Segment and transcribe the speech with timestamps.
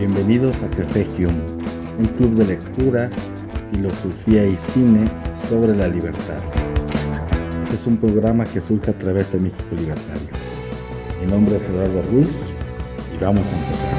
[0.00, 1.44] Bienvenidos a Café Hume,
[1.98, 3.10] un club de lectura,
[3.70, 5.06] filosofía y cine
[5.46, 6.38] sobre la libertad.
[7.64, 10.30] Este es un programa que surge a través de México Libertario.
[11.20, 12.52] Mi nombre es Eduardo Ruiz
[13.14, 13.94] y vamos a empezar.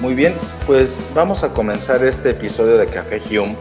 [0.00, 0.32] Muy bien,
[0.66, 3.54] pues vamos a comenzar este episodio de Café Hume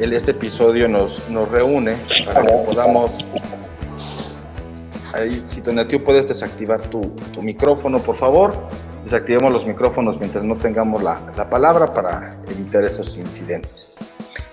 [0.00, 3.26] este episodio nos, nos reúne para que podamos...
[5.12, 7.00] Ahí, si Tonatio puedes desactivar tu,
[7.32, 8.52] tu, micrófono, por favor.
[9.04, 13.98] Desactivemos los micrófonos mientras no tengamos la, la palabra para evitar esos incidentes.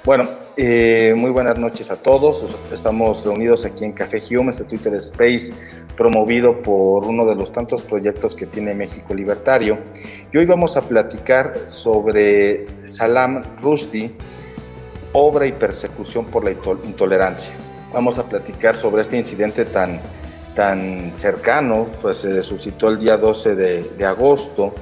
[0.03, 0.23] Bueno,
[0.55, 2.45] eh, muy buenas noches a todos.
[2.71, 5.53] Estamos reunidos aquí en Café Hume, este Twitter Space
[5.97, 9.79] promovido por uno de los tantos proyectos que tiene México Libertario.
[10.31, 14.15] Y hoy vamos a platicar sobre Salam Rushdie,
[15.13, 17.55] obra y persecución por la intolerancia.
[17.93, 20.01] Vamos a platicar sobre este incidente tan,
[20.55, 24.73] tan cercano, pues se suscitó el día 12 de, agosto,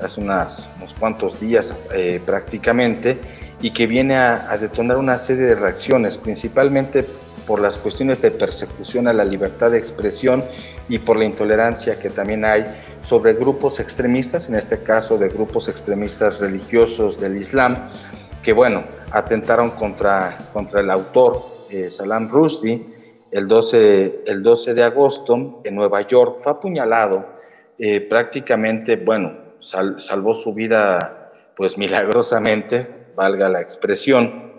[0.00, 3.18] hace unas, unos cuantos días eh, prácticamente,
[3.60, 7.04] y que viene a, a detonar una serie de reacciones, principalmente
[7.46, 10.44] por las cuestiones de persecución a la libertad de expresión
[10.88, 12.66] y por la intolerancia que también hay
[13.00, 17.88] sobre grupos extremistas, en este caso de grupos extremistas religiosos del Islam,
[18.46, 22.80] que bueno, atentaron contra, contra el autor eh, Salam Rushdie
[23.32, 27.26] el 12, el 12 de agosto en Nueva York, fue apuñalado,
[27.76, 34.52] eh, prácticamente, bueno, salvó su vida pues milagrosamente, valga la expresión,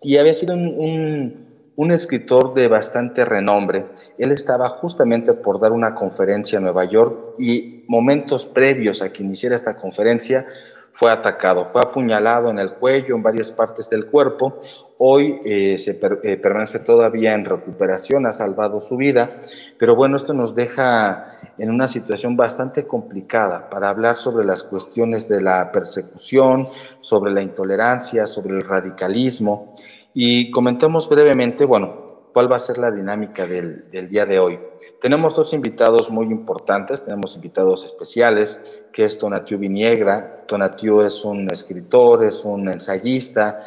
[0.00, 3.86] y había sido un, un escritor de bastante renombre.
[4.18, 9.24] Él estaba justamente por dar una conferencia en Nueva York y momentos previos a que
[9.24, 10.46] iniciara esta conferencia
[10.92, 14.58] fue atacado, fue apuñalado en el cuello, en varias partes del cuerpo.
[14.98, 19.38] Hoy eh, se eh, permanece todavía en recuperación, ha salvado su vida,
[19.78, 21.26] pero bueno, esto nos deja
[21.58, 26.68] en una situación bastante complicada para hablar sobre las cuestiones de la persecución,
[27.00, 29.74] sobre la intolerancia, sobre el radicalismo.
[30.14, 34.58] Y comentemos brevemente, bueno, cuál va a ser la dinámica del, día de hoy.
[35.00, 40.44] Tenemos dos invitados muy importantes, tenemos invitados especiales, que es Tonatiu Viniegra.
[40.46, 43.62] Tonatiu es un escritor, es un ensayista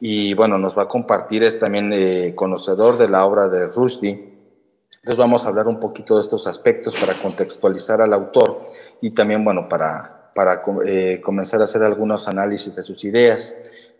[0.00, 4.38] y bueno, nos va a compartir, es también eh, conocedor de la obra de Rushdie.
[4.96, 8.64] Entonces vamos a hablar un poquito de estos aspectos para contextualizar al autor
[9.00, 13.54] y también, bueno, para, para eh, comenzar a hacer algunos análisis de sus ideas.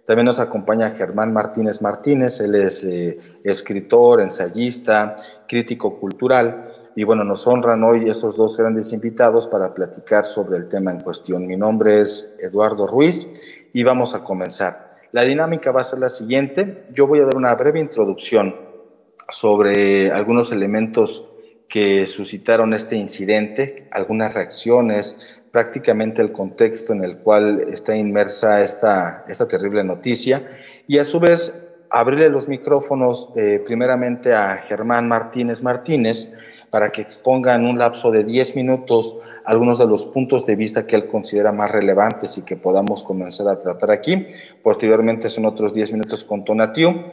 [0.08, 6.64] También nos acompaña Germán Martínez Martínez, él es eh, escritor, ensayista, crítico cultural.
[6.96, 11.02] Y bueno, nos honran hoy estos dos grandes invitados para platicar sobre el tema en
[11.02, 11.47] cuestión.
[11.47, 14.92] Mi nombre es Eduardo Ruiz y vamos a comenzar.
[15.12, 16.86] La dinámica va a ser la siguiente.
[16.91, 18.56] Yo voy a dar una breve introducción
[19.28, 21.28] sobre algunos elementos
[21.68, 29.24] que suscitaron este incidente, algunas reacciones, prácticamente el contexto en el cual está inmersa esta,
[29.28, 30.46] esta terrible noticia
[30.86, 36.32] y a su vez abrirle los micrófonos eh, primeramente a Germán Martínez Martínez
[36.70, 40.86] para que exponga en un lapso de 10 minutos algunos de los puntos de vista
[40.86, 44.26] que él considera más relevantes y que podamos comenzar a tratar aquí.
[44.62, 47.12] Posteriormente son otros 10 minutos con Tonatiu,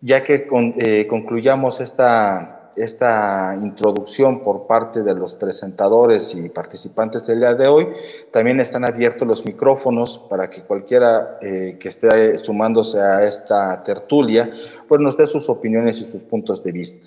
[0.00, 0.48] ya que
[0.78, 7.66] eh, concluyamos esta esta introducción por parte de los presentadores y participantes del día de
[7.66, 7.88] hoy.
[8.30, 14.50] También están abiertos los micrófonos para que cualquiera eh, que esté sumándose a esta tertulia
[14.86, 17.06] pues nos dé sus opiniones y sus puntos de vista.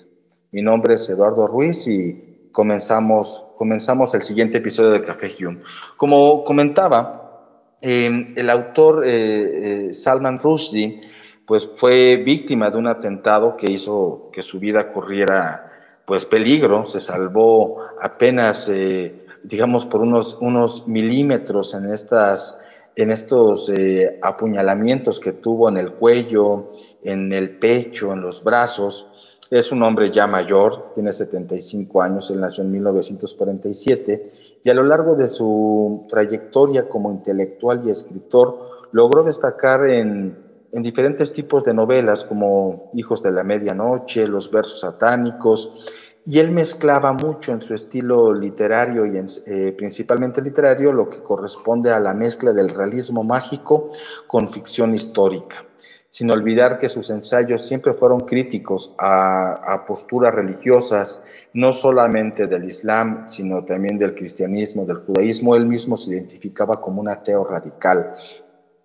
[0.50, 5.62] Mi nombre es Eduardo Ruiz y comenzamos, comenzamos el siguiente episodio de Café Hume.
[5.96, 11.00] Como comentaba, eh, el autor eh, Salman Rushdie
[11.46, 15.72] pues fue víctima de un atentado que hizo que su vida corriera
[16.06, 22.60] pues peligro, se salvó apenas, eh, digamos, por unos, unos milímetros en, estas,
[22.96, 26.72] en estos eh, apuñalamientos que tuvo en el cuello,
[27.02, 29.38] en el pecho, en los brazos.
[29.50, 34.22] Es un hombre ya mayor, tiene 75 años, él nació en 1947
[34.64, 40.82] y a lo largo de su trayectoria como intelectual y escritor logró destacar en en
[40.82, 47.12] diferentes tipos de novelas como Hijos de la Medianoche, Los versos satánicos, y él mezclaba
[47.12, 52.52] mucho en su estilo literario y eh, principalmente literario lo que corresponde a la mezcla
[52.52, 53.90] del realismo mágico
[54.28, 55.66] con ficción histórica,
[56.08, 61.24] sin olvidar que sus ensayos siempre fueron críticos a, a posturas religiosas,
[61.54, 65.56] no solamente del Islam, sino también del cristianismo, del judaísmo.
[65.56, 68.14] Él mismo se identificaba como un ateo radical.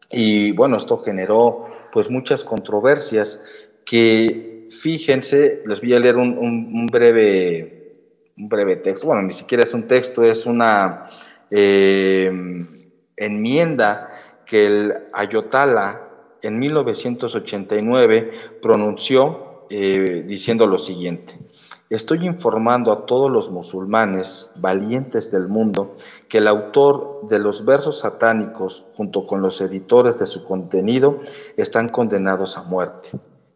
[0.10, 1.66] Y bueno, esto generó
[1.98, 3.44] pues muchas controversias
[3.84, 7.96] que fíjense, les voy a leer un, breve,
[8.38, 11.10] un breve texto, bueno, ni siquiera es un texto, es una
[11.50, 12.32] eh,
[13.16, 14.12] enmienda
[14.46, 16.08] que el Ayotala
[16.44, 21.34] en 1989 pronunció eh, diciendo lo siguiente.
[21.90, 25.96] Estoy informando a todos los musulmanes valientes del mundo
[26.28, 31.20] que el autor de los versos satánicos, junto con los editores de su contenido,
[31.56, 33.12] están condenados a muerte.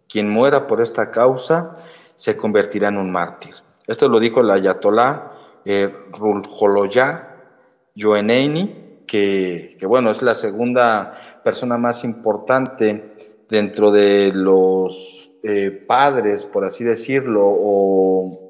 [0.08, 1.76] Quien muera por esta causa
[2.16, 3.54] se convertirá en un mártir.
[3.86, 5.34] Esto lo dijo el ayatolá
[5.66, 7.36] eh, Rulholoya
[7.96, 11.12] Yoeneini, que, que bueno, es la segunda
[11.44, 13.14] persona más importante
[13.50, 18.48] dentro de los eh, padres, por así decirlo, o,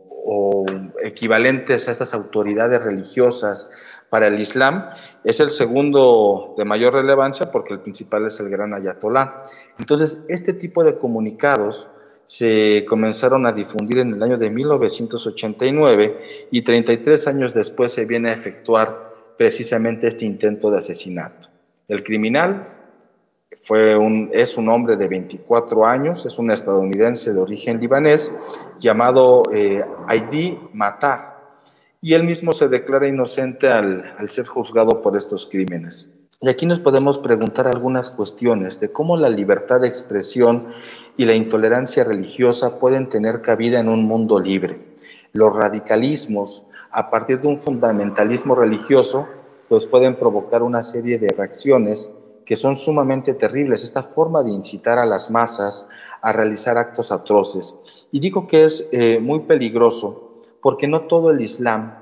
[1.04, 3.72] equivalentes a estas autoridades religiosas
[4.10, 4.86] para el Islam,
[5.24, 9.44] es el segundo de mayor relevancia porque el principal es el gran ayatolá.
[9.80, 11.90] Entonces, este tipo de comunicados
[12.26, 18.30] se comenzaron a difundir en el año de 1989 y 33 años después se viene
[18.30, 21.50] a efectuar precisamente este intento de asesinato.
[21.88, 22.62] El criminal
[23.62, 28.36] fue un, es un hombre de 24 años, es un estadounidense de origen libanés
[28.80, 31.32] llamado eh, Aidi Matar,
[32.02, 36.12] y él mismo se declara inocente al, al ser juzgado por estos crímenes.
[36.44, 40.70] Y aquí nos podemos preguntar algunas cuestiones de cómo la libertad de expresión
[41.16, 44.96] y la intolerancia religiosa pueden tener cabida en un mundo libre.
[45.34, 49.28] Los radicalismos, a partir de un fundamentalismo religioso,
[49.70, 55.00] pues pueden provocar una serie de reacciones que son sumamente terribles, esta forma de incitar
[55.00, 55.88] a las masas
[56.22, 58.08] a realizar actos atroces.
[58.12, 61.96] Y digo que es eh, muy peligroso porque no todo el Islam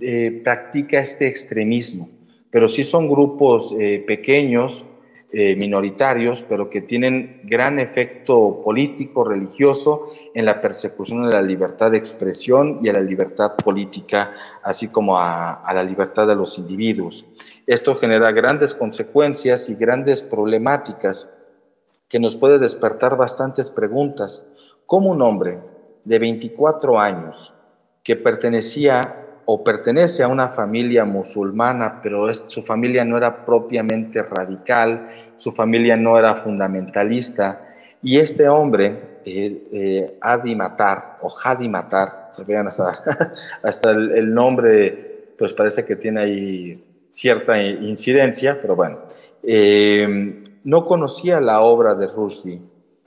[0.00, 2.08] eh, practica este extremismo,
[2.50, 4.86] pero sí son grupos eh, pequeños,
[5.32, 10.02] minoritarios, pero que tienen gran efecto político, religioso
[10.34, 14.34] en la persecución de la libertad de expresión y a la libertad política,
[14.64, 17.24] así como a la libertad de los individuos.
[17.66, 21.32] Esto genera grandes consecuencias y grandes problemáticas
[22.08, 24.50] que nos puede despertar bastantes preguntas.
[24.86, 25.60] ¿Cómo un hombre
[26.04, 27.54] de 24 años
[28.02, 29.14] que pertenecía
[29.52, 35.96] o pertenece a una familia musulmana, pero su familia no era propiamente radical, su familia
[35.96, 37.68] no era fundamentalista,
[38.00, 42.92] y este hombre, eh, eh, Adi Matar, o Hadi Matar, vean hasta,
[43.64, 49.00] hasta el, el, nombre, pues parece que tiene ahí cierta incidencia, pero bueno,
[49.42, 52.62] eh, no conocía la obra de Rushdie.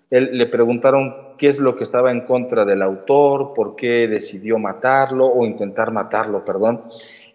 [0.09, 4.59] Él, le preguntaron qué es lo que estaba en contra del autor, por qué decidió
[4.59, 6.85] matarlo o intentar matarlo, perdón.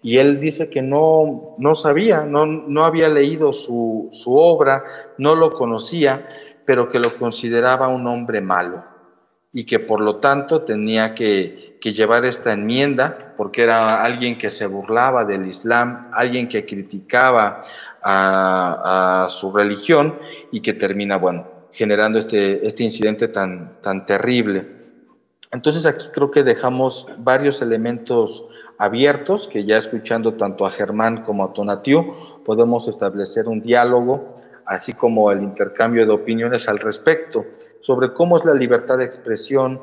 [0.03, 4.83] Y él dice que no, no sabía, no, no había leído su, su obra,
[5.19, 6.27] no lo conocía,
[6.65, 8.83] pero que lo consideraba un hombre malo
[9.53, 14.67] y que por lo tanto tenía que, llevar esta enmienda porque era alguien que se
[14.67, 17.61] burlaba del Islam, alguien que criticaba
[18.03, 20.19] a, su religión
[20.51, 24.67] y que termina, bueno, generando este, este incidente tan, tan terrible.
[25.53, 28.45] Entonces aquí creo que dejamos varios elementos
[28.79, 32.15] abiertos que ya escuchando tanto a Germán como a Tonatiu
[32.45, 34.35] podemos establecer un diálogo,
[34.67, 37.47] así como el intercambio de opiniones al respecto
[37.81, 39.81] sobre cómo es la libertad de expresión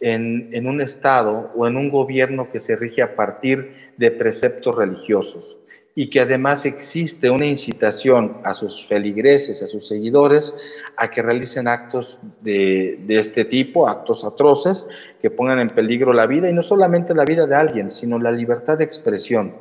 [0.00, 5.58] en, un Estado o en un gobierno que se rige a partir de preceptos religiosos
[5.98, 10.56] y que además existe una incitación a sus feligreses, a sus seguidores,
[10.96, 14.86] a que realicen actos de, de, este tipo, actos atroces,
[15.20, 18.30] que pongan en peligro la vida, y no solamente la vida de alguien, sino la
[18.30, 19.56] libertad de expresión.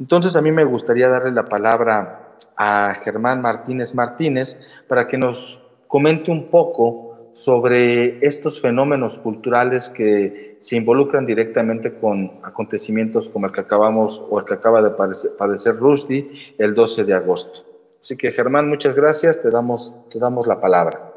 [0.00, 5.62] Entonces a mí me gustaría darle la palabra a Germán Martínez Martínez para que nos
[5.86, 13.52] comente un poco sobre estos fenómenos culturales que se involucran directamente con acontecimientos como el
[13.52, 17.64] que acabamos o el que acaba de padecer Rusty el 12 de agosto.
[18.00, 21.12] Así que Germán, muchas gracias, te damos, te damos la palabra.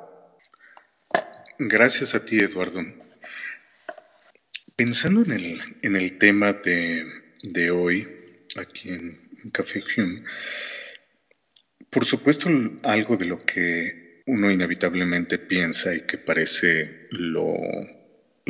[1.58, 2.82] Gracias a ti, Eduardo.
[4.76, 7.06] Pensando en el, en el tema de,
[7.44, 8.08] de hoy,
[8.60, 9.14] aquí en
[9.52, 10.24] Café Hume,
[11.92, 12.50] por supuesto,
[12.84, 17.54] algo de lo que uno inevitablemente piensa y que parece lo,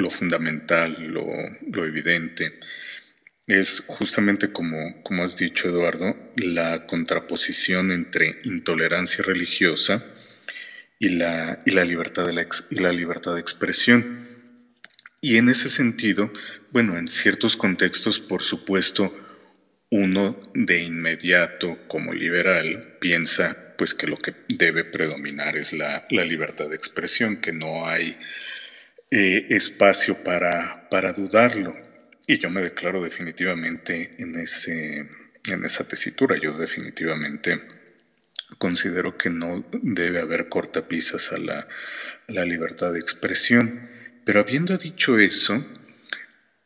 [0.10, 2.60] fundamental, lo, evidente,
[3.48, 10.06] es justamente como, como has dicho Eduardo, la contraposición entre intolerancia religiosa
[11.00, 14.28] y la, y la, libertad, de la, y la libertad de expresión.
[15.22, 16.32] Y en ese sentido,
[16.72, 19.14] bueno, en ciertos contextos, por supuesto,
[19.92, 26.70] uno de inmediato como liberal piensa pues que lo que debe predominar es la, libertad
[26.70, 28.16] de expresión, que no hay
[29.10, 31.76] eh, espacio para, para dudarlo.
[32.28, 35.10] Y yo me declaro definitivamente en, ese,
[35.50, 36.38] en esa tesitura.
[36.38, 37.60] Yo definitivamente
[38.60, 41.68] considero que no debe haber cortapisas a la,
[42.28, 43.90] la libertad de expresión.
[44.24, 45.66] Pero habiendo dicho eso,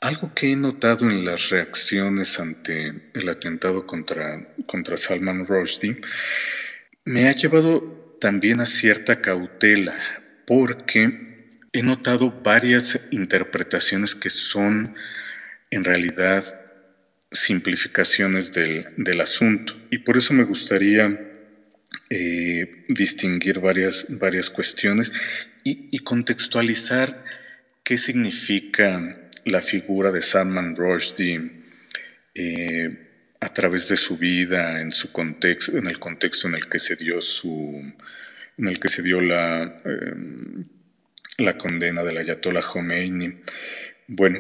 [0.02, 6.02] algo que he notado en las reacciones ante el atentado contra, contra Salman Rushdie
[7.06, 9.96] me ha llevado también a cierta cautela,
[10.48, 14.96] porque he notado varias interpretaciones que son
[15.70, 16.44] en realidad
[17.32, 19.80] simplificaciones del, asunto.
[19.92, 21.20] Y por eso me gustaría
[22.10, 25.14] eh, distinguir varias, varias cuestiones
[25.64, 27.24] y, contextualizar
[27.84, 31.52] qué significa la figura de Salman Rushdie
[32.34, 33.05] eh,
[33.46, 36.96] a través de su vida, en su contexto, en el contexto en el que se
[36.96, 37.94] dio su,
[38.58, 40.64] en el que se dio la, em,
[41.38, 43.42] la condena del Ayatollah Khomeini.
[44.08, 44.40] Bueno,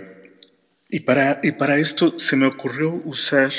[0.90, 3.54] y para, y para esto se me ocurrió usar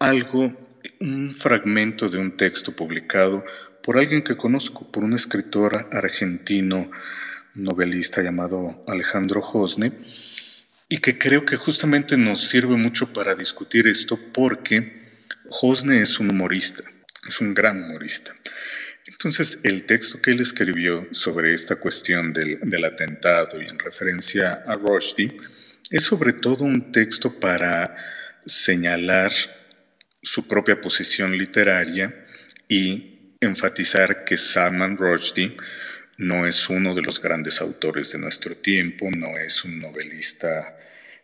[0.00, 0.56] algo,
[1.00, 3.44] un fragmento de un texto publicado
[3.82, 6.90] por alguien que conozco, por un escritor argentino
[7.54, 9.92] novelista llamado Alejandro Josne,
[10.88, 15.06] y que creo que justamente nos sirve mucho para discutir esto porque
[15.48, 16.84] Josne es un humorista,
[17.26, 18.34] es un gran humorista.
[19.06, 24.64] Entonces, el texto que él escribió sobre esta cuestión del, del atentado y en referencia
[24.66, 25.36] a Rushdie
[25.90, 27.96] es sobre todo un texto para
[28.44, 29.30] señalar
[30.22, 32.26] su propia posición literaria
[32.68, 35.56] y enfatizar que Salman Rushdie
[36.18, 40.75] no es uno de los grandes autores de nuestro tiempo, no es un novelista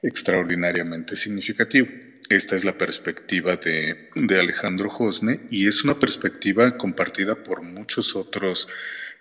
[0.03, 1.89] extraordinariamente significativo.
[2.29, 8.69] Esta es la perspectiva de, Alejandro Josne y es una perspectiva compartida por muchos otros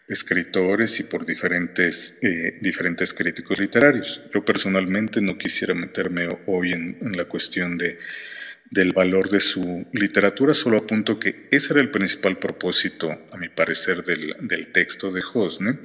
[0.08, 4.22] escritores y por diferentes, eh, diferentes críticos literarios.
[4.34, 7.98] Yo personalmente no quisiera meterme hoy en, la cuestión de,
[8.70, 13.50] del valor de su literatura, solo apunto que ese era el principal propósito, a mi
[13.50, 15.80] parecer, del, del texto de Josne.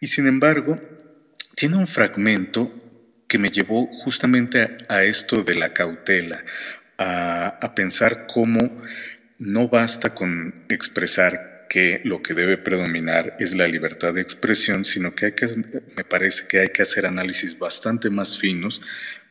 [0.00, 0.80] Y sin embargo,
[1.54, 2.85] tiene un fragmento
[3.28, 6.44] que me llevó justamente a, esto de la cautela,
[6.98, 8.74] a, pensar cómo
[9.38, 15.14] no basta con expresar que lo que debe predominar es la libertad de expresión, sino
[15.14, 15.46] que, que
[15.96, 18.80] me parece que hay que hacer análisis bastante más finos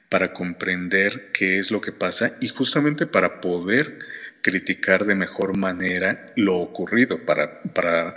[0.10, 3.98] para comprender qué es lo que pasa y justamente para poder
[4.42, 8.14] criticar de mejor manera lo ocurrido, para, para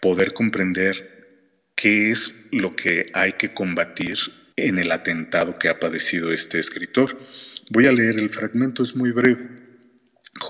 [0.00, 1.26] poder comprender
[1.74, 4.18] qué es lo que hay que combatir
[4.56, 7.18] en el atentado que ha padecido este escritor.
[7.70, 9.48] Voy a leer el fragmento, es muy breve.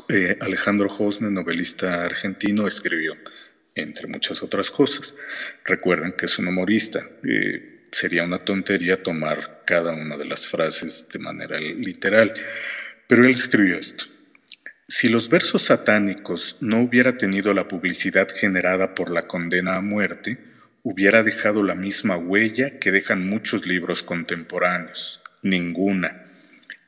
[0.08, 3.16] Eh, Alejandro Josne, novelista argentino, escribió,
[3.74, 5.14] entre muchas otras cosas.
[5.64, 7.08] Recuerden que es un humorista.
[7.24, 12.34] Eh, sería una tontería tomar cada una de las frases de manera literal.
[13.06, 14.06] Pero él escribió esto.
[14.88, 20.51] Si los versos satánicos no hubiera tenido la publicidad generada por la condena a muerte,
[20.82, 26.26] hubiera dejado la misma huella que dejan muchos libros contemporáneos, ninguna.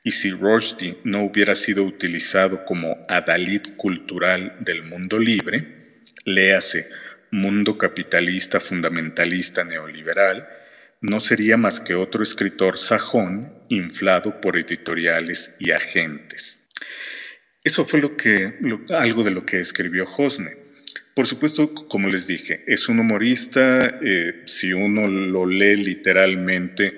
[0.02, 6.88] Y si Rushdie no hubiera sido utilizado como adalid cultural del mundo libre, léase
[7.30, 10.46] mundo capitalista fundamentalista neoliberal,
[11.00, 16.60] no sería más que otro escritor sajón inflado por editoriales y agentes.
[17.62, 18.54] Eso fue lo que,
[18.90, 20.63] algo de lo que escribió Hosne.
[21.14, 26.96] Por supuesto, como les dije, es un humorista, eh, si uno lo lee literalmente,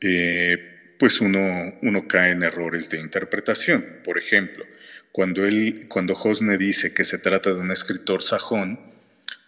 [0.00, 4.00] eh, pues uno, uno cae en errores de interpretación.
[4.04, 4.64] Por ejemplo,
[5.12, 8.80] cuando, él, cuando Hosne dice que se trata de un escritor sajón,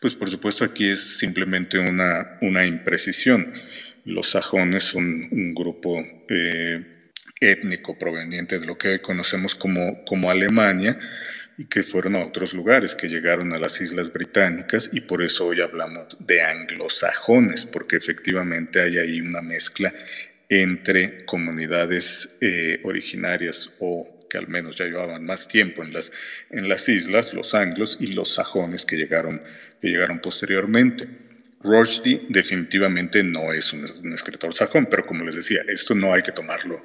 [0.00, 3.48] pues por supuesto aquí es simplemente una, una imprecisión.
[4.04, 10.30] Los sajones son un grupo eh, étnico proveniente de lo que hoy conocemos como, como
[10.30, 10.98] Alemania,
[11.56, 15.46] y que fueron a otros lugares, que llegaron a las Islas Británicas y por eso
[15.46, 19.92] hoy hablamos de anglosajones, porque efectivamente hay ahí una mezcla
[20.48, 26.12] entre comunidades eh, originarias o que al menos ya llevaban más tiempo en las,
[26.50, 29.40] en las islas, los anglos y los sajones que llegaron,
[29.80, 31.06] que llegaron posteriormente.
[31.60, 36.22] Rushdie definitivamente no es un, un escritor sajón, pero como les decía, esto no hay
[36.22, 36.82] que tomarlo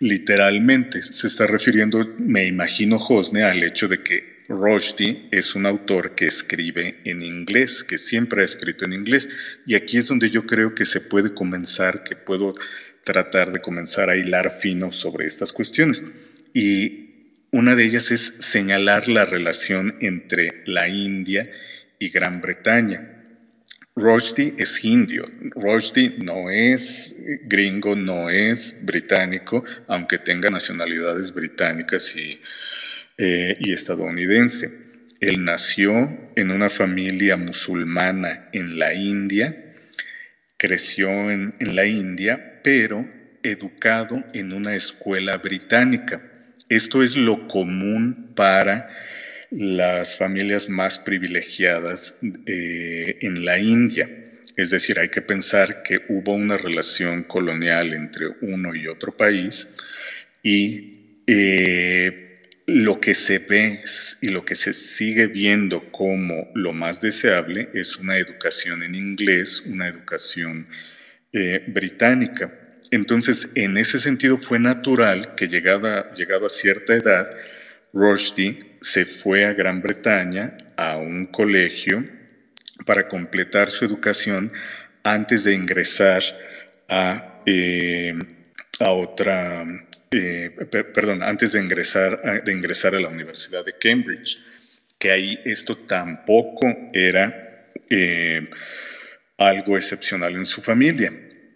[0.00, 1.02] literalmente.
[1.02, 6.26] Se está refiriendo, me imagino, Josne, al hecho de que Rushdie es un autor que
[6.26, 9.28] escribe en inglés, que siempre ha escrito en inglés.
[9.66, 12.54] Y aquí es donde yo creo que se puede comenzar, que puedo
[13.04, 16.04] tratar de comenzar a hilar fino sobre estas cuestiones.
[16.52, 17.06] Y
[17.50, 21.50] una de ellas es señalar la relación entre la India
[21.98, 23.15] y Gran Bretaña.
[23.96, 25.24] Rushdie es indio.
[25.54, 32.38] Rushdie no es gringo, no es británico, aunque tenga nacionalidades británicas y,
[33.16, 34.70] eh, y estadounidense.
[35.20, 39.74] Él nació en una familia musulmana en la India,
[40.58, 43.08] creció en la India, pero
[43.42, 46.20] educado en una escuela británica.
[46.68, 48.88] Esto es lo común para
[49.50, 54.08] las familias más privilegiadas eh, en la India.
[54.56, 59.68] Es decir, hay que pensar que hubo una relación colonial entre uno y otro país
[60.42, 63.80] y eh, lo que se ve
[64.20, 69.62] y lo que se sigue viendo como lo más deseable es una educación en inglés,
[69.66, 70.66] una educación
[71.32, 72.52] eh, británica.
[72.90, 77.30] Entonces, en ese sentido fue natural que llegada, llegado a cierta edad,
[77.96, 82.04] Rushdie se fue a Gran Bretaña a un colegio
[82.84, 84.52] para completar su educación
[85.02, 86.22] antes de ingresar
[86.90, 88.12] a, eh,
[88.80, 89.64] a otra,
[90.10, 90.50] eh,
[90.94, 94.44] perdón, antes de ingresar, de ingresar a la Universidad de Cambridge,
[94.98, 98.46] que ahí esto tampoco era eh,
[99.38, 101.12] algo excepcional en su familia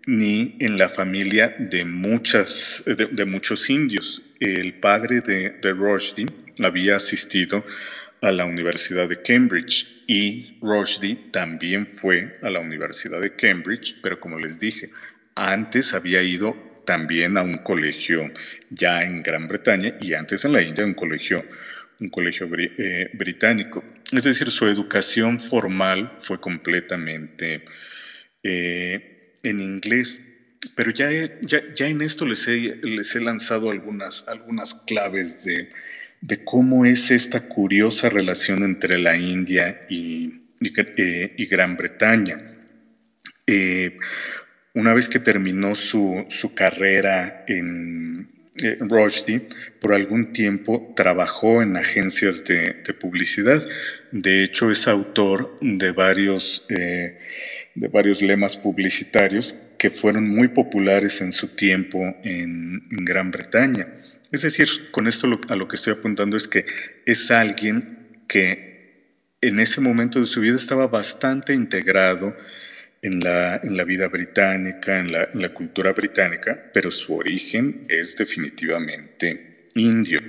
[0.07, 4.23] ni en la familia de, muchas, de, muchos indios.
[4.41, 6.27] El padre de, de Rushdie
[6.59, 7.65] había asistido
[8.23, 14.19] a la Universidad de Cambridge y Rushdie también fue a la Universidad de Cambridge, pero
[14.19, 14.91] como les dije,
[15.35, 18.33] antes había ido también a un colegio
[18.71, 21.45] ya en Gran Bretaña y antes en la India un colegio,
[22.01, 23.85] un colegio eh, británico.
[24.13, 27.65] Es decir, su educación formal fue completamente
[28.43, 30.21] eh, en inglés.
[30.75, 35.71] Pero ya, ya, ya en esto les he, les he lanzado algunas, algunas claves de,
[36.21, 42.37] de, cómo es esta curiosa relación entre la India y, y, eh, Gran Bretaña.
[43.47, 43.99] Eh,
[44.75, 49.49] una vez que terminó su, su carrera en eh, Rushdie,
[49.81, 53.67] por algún tiempo trabajó en agencias de, de publicidad.
[54.13, 56.67] De hecho, es autor de varios
[57.75, 63.89] de varios lemas publicitarios que fueron muy populares en su tiempo en, Gran Bretaña.
[64.31, 66.67] Es decir, con esto a lo que estoy apuntando es que
[67.07, 67.83] es alguien
[68.29, 68.61] que
[69.41, 72.37] en ese momento de su vida estaba bastante integrado
[73.03, 77.87] en la, en la vida británica, en la, en la cultura británica, pero su origen
[77.89, 80.21] es definitivamente indio.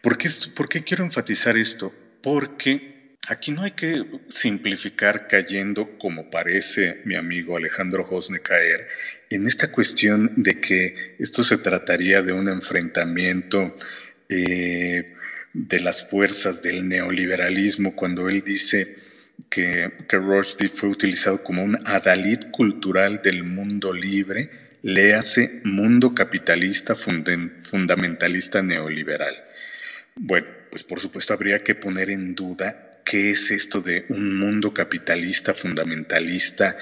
[0.00, 1.94] ¿Por qué, ¿Por qué quiero enfatizar esto?
[2.22, 2.89] Porque
[3.28, 8.88] Aquí no hay que simplificar cayendo, como parece mi amigo Alejandro Josne caer,
[9.28, 13.76] en esta cuestión de que esto se trataría de un enfrentamiento
[14.28, 15.14] eh,
[15.52, 18.96] de las fuerzas del neoliberalismo, cuando él dice
[19.48, 24.50] que, que Rushdie fue utilizado como un adalid cultural del mundo libre,
[24.82, 29.36] léase mundo capitalista fundamentalista neoliberal.
[30.16, 34.72] Bueno, pues por supuesto habría que poner en duda qué es esto de un mundo
[34.72, 36.76] capitalista, fundamentalista,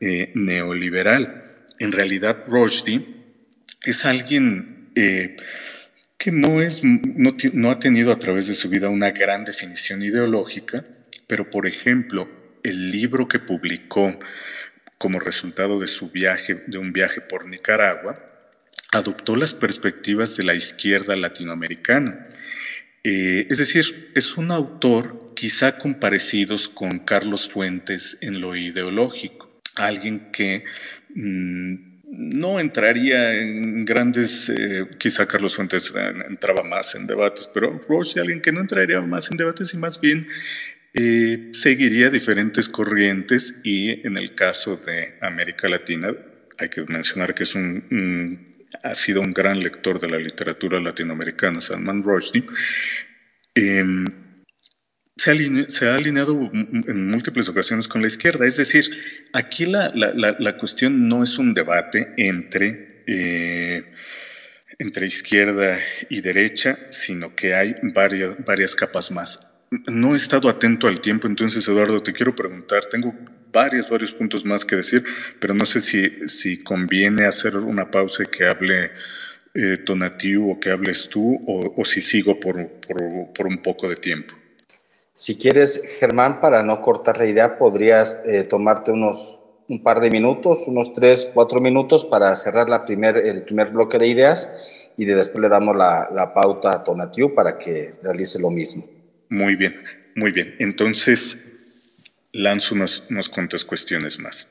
[0.00, 1.66] eh, neoliberal.
[1.78, 3.04] En realidad, Rushdie
[3.84, 5.36] es alguien eh,
[6.16, 6.60] que no,
[7.52, 10.86] no, ha tenido a través de su vida una gran definición ideológica,
[11.26, 12.26] pero por ejemplo,
[12.62, 14.18] el libro que publicó
[14.96, 18.18] como resultado de su viaje, de un viaje por Nicaragua,
[18.92, 22.28] adoptó las perspectivas de la izquierda latinoamericana.
[23.08, 30.32] Eh, es decir, es un autor quizá comparecidos con Carlos Fuentes en lo ideológico, alguien
[30.32, 30.64] que
[31.14, 35.94] mm, no entraría en grandes, eh, quizá Carlos Fuentes
[36.28, 40.00] entraba más en debates, pero Roche, alguien que no entraría más en debates y más
[40.00, 40.26] bien
[40.92, 46.12] eh, seguiría diferentes corrientes y en el caso de América Latina,
[46.58, 51.60] hay que mencionar que es un, ha sido un gran lector de la literatura latinoamericana,
[51.60, 52.44] Salman Rushdie.
[53.54, 54.06] Em,
[55.16, 55.30] se
[55.88, 58.46] ha, alineado, en múltiples ocasiones con la izquierda.
[58.46, 58.84] Es decir,
[59.32, 63.92] aquí la, cuestión no es un debate entre, eh,
[64.78, 65.78] entre izquierda
[66.10, 69.46] y derecha, sino que hay varias, varias capas más.
[69.86, 73.14] No he estado atento al tiempo, entonces Eduardo, te quiero preguntar, tengo
[73.56, 75.02] varios, varios puntos más que decir,
[75.40, 78.90] pero no sé si, si conviene hacer una pausa y que hable
[79.54, 82.54] eh, Tonatiu o que hables tú, o, si sigo por,
[83.34, 84.34] por un poco de tiempo.
[85.14, 90.10] Si quieres, Germán, para no cortar la idea, podrías eh, tomarte unos un par de
[90.10, 95.04] minutos, unos tres, cuatro minutos para cerrar la primer, el primer bloque de ideas y
[95.06, 98.84] de después le damos la, la pauta a Tonatiu para que realice lo mismo.
[99.28, 99.74] Muy bien,
[100.14, 100.54] muy bien.
[100.60, 101.45] Entonces,
[102.36, 104.48] lanzo unas, unas cuantas cuestiones más.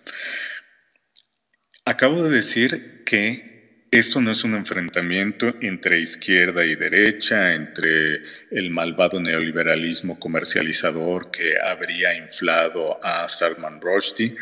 [1.86, 3.46] Acabo de decir que
[3.92, 8.22] esto no es un enfrentamiento entre izquierda y derecha, entre
[8.52, 14.36] el malvado neoliberalismo comercializador que habría inflado a Salman Rushdie,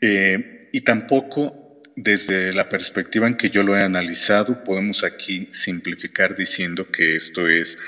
[0.00, 6.34] eh, y tampoco desde la perspectiva en que yo lo he analizado, podemos aquí simplificar
[6.34, 7.78] diciendo que esto es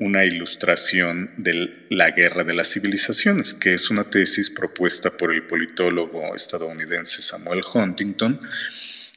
[0.00, 5.44] una ilustración de la guerra de las civilizaciones, que es una tesis propuesta por el
[5.46, 8.40] politólogo estadounidense Samuel Huntington,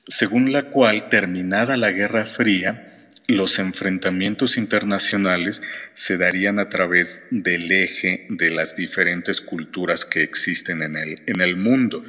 [0.08, 5.62] según la cual, terminada la Guerra Fría, los enfrentamientos internacionales
[5.94, 11.41] se darían a través del eje de las diferentes culturas que existen en el, en
[11.41, 12.04] el mundo.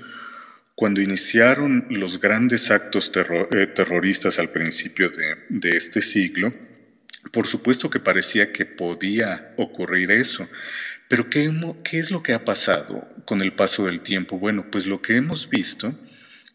[0.74, 6.52] Cuando iniciaron los grandes actos eh, terroristas al principio de, de este siglo,
[7.30, 10.48] por supuesto que parecía que podía ocurrir eso,
[11.08, 11.50] pero ¿qué,
[11.84, 14.38] ¿qué, es lo que ha pasado con el paso del tiempo?
[14.38, 15.94] Bueno, pues lo que hemos visto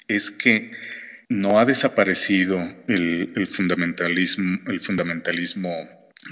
[0.08, 0.66] es que
[1.30, 5.72] no ha desaparecido el, fundamentalismo, el fundamentalismo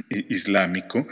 [0.09, 1.07] islámico,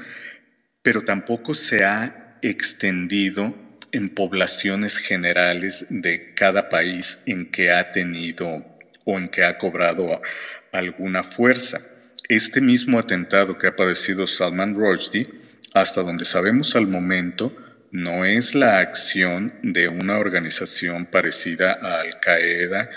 [0.82, 3.56] pero tampoco se ha extendido
[3.92, 8.66] en poblaciones generales de cada país en que ha tenido
[9.06, 10.22] o en que ha cobrado
[10.72, 11.82] alguna fuerza.
[12.30, 15.30] Este mismo atentado que ha padecido Salman Rushdie,
[15.74, 17.56] hasta donde sabemos al momento,
[17.92, 22.90] no es la acción de una organización parecida a Al Qaeda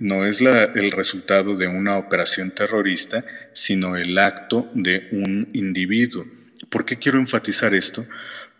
[0.00, 6.26] no es el resultado de una operación terrorista, sino el acto de un individuo.
[6.70, 8.06] ¿Por qué quiero enfatizar esto?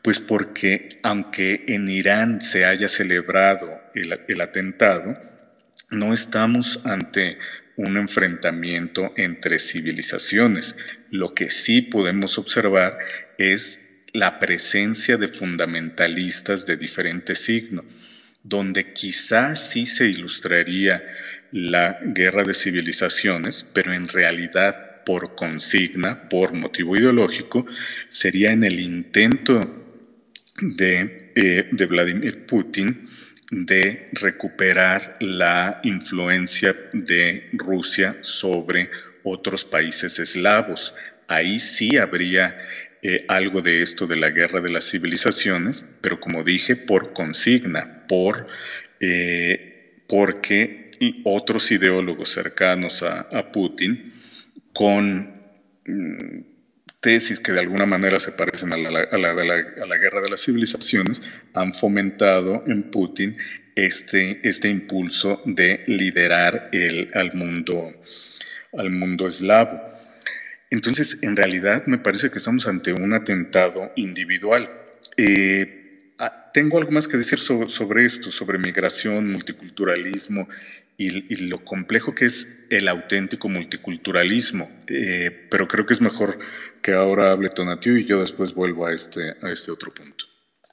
[0.03, 5.19] Pues porque aunque en Irán se haya celebrado el, atentado,
[5.91, 7.39] no estamos ante
[7.77, 10.77] un enfrentamiento entre civilizaciones.
[11.11, 12.99] Lo que sí podemos observar
[13.39, 13.81] es
[14.13, 17.85] la presencia de fundamentalistas de diferente signo,
[18.43, 21.03] donde quizás sí se ilustraría
[21.53, 27.67] la guerra de civilizaciones, pero en realidad por consigna, por motivo ideológico,
[28.09, 29.75] sería en el intento
[30.61, 33.09] de, eh, de Vladimir Putin
[33.51, 38.91] de recuperar la influencia de Rusia sobre
[39.25, 40.95] otros países eslavos.
[41.29, 42.57] Ahí sí habría
[43.03, 48.07] eh, algo de esto de la guerra de las civilizaciones, pero como dije, por consigna,
[48.07, 48.47] por,
[49.01, 50.91] eh, porque
[51.25, 54.13] otros ideólogos cercanos a, Putin
[54.75, 55.41] con
[55.87, 56.50] mm,
[57.01, 60.31] tesis que de alguna manera se parecen a la, a, la, a la, guerra de
[60.31, 61.23] las civilizaciones,
[61.55, 63.37] han fomentado en Putin
[63.75, 67.93] este, este impulso de liderar el, al, mundo,
[68.77, 69.81] al mundo eslavo.
[70.71, 74.71] Entonces, en realidad me parece que estamos ante un atentado individual.
[75.17, 75.81] Eh,
[76.23, 80.49] Ah, tengo algo más que decir sobre, esto, sobre migración, multiculturalismo
[80.99, 86.39] y, lo complejo que es el auténtico multiculturalismo, eh, pero creo que es mejor
[86.83, 90.25] que ahora hable Tonatiu y yo después vuelvo a este, a este otro punto.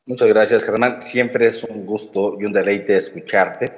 [0.06, 1.02] Muchas gracias, Germán.
[1.02, 3.74] Siempre es un gusto y un deleite escucharte.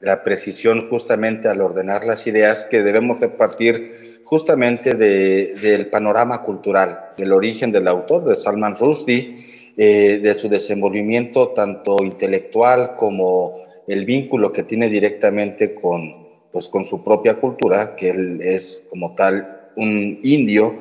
[0.00, 7.08] La precisión justamente al ordenar las ideas que debemos de partir justamente del panorama cultural,
[7.16, 9.34] del origen del autor, de Salman Rushdie,
[9.76, 13.52] eh, de su desenvolvimiento tanto intelectual como
[13.88, 19.14] el vínculo que tiene directamente con, pues, con su propia cultura, que él es como
[19.14, 20.74] tal un indio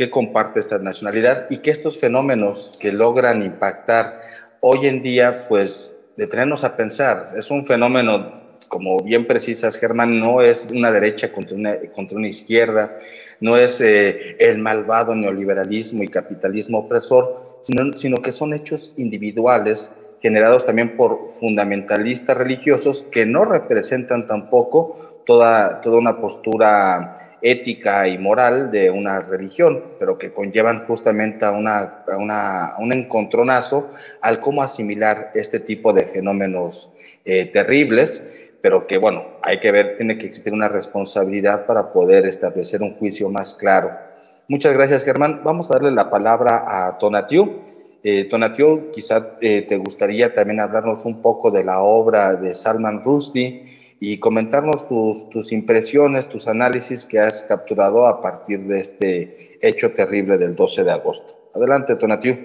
[0.00, 4.18] que comparte esta nacionalidad y que estos fenómenos que logran impactar
[4.60, 8.32] hoy en día, pues detenernos a pensar, es un fenómeno,
[8.68, 12.96] como bien precisas, Germán, no es una derecha contra una, contra una izquierda,
[13.40, 17.60] no es eh, el malvado neoliberalismo y capitalismo opresor,
[17.92, 25.80] sino, que son hechos individuales generados también por fundamentalistas religiosos que no representan tampoco toda,
[25.80, 32.04] toda una postura ética y moral de una religión, pero que conllevan justamente a, una,
[32.18, 36.90] una, un encontronazo al cómo asimilar este tipo de fenómenos
[37.24, 42.26] eh, terribles, pero que bueno, hay que ver, tiene que existir una responsabilidad para poder
[42.26, 44.10] establecer un juicio más claro
[44.50, 45.42] Muchas gracias, Germán.
[45.44, 47.62] Vamos a darle la palabra a Tonatiu.
[48.02, 53.00] Eh, Tonatiu, quizá eh, te gustaría también hablarnos un poco de la obra de Salman
[53.00, 53.69] Rushdie
[54.00, 59.92] y comentarnos tus, tus impresiones, tus análisis que has capturado a partir de este hecho
[59.92, 61.34] terrible del 12 de agosto.
[61.54, 62.38] Adelante, Tonatiu.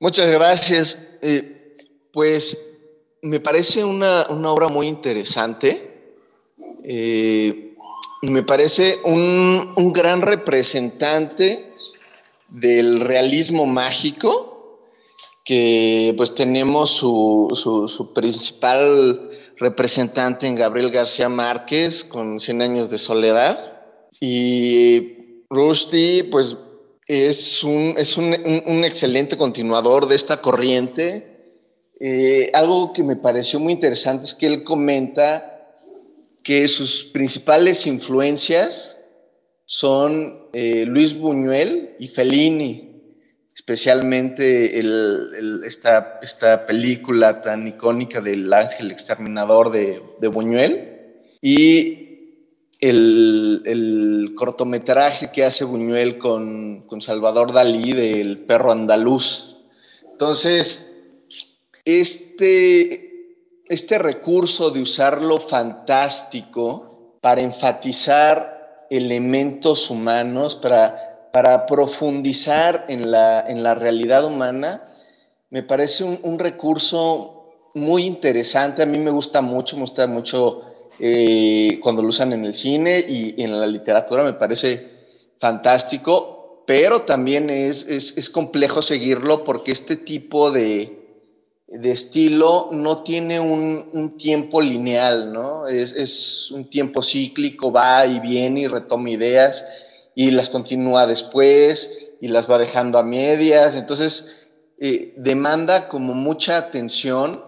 [0.00, 1.08] Muchas gracias.
[1.20, 1.74] Eh,
[2.12, 2.70] pues
[3.20, 6.14] me parece una, una, obra muy interesante.
[6.82, 7.74] Eh,
[8.22, 11.72] me parece un, gran representante
[12.48, 14.80] del realismo mágico
[15.44, 22.98] que pues tenemos su, su, principal representante en Gabriel García Márquez con 100 años de
[22.98, 23.82] soledad.
[24.20, 26.56] Y Rusty pues
[27.06, 28.34] es un, es un,
[28.66, 31.34] un excelente continuador de esta corriente.
[32.00, 35.50] Eh, algo que me pareció muy interesante es que él comenta
[36.42, 38.98] que sus principales influencias
[39.66, 42.93] son eh, Luis Buñuel y Fellini,
[43.66, 44.78] especialmente
[45.66, 52.42] esta, esta, película tan icónica del ángel exterminador de, Buñuel y
[52.80, 59.56] el, cortometraje que hace Buñuel con, con Salvador Dalí del perro andaluz.
[60.10, 60.96] Entonces,
[61.86, 73.10] este, este recurso de usar lo fantástico para enfatizar elementos humanos, para, para profundizar en
[73.10, 74.88] la, en la realidad humana,
[75.50, 78.84] me parece un, recurso muy interesante.
[78.84, 80.62] A mí me gusta mucho, me gusta mucho
[81.00, 84.86] eh, cuando lo usan en el cine y, en la literatura, me parece
[85.40, 91.04] fantástico, pero también es, es, es complejo seguirlo porque este tipo de,
[91.66, 95.66] de estilo no tiene un, tiempo lineal, ¿no?
[95.66, 99.64] Es, un tiempo cíclico, va y viene y retoma ideas
[100.14, 103.76] y las continúa después y las va dejando a medias.
[103.76, 104.46] Entonces,
[104.78, 107.42] eh, demanda como mucha atención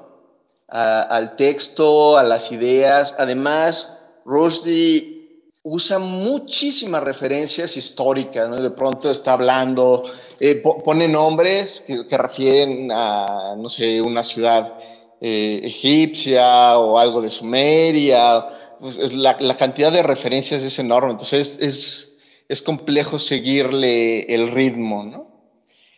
[0.69, 3.15] al texto, a las ideas.
[3.19, 3.93] Además,
[4.25, 8.63] Rushdie usa muchísimas referencias históricas.
[8.63, 10.05] De pronto está hablando
[10.39, 14.79] eh, pone nombres que, refieren a, no sé, una ciudad
[15.21, 18.47] eh, egipcia o algo de Sumeria.
[18.79, 22.16] Pues la, cantidad de referencias es enorme, entonces es, es
[22.63, 25.27] complejo seguirle el ritmo, ¿no?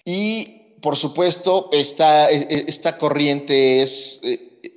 [0.04, 4.20] Y por supuesto, esta, esta corriente es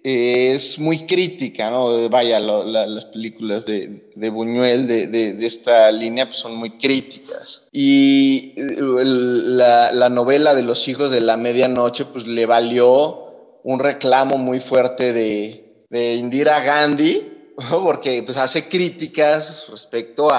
[0.04, 2.10] es muy crítica, ¿no?
[2.10, 7.68] Vaya, las películas de, Buñuel de, esta línea pues, son muy críticas.
[7.72, 14.60] Y la, novela de Los hijos de la medianoche pues le valió un reclamo muy
[14.60, 17.22] fuerte de, Indira Gandhi,
[17.84, 20.32] porque pues, hace críticas respecto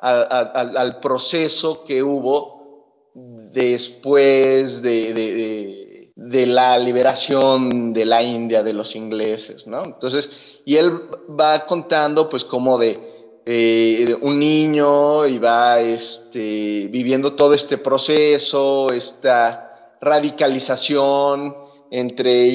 [0.00, 3.10] al proceso que hubo
[3.52, 9.82] después de de la liberación de la India de los ingleses, ¿no?
[9.82, 10.92] Entonces, y él
[11.28, 13.00] va contando pues como de,
[13.46, 21.56] eh, un niño y va este, viviendo todo este proceso, esta radicalización
[21.90, 22.48] entre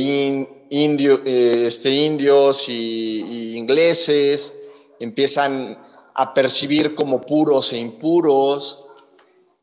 [0.69, 4.55] indio, eh, este, indios y ingleses,
[4.99, 5.75] empiezan
[6.15, 8.88] a percibir como puros e impuros,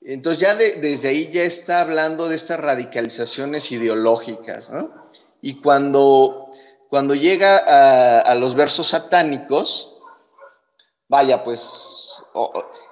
[0.05, 4.91] entonces ya desde ahí ya está hablando de estas radicalizaciones ideológicas, ¿no?
[5.41, 6.51] Y cuando,
[6.88, 9.95] cuando llega a, los versos satánicos,
[11.09, 12.23] vaya, pues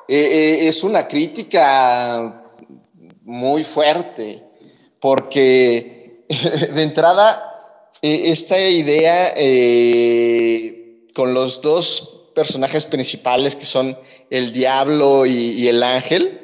[0.08, 2.44] e, e, es una crítica
[3.22, 4.44] muy fuerte,
[5.00, 6.26] porque
[6.74, 12.09] de entrada, e, esta idea eh, con los dos
[12.40, 13.98] personajes principales que son
[14.30, 16.40] el diablo y el ángel,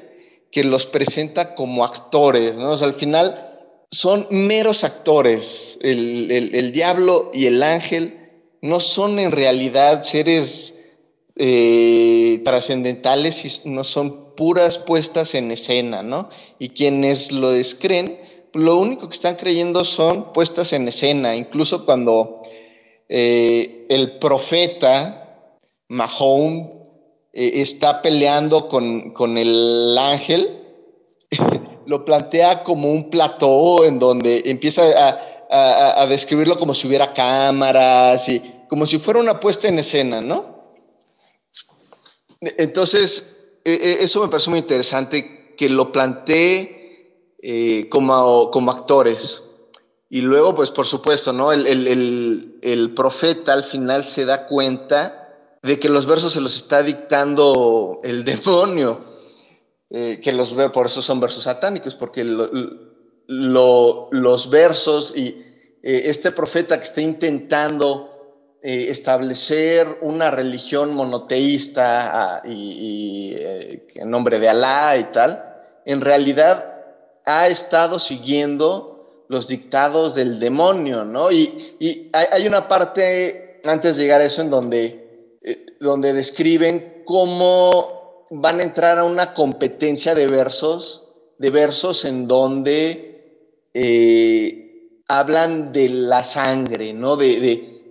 [0.50, 2.72] que los presenta como actores, ¿no?
[2.72, 3.46] O sea, al final
[3.90, 5.78] son meros actores.
[5.82, 8.18] El, diablo y el ángel
[8.62, 10.80] no son en realidad seres
[11.37, 16.28] eh, trascendentales, no son puras puestas en escena, ¿no?
[16.59, 18.18] Y quienes lo creen,
[18.52, 22.42] lo único que están creyendo son puestas en escena, incluso cuando
[23.09, 25.25] eh, el profeta
[25.88, 26.72] Mahone
[27.33, 30.62] eh, está peleando con, el ángel,
[31.87, 38.42] lo plantea como un plató en donde empieza a, describirlo como si hubiera cámaras y
[38.68, 40.57] como si fuera una puesta en escena, ¿no?
[42.40, 46.77] Entonces, e, e, eso me parece muy interesante que lo plantee
[47.42, 49.42] eh, como, como actores.
[50.09, 51.53] Y luego, pues por supuesto, ¿no?
[51.53, 55.25] El, el, profeta al final se da cuenta
[55.66, 59.00] de que los versos se los está dictando el demonio,
[59.90, 62.24] eh, que los por eso son versos satánicos, porque
[63.26, 65.42] los versos y
[65.83, 68.12] eh, este profeta que está intentando
[68.62, 73.37] eh, establecer una religión monoteísta ah, y,
[73.94, 75.44] en nombre de Alá y tal,
[75.85, 76.74] en realidad
[77.24, 81.33] ha estado siguiendo los dictados del demonio, ¿no?
[81.33, 85.06] Y, hay, hay una parte antes de llegar a eso en donde
[85.87, 93.70] donde describen cómo van a entrar a una competencia de versos, de versos en donde
[93.72, 97.16] eh, hablan de la sangre, ¿no?
[97.16, 97.40] De,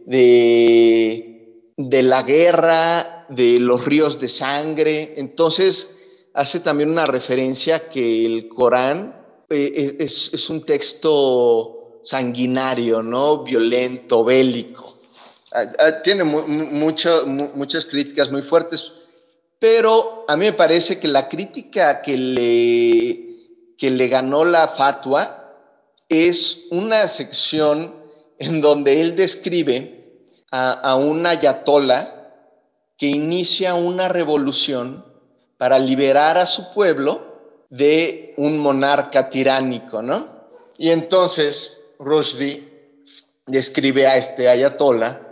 [0.06, 5.14] de, de, la guerra, de los ríos de sangre.
[5.18, 5.96] Entonces,
[6.34, 9.16] hace también una referencia que el Corán
[9.50, 13.44] eh, es, es, un texto sanguinario, ¿no?
[13.44, 14.95] Violento, bélico.
[15.56, 18.92] Ah, ah, tiene muchas críticas muy fuertes,
[19.58, 25.56] pero a mí me parece que la crítica que le, que le ganó la fatua
[26.10, 27.96] es una sección
[28.38, 32.34] en donde él describe a, a un ayatola
[32.98, 35.06] que inicia una revolución
[35.58, 40.50] para liberar a su pueblo de un monarca tiránico, ¿no?
[40.78, 43.02] Y entonces Rushdie
[43.48, 45.25] describe a este ayatola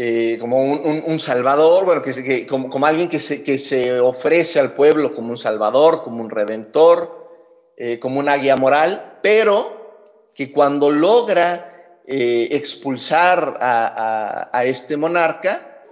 [0.00, 5.12] eh, como un, salvador, bueno, que, como, alguien que se, que se ofrece al pueblo
[5.12, 11.98] como un salvador, como un redentor, eh, como una guía moral, pero que cuando logra
[12.06, 15.82] eh, expulsar a, este monarca,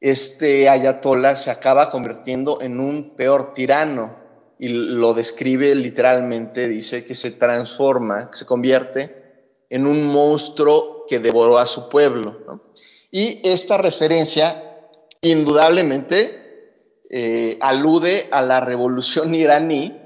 [0.00, 4.16] este ayatollah se acaba convirtiendo en un peor tirano
[4.58, 11.58] y lo describe literalmente, dice que se transforma, se convierte en un monstruo que devoró
[11.58, 12.64] a su pueblo.
[13.16, 14.62] Y esta referencia
[15.22, 19.98] indudablemente eh, alude a la revolución iraní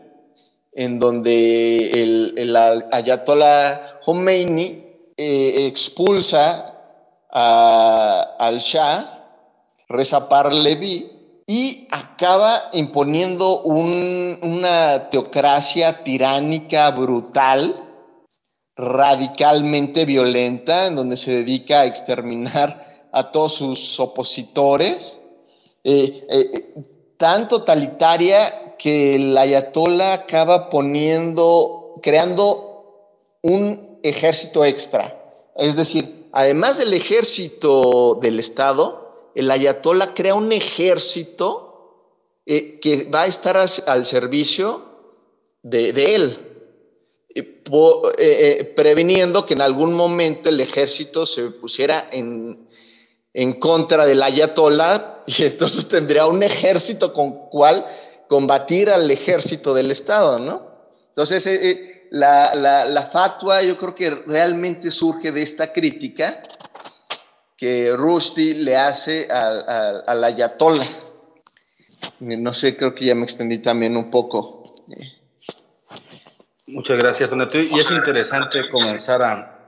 [0.73, 2.57] en donde el,
[2.93, 4.85] ayatollah Khomeini
[5.17, 6.73] eh, expulsa
[7.33, 9.27] al Shah,
[9.89, 11.11] Reza Parlevi,
[11.49, 17.75] y acaba imponiendo una teocracia tiránica brutal,
[18.77, 25.23] radicalmente violenta, en donde se dedica a exterminar a todos sus opositores,
[25.85, 26.75] eh, eh,
[27.17, 35.17] tan totalitaria que el ayatollah acaba poniendo, creando un ejército extra.
[35.57, 41.71] Es decir, además del ejército del Estado, el ayatollah crea un ejército
[42.47, 44.83] eh, que va a estar al, servicio
[45.63, 46.39] de, él,
[47.35, 47.63] eh,
[48.19, 52.67] eh, previniendo que en algún momento el ejército se pusiera en,
[53.35, 57.87] en contra del ayatollah y entonces tendría un ejército con cual
[58.29, 60.71] combatir al ejército del Estado, ¿no?
[61.09, 66.43] Entonces, eh, eh, la, la, fatua yo creo que realmente surge de esta crítica
[67.57, 70.87] que Rushdie le hace al, al, ayatollah.
[72.21, 74.65] No sé, creo que ya me extendí también un poco.
[76.69, 77.59] Muchas gracias, Donato.
[77.59, 79.67] Y es interesante comenzar a,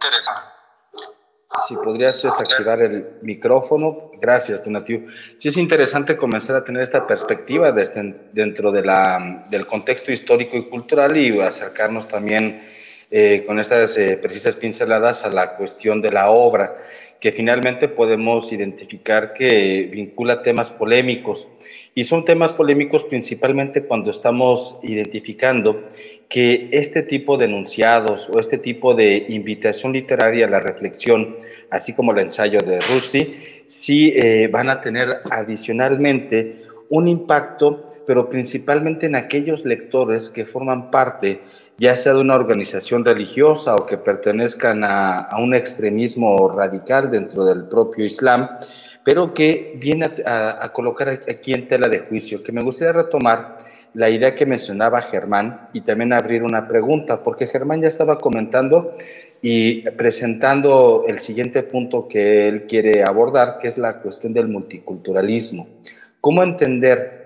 [1.67, 4.11] si podrías desactivar el micrófono.
[4.21, 5.07] Gracias, Donativo.
[5.37, 10.57] Sí es interesante comenzar a tener esta perspectiva desde, dentro de la, del contexto histórico
[10.57, 12.63] y cultural y acercarnos también
[13.11, 16.75] eh, con estas eh, precisas pinceladas a la cuestión de la obra,
[17.23, 21.47] que finalmente podemos identificar que vincula temas polémicos.
[21.95, 25.87] Y son temas polémicos principalmente cuando estamos identificando
[26.29, 31.37] que este tipo de enunciados o este tipo de invitación literaria a la reflexión,
[31.71, 33.25] así como el ensayo de Rusty,
[33.69, 36.57] sí eh, van a tener adicionalmente
[36.89, 41.41] un impacto, pero principalmente en aquellos lectores que forman parte
[41.79, 47.65] ya sea de una organización religiosa o que pertenezcan a, un extremismo radical dentro del
[47.65, 48.49] propio Islam,
[49.05, 53.57] pero que viene a, a colocar aquí en tela de juicio, que me gustaría retomar
[53.95, 58.95] la idea que mencionaba Germán y también abrir una pregunta, porque Germán ya estaba comentando
[59.43, 65.69] y presentando el siguiente punto que él quiere abordar, que es la cuestión del multiculturalismo.
[66.21, 67.22] ¿Cómo entender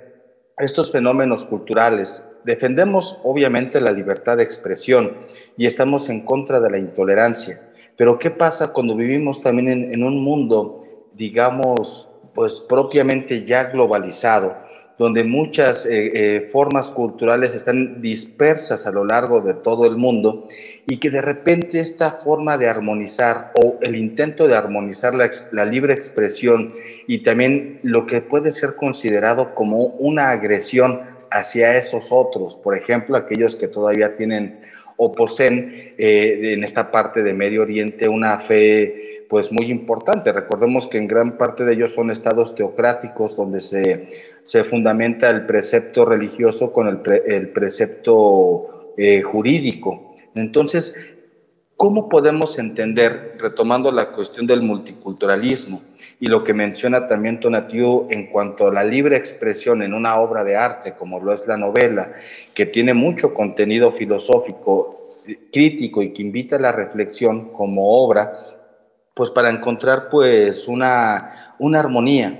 [0.59, 2.29] estos fenómenos culturales?
[2.45, 5.19] Defendemos obviamente la libertad de expresión
[5.57, 10.03] y estamos en contra de la intolerancia, pero ¿qué pasa cuando vivimos también en, en
[10.05, 10.81] un mundo,
[11.14, 14.65] digamos, pues propiamente ya globalizado?
[14.99, 20.47] Donde muchas eh, eh, formas culturales están dispersas a lo largo de todo el mundo
[20.87, 25.65] y que de repente esta forma de armonizar o el intento de armonizar la, la
[25.67, 26.71] libre expresión
[27.07, 33.17] y también lo que puede ser considerado como una agresión hacia esos otros, por ejemplo,
[33.17, 34.59] aquellos que todavía tienen
[34.97, 40.33] o poseen eh, en esta parte de Medio Oriente una fe pues muy importante.
[40.33, 44.08] Recordemos que en gran parte de ellos son estados teocráticos donde se,
[44.42, 50.14] se fundamenta el precepto religioso con el, el precepto eh, jurídico.
[50.35, 51.16] Entonces,
[51.77, 55.83] ¿Cómo podemos entender, retomando la cuestión del multiculturalismo
[56.18, 60.42] y lo que menciona también Tonatiu en cuanto a la libre expresión en una obra
[60.42, 62.12] de arte, como lo es la novela,
[62.54, 64.94] que tiene mucho contenido filosófico,
[65.52, 68.38] crítico y que invita a la reflexión como obra,
[69.17, 72.38] pues para encontrar pues una, una armonía?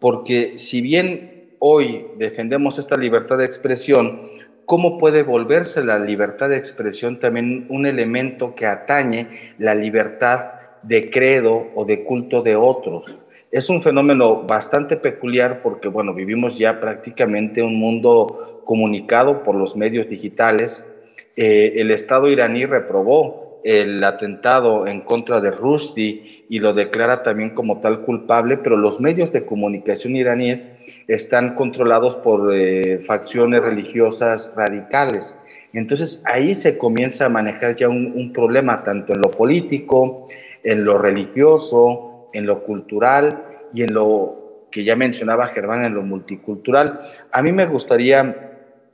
[0.00, 4.34] Porque si bien hoy defendemos esta libertad de expresión,
[4.66, 10.52] ¿Cómo puede volverse la libertad de expresión también un elemento que atañe la libertad
[10.82, 13.18] de credo o de culto de otros?
[13.50, 19.76] Es un fenómeno bastante peculiar porque, bueno, vivimos ya prácticamente un mundo comunicado por los
[19.76, 20.88] medios digitales.
[21.36, 27.54] Eh, el Estado iraní reprobó el atentado en contra de Rushdie y lo declara también
[27.54, 30.76] como tal culpable, pero los medios de comunicación iraníes
[31.08, 35.40] están controlados por eh, facciones religiosas radicales.
[35.72, 40.26] Entonces ahí se comienza a manejar ya un, problema tanto en lo político,
[40.62, 46.02] en lo religioso, en lo cultural y en lo que ya mencionaba Germán, en lo
[46.02, 47.00] multicultural.
[47.32, 48.52] A mí me gustaría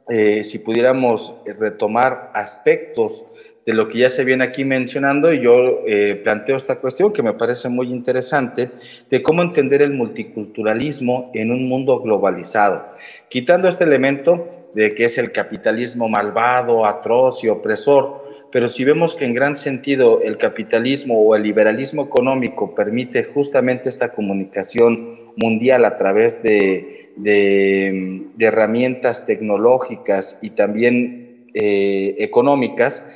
[0.09, 3.27] eh, si pudiéramos retomar aspectos
[3.67, 7.23] de lo que ya se viene aquí mencionando, y yo eh, planteo esta cuestión que
[7.23, 8.71] me parece muy interesante,
[9.09, 12.85] de cómo entender el multiculturalismo en un mundo globalizado,
[13.29, 18.21] quitando este elemento de que es el capitalismo malvado, atroz y opresor,
[18.53, 23.89] pero si vemos que en gran sentido el capitalismo o el liberalismo económico permite justamente
[23.89, 33.07] esta comunicación mundial a través de, de, herramientas tecnológicas y también eh, económicas,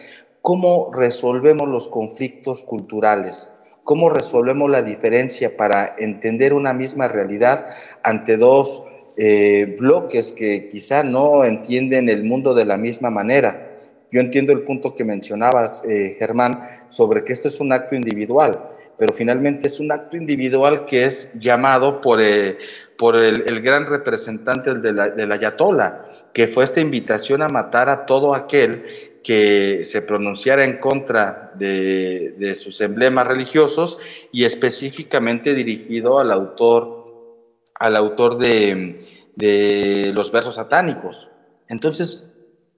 [0.44, 3.50] ¿cómo resolvemos los conflictos culturales?
[3.82, 7.66] ¿Cómo resolvemos la diferencia para entender una misma realidad
[8.02, 8.82] ante dos
[9.16, 13.74] eh, bloques que quizá no entienden el mundo de la misma manera?
[14.12, 18.68] Yo entiendo el punto que mencionabas, eh, Germán, sobre que esto es un acto individual,
[18.98, 22.58] pero finalmente es un acto individual que es llamado por, eh,
[23.00, 26.02] el, gran representante de la, de la Ayatollah,
[26.34, 28.84] que fue esta invitación a matar a todo aquel
[29.24, 33.98] que se pronunciara en contra de, de, sus emblemas religiosos
[34.30, 38.98] y específicamente dirigido al autor, al autor de,
[39.34, 41.30] de los versos satánicos.
[41.68, 42.33] Entonces,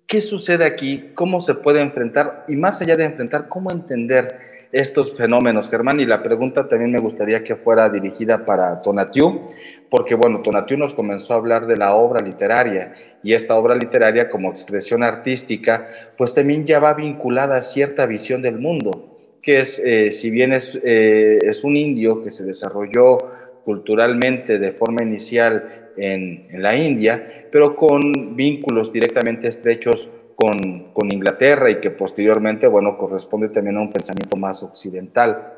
[0.07, 1.11] ¿Qué sucede aquí?
[1.15, 2.45] ¿Cómo se puede enfrentar?
[2.47, 4.37] Y más allá de enfrentar, ¿cómo entender
[4.71, 5.99] estos fenómenos, Germán?
[5.99, 9.49] Y la pregunta también me gustaría que fuera dirigida para Tonatiu,
[9.91, 12.95] porque bueno, Tonatiu nos comenzó a hablar de la obra literaria
[13.25, 18.43] y esta obra literaria como expresión artística, pues también ya va vinculada a cierta visión
[18.43, 23.19] del mundo, que es, eh, si bien es, eh, es un indio que se desarrolló
[23.65, 31.71] culturalmente de forma inicial en, la India, pero con vínculos directamente estrechos con, con, Inglaterra
[31.71, 35.55] y que posteriormente, bueno, corresponde también a un pensamiento más occidental.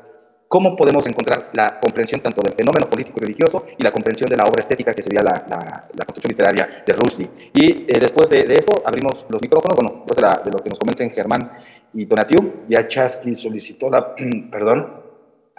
[0.47, 4.37] ¿Cómo podemos encontrar la comprensión tanto del fenómeno político y religioso y la comprensión de
[4.37, 7.29] la obra estética que sería la, la, construcción literaria de Rushdie?
[7.53, 10.79] Y eh, después de, esto abrimos los micrófonos, bueno, después de, de, lo que nos
[10.79, 11.51] comenten Germán
[11.93, 14.15] y Donatiu, ya Chasky solicitó la,
[14.51, 15.08] perdón,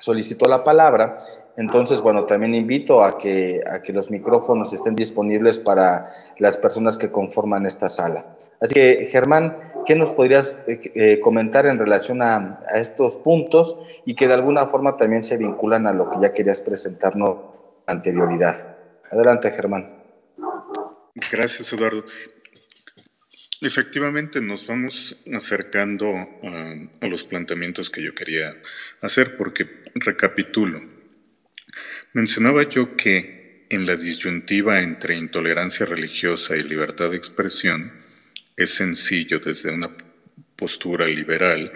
[0.01, 1.19] solicitó la palabra.
[1.57, 6.97] Entonces, bueno, también invito a que, a que los micrófonos estén disponibles para las personas
[6.97, 8.37] que conforman esta sala.
[8.61, 13.79] Así que, Germán, ¿qué nos podrías eh, eh, comentar en relación a, a, estos puntos
[14.05, 17.37] y que de alguna forma también se vinculan a lo que ya querías presentarnos
[17.87, 18.77] anterioridad?
[19.11, 20.03] Adelante, Germán.
[21.31, 22.05] Gracias, Eduardo.
[23.63, 26.09] Efectivamente, nos vamos acercando
[26.43, 28.57] a, los planteamientos que yo quería
[29.03, 30.83] hacer, porque recapitulo.
[32.15, 37.93] Mencionaba yo que en la disyuntiva entre intolerancia religiosa y libertad de expresión,
[38.57, 39.91] es sencillo desde una
[40.57, 41.71] postura liberal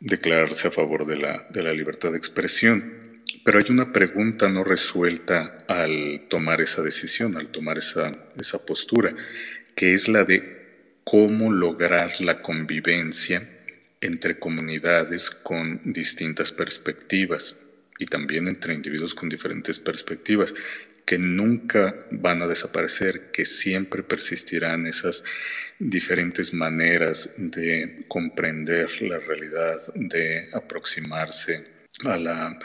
[0.00, 3.22] declararse a favor de la, de la libertad de expresión.
[3.44, 9.14] Pero hay una pregunta no resuelta al tomar esa decisión, al tomar esa, esa postura,
[9.76, 10.63] que es la de
[11.04, 13.48] cómo lograr la convivencia
[14.00, 17.56] entre comunidades con distintas perspectivas
[17.98, 20.54] y también entre individuos con diferentes perspectivas,
[21.04, 25.22] que nunca van a desaparecer, que siempre persistirán esas
[25.78, 31.64] diferentes maneras de comprender la realidad, de aproximarse
[32.04, 32.58] a la,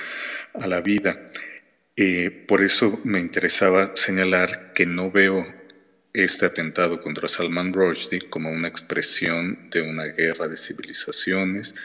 [0.53, 1.31] a la vida.
[1.95, 5.45] Eh, por eso me interesaba señalar que no veo
[6.13, 11.75] este atentado contra Salman Rushdie como una expresión de una guerra de civilizaciones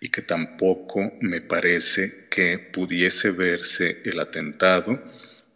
[0.00, 5.02] y que tampoco me parece que pudiese verse el atentado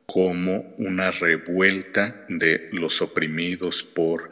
[0.06, 4.30] como una revuelta de los oprimidos por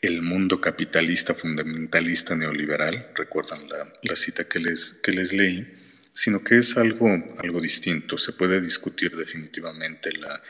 [0.00, 5.66] el mundo capitalista fundamentalista neoliberal, recuerdan la, cita que les, que les leí,
[6.12, 7.08] sino que es algo,
[7.38, 8.16] algo distinto.
[8.16, 10.40] Se puede discutir definitivamente la,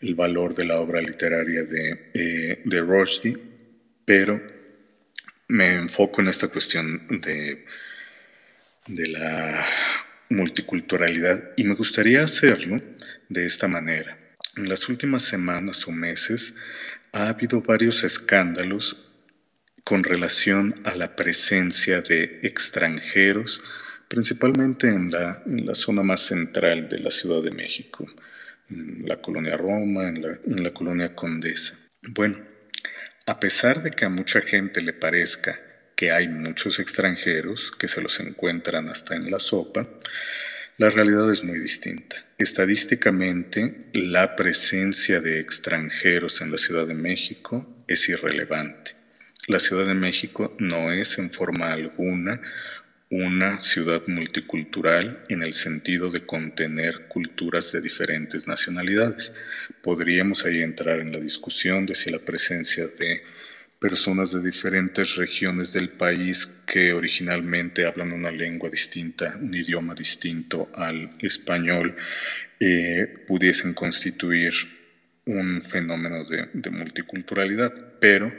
[0.00, 3.38] el valor de la obra literaria de, eh, de Rushdie,
[4.04, 4.40] pero
[5.48, 7.64] me enfoco en esta cuestión de,
[8.86, 9.66] de la
[10.30, 12.80] multiculturalidad y me gustaría hacerlo
[13.28, 14.16] de esta manera.
[14.56, 16.54] En las últimas semanas o meses
[17.12, 19.06] ha habido varios escándalos
[19.84, 23.62] con relación a la presencia de extranjeros,
[24.08, 28.06] principalmente en la, en la zona más central de la Ciudad de México,
[28.70, 31.78] en la colonia Roma, en la, en la colonia Condesa.
[32.14, 32.38] Bueno,
[33.26, 35.58] a pesar de que a mucha gente le parezca
[35.96, 39.88] que hay muchos extranjeros que se los encuentran hasta en la sopa,
[40.78, 42.16] la realidad es muy distinta.
[42.38, 48.92] Estadísticamente, la presencia de extranjeros en la Ciudad de México es irrelevante.
[49.46, 52.40] La Ciudad de México no es en forma alguna
[53.10, 59.34] una ciudad multicultural en el sentido de contener culturas de diferentes nacionalidades.
[59.82, 63.22] Podríamos ahí entrar en la discusión de si la presencia de
[63.80, 70.70] personas de diferentes regiones del país que originalmente hablan una lengua distinta, un idioma distinto
[70.74, 71.96] al español,
[72.60, 74.52] eh, pudiesen constituir
[75.24, 77.72] un fenómeno de, multiculturalidad.
[77.98, 78.32] Pero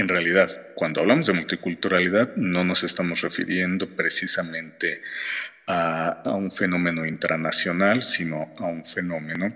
[0.00, 5.02] en realidad, cuando hablamos de multiculturalidad, no nos estamos refiriendo precisamente
[5.66, 9.54] a, un fenómeno intranacional, sino a un fenómeno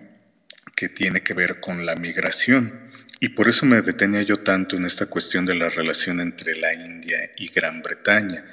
[0.75, 2.93] que tiene que ver con la migración
[3.25, 6.75] y por eso me detenía yo tanto en esta cuestión de la relación entre la
[6.75, 8.45] India y Gran Bretaña.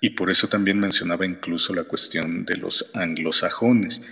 [0.00, 4.02] Y por eso también mencionaba incluso la cuestión de los anglosajones,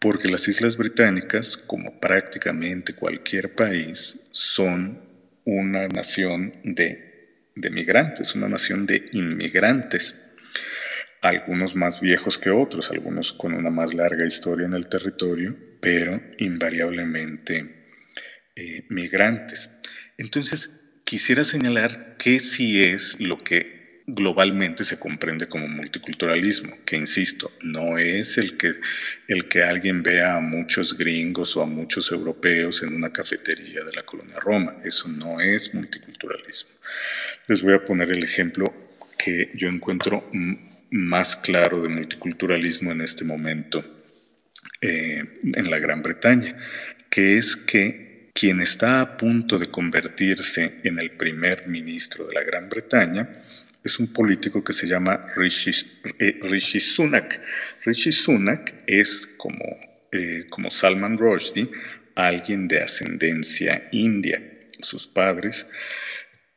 [0.00, 5.11] porque las Islas Británicas, como prácticamente cualquier país, son
[5.44, 10.16] una nación de, de migrantes, una nación de inmigrantes
[11.22, 16.20] algunos más viejos que otros, algunos con una más larga historia en el territorio, pero
[16.38, 17.74] invariablemente
[18.56, 19.70] eh, migrantes.
[20.18, 27.52] Entonces, quisiera señalar que sí es lo que globalmente se comprende como multiculturalismo, que insisto,
[27.62, 28.72] no es el que,
[29.28, 33.92] el que alguien vea a muchos gringos o a muchos europeos en una cafetería de
[33.92, 36.70] la colonia Roma, eso no es multiculturalismo.
[37.46, 38.72] Les voy a poner el ejemplo
[39.16, 40.28] que yo encuentro
[40.90, 43.84] más claro de multiculturalismo en este momento
[44.80, 46.56] eh, en la Gran Bretaña,
[47.08, 52.42] que es que quien está a punto de convertirse en el primer ministro de la
[52.42, 53.42] Gran Bretaña,
[53.84, 55.70] es un político que se llama Rishi,
[56.18, 56.40] eh,
[56.80, 57.40] Sunak.
[57.84, 59.64] Rishi Sunak es, como,
[60.12, 61.70] eh, como Salman Rushdie,
[62.14, 64.42] alguien de ascendencia india.
[64.80, 65.68] Sus padres,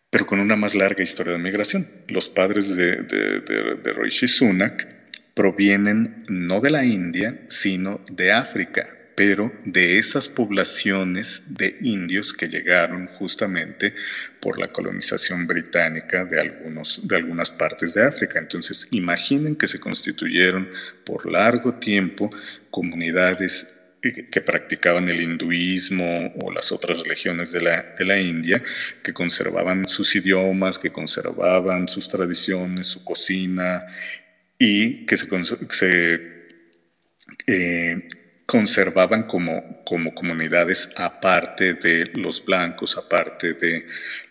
[0.09, 1.89] pero con una más larga historia de migración.
[2.07, 3.41] Los padres de, de,
[3.83, 4.87] de Rishi Sunak
[5.35, 12.47] provienen no de la India, sino de África, pero de esas poblaciones de indios que
[12.47, 13.93] llegaron justamente
[14.41, 18.39] por la colonización británica de, algunos, de algunas partes de África.
[18.39, 20.69] Entonces, imaginen que se constituyeron
[21.05, 22.29] por largo tiempo
[22.69, 23.67] comunidades
[24.31, 28.61] que practicaban el hinduismo o las otras religiones de la, de la India,
[29.03, 33.83] que conservaban sus idiomas, que conservaban sus tradiciones, su cocina,
[34.59, 35.27] y que se,
[35.69, 36.35] se
[37.47, 38.07] eh,
[38.45, 43.85] conservaban como, como comunidades aparte de los blancos, aparte de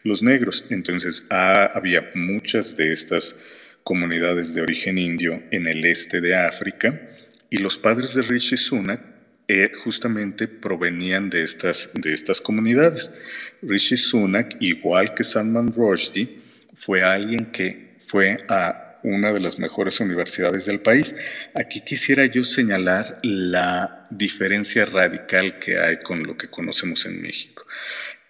[0.05, 0.67] los negros.
[0.71, 3.37] Entonces había muchas de estas
[3.83, 7.01] comunidades de origen indio en el este de África
[7.51, 9.01] y los padres de Rishi Sunak
[9.47, 13.13] eh, justamente provenían de estas, de estas comunidades.
[13.61, 16.39] Rishi Sunak, igual que Salman Rushdie,
[16.75, 21.15] fue alguien que fue a una de las mejores universidades del país.
[21.55, 27.65] Aquí quisiera yo señalar la diferencia radical que hay con lo que conocemos en México.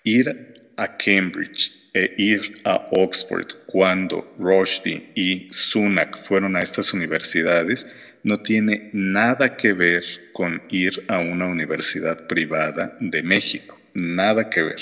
[0.03, 7.87] Ir a Cambridge e ir a Oxford cuando Rushdie y Sunak fueron a estas universidades
[8.25, 10.03] no tiene nada que ver
[10.33, 14.81] con ir a una universidad privada de México, nada que ver.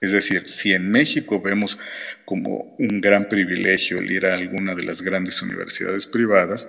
[0.00, 1.78] Es decir, si en México vemos
[2.24, 6.68] como un gran privilegio el ir a alguna de las grandes universidades privadas,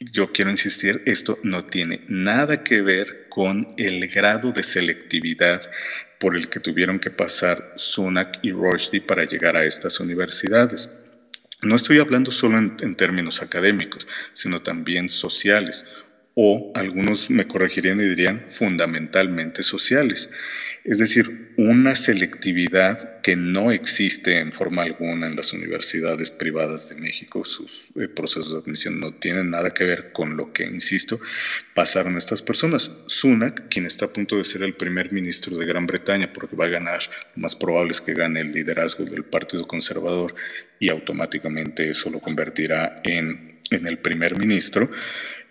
[0.00, 5.70] yo quiero insistir, esto no tiene nada que ver con el grado de selectividad
[6.18, 10.90] por el que tuvieron que pasar Sunak y Rushdie para llegar a estas universidades.
[11.62, 15.86] No estoy hablando solo en, en términos académicos, sino también sociales.
[16.34, 20.30] o algunos me corregirían y dirían fundamentalmente sociales.
[20.84, 26.96] Es decir, una selectividad que no existe en forma alguna en las universidades privadas de
[26.96, 27.44] México.
[27.44, 31.20] Sus eh, procesos de admisión no tienen nada que ver con lo que, insisto,
[31.74, 32.92] pasaron estas personas.
[33.06, 36.64] Sunak, quien está a punto de ser el primer ministro de Gran Bretaña, porque va
[36.64, 37.00] a ganar,
[37.36, 40.34] lo más probable es que gane el liderazgo del Partido Conservador
[40.80, 44.90] y automáticamente eso lo convertirá en, en el primer ministro.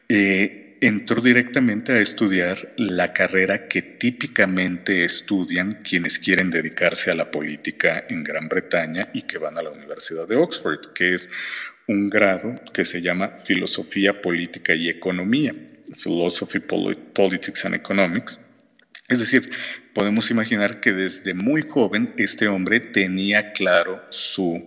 [0.09, 7.29] Eh, entró directamente a estudiar la carrera que típicamente estudian quienes quieren dedicarse a la
[7.29, 11.29] política en Gran Bretaña y que van a la Universidad de Oxford, que es
[11.88, 15.53] un grado que se llama Filosofía Política y Economía,
[15.93, 18.39] Philosophy, Politics and Economics.
[19.07, 19.51] Es decir,
[19.93, 24.65] podemos imaginar que desde muy joven este hombre tenía claro su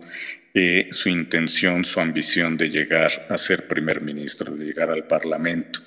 [0.57, 5.81] eh, su intención, su ambición de llegar a ser primer ministro, de llegar al Parlamento.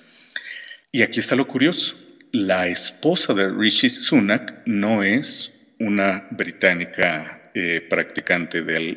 [0.91, 1.97] Y aquí está lo curioso.
[2.33, 8.97] La esposa de Rishi Sunak no es una británica eh, practicante de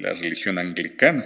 [0.00, 1.24] la religión anglicana.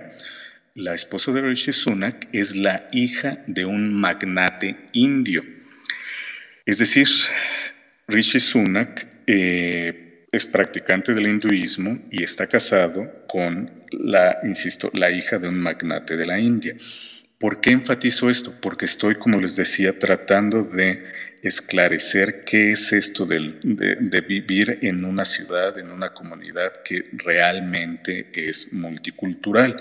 [0.75, 5.45] La esposa de Rishi Sunak es la hija de un magnate indio.
[6.65, 7.09] Es decir,
[8.09, 15.39] Rishi Sunak eh, es practicante del hinduismo y está casado con la, insisto, la hija
[15.39, 16.75] de un magnate de la India.
[17.43, 18.55] ¿Por qué enfatizo esto?
[18.61, 21.03] Porque estoy, como les decía, tratando de
[21.43, 28.29] esclarecer qué es esto de, de, vivir en una ciudad, en una comunidad que realmente
[28.33, 29.75] es multicultural.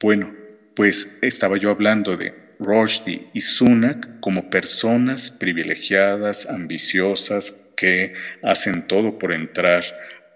[0.00, 0.34] Bueno,
[0.74, 9.18] pues estaba yo hablando de Rushdie y Sunak como personas privilegiadas, ambiciosas, que hacen todo
[9.18, 9.84] por entrar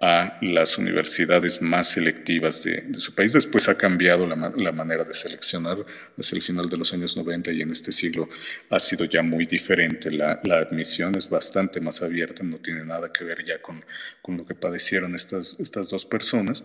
[0.01, 3.32] a las universidades más selectivas de, su país.
[3.32, 5.78] Después ha cambiado la, manera de seleccionar
[6.16, 8.28] desde el final de los años 90 y en este siglo
[8.70, 10.11] ha sido ya muy diferente.
[10.11, 13.84] La, admisión es bastante más abierta, no tiene nada que ver ya con,
[14.22, 16.64] con lo que padecieron estas, estas dos personas.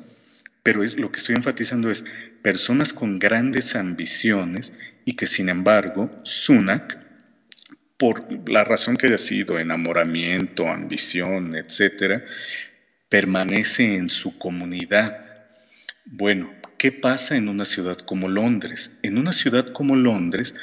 [0.63, 2.03] Pero es, lo que estoy enfatizando es
[2.41, 4.73] personas con grandes ambiciones
[5.05, 6.99] y que sin embargo Sunak,
[7.97, 12.23] por la razón que haya sido, enamoramiento, ambición, etcétera,
[13.11, 15.19] permanece en su comunidad.
[16.05, 18.99] Bueno, ¿qué pasa en una ciudad como Londres?
[19.03, 20.55] En una ciudad como Londres,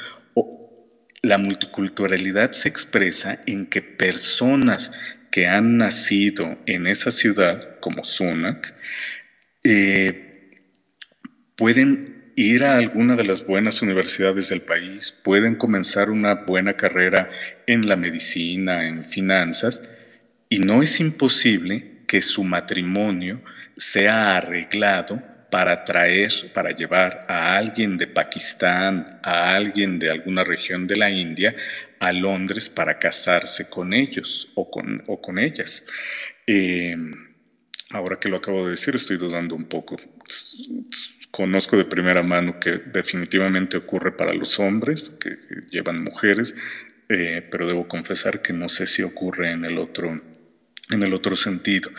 [1.22, 4.92] la multiculturalidad se expresa en que personas
[5.30, 8.74] que han nacido en esa ciudad, como Sunak,
[9.62, 10.62] eh,
[11.54, 17.28] pueden ir a alguna de las buenas universidades del país, pueden comenzar una buena carrera
[17.66, 19.82] en la medicina, en finanzas,
[20.48, 23.40] y no es imposible que su matrimonio
[23.76, 30.86] sea arreglado para traer, para llevar a alguien de Pakistán, a alguien de alguna región
[30.86, 31.54] de la India,
[32.00, 35.84] a Londres para casarse con ellos o con, o con ellas.
[36.46, 37.12] Em,
[37.90, 39.96] ahora que lo acabo de decir, estoy dudando un poco.
[41.30, 45.36] Conozco de primera mano que definitivamente ocurre para los hombres que,
[45.70, 46.54] llevan mujeres,
[47.08, 50.37] eh, pero debo confesar que no sé si ocurre en el otro
[50.90, 51.90] en el otro sentido.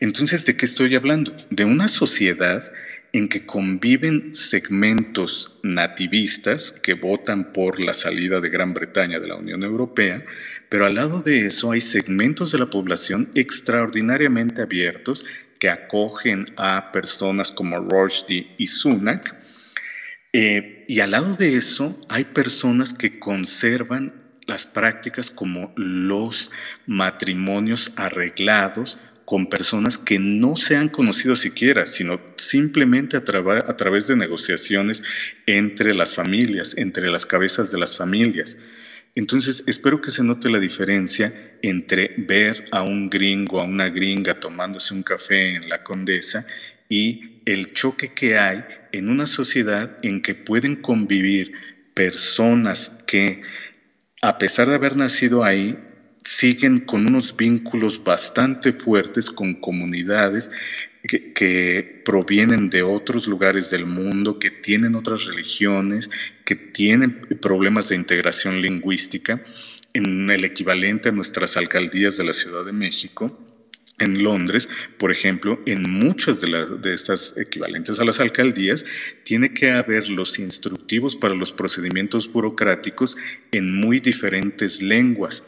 [0.00, 1.34] Entonces, ¿de qué estoy hablando?
[1.50, 2.72] De una sociedad
[3.12, 9.36] en que conviven segmentos nativistas que votan por la salida de Gran Bretaña de la
[9.36, 10.24] Unión Europea,
[10.68, 15.24] pero al lado de eso hay segmentos de la población extraordinariamente abiertos
[15.58, 19.36] que acogen a personas como Rushdie y Sunak.
[20.32, 24.12] Eh, y al lado de eso hay personas que conservan
[24.46, 26.50] las prácticas como los
[26.86, 34.06] matrimonios arreglados con personas que no se han conocido siquiera, sino simplemente a, a, través
[34.06, 35.02] de negociaciones
[35.46, 38.58] entre las familias, entre las cabezas de las familias.
[39.16, 44.38] Entonces, espero que se note la diferencia entre ver a un gringo, a una gringa
[44.38, 46.46] tomándose un café en la condesa
[46.88, 51.52] y el choque que hay en una sociedad en que pueden convivir
[51.94, 53.42] personas que
[54.26, 55.78] a pesar de haber nacido ahí,
[56.24, 60.50] siguen con unos vínculos bastante fuertes con comunidades
[61.06, 66.10] que, provienen de otros lugares del mundo, que tienen otras religiones,
[66.44, 69.42] que tienen problemas de integración lingüística,
[69.92, 73.45] en el equivalente a nuestras alcaldías de la Ciudad de México.
[73.98, 74.68] En Londres,
[74.98, 78.84] por ejemplo, en muchas de, las, de estas equivalentes a las alcaldías,
[79.24, 83.16] tiene que haber los instructivos para los procedimientos burocráticos
[83.52, 85.44] en muy diferentes lenguas.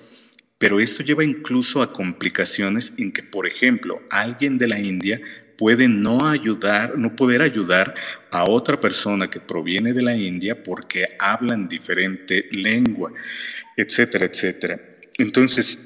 [0.56, 5.20] Pero esto lleva incluso a complicaciones en que, por ejemplo, alguien de la India
[5.58, 7.94] puede no ayudar, no poder ayudar
[8.30, 13.12] a otra persona que proviene de la India porque hablan diferente lengua,
[13.76, 14.80] etcétera, etcétera.
[15.18, 15.78] Entonces,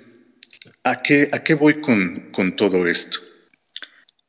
[0.85, 3.21] ¿a qué, a qué voy con, con todo esto?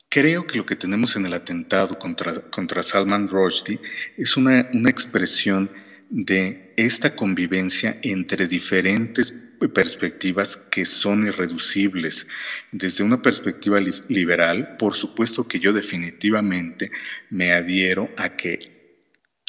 [0.09, 3.79] Creo que lo que tenemos en el atentado contra, contra Salman Rushdie
[4.17, 5.71] es una, una expresión
[6.09, 9.33] de esta convivencia entre diferentes
[9.73, 12.27] perspectivas que son irreducibles.
[12.71, 16.91] Desde una perspectiva liberal, por supuesto que yo definitivamente
[17.29, 18.73] me adhiero a que,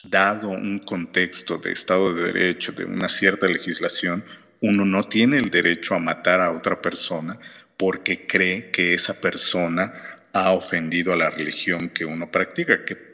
[0.04, 4.24] dado un contexto de Estado de Derecho, de una cierta legislación,
[4.66, 7.38] uno no tiene el derecho a matar a otra persona
[7.76, 9.92] porque cree que esa persona
[10.32, 13.12] ha ofendido a la religión que uno practica, que,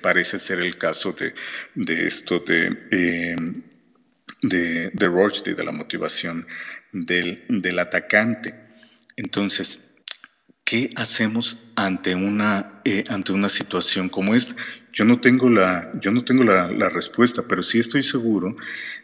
[0.00, 1.14] parece ser el caso
[1.74, 3.36] de, esto de, eh,
[4.42, 6.46] de, de la motivación
[6.92, 8.54] del, del atacante.
[9.16, 9.87] Entonces,
[10.68, 14.54] ¿qué hacemos ante una, eh, ante una situación como esta?
[14.92, 18.54] Yo no tengo, la, yo no tengo la, respuesta, pero sí estoy seguro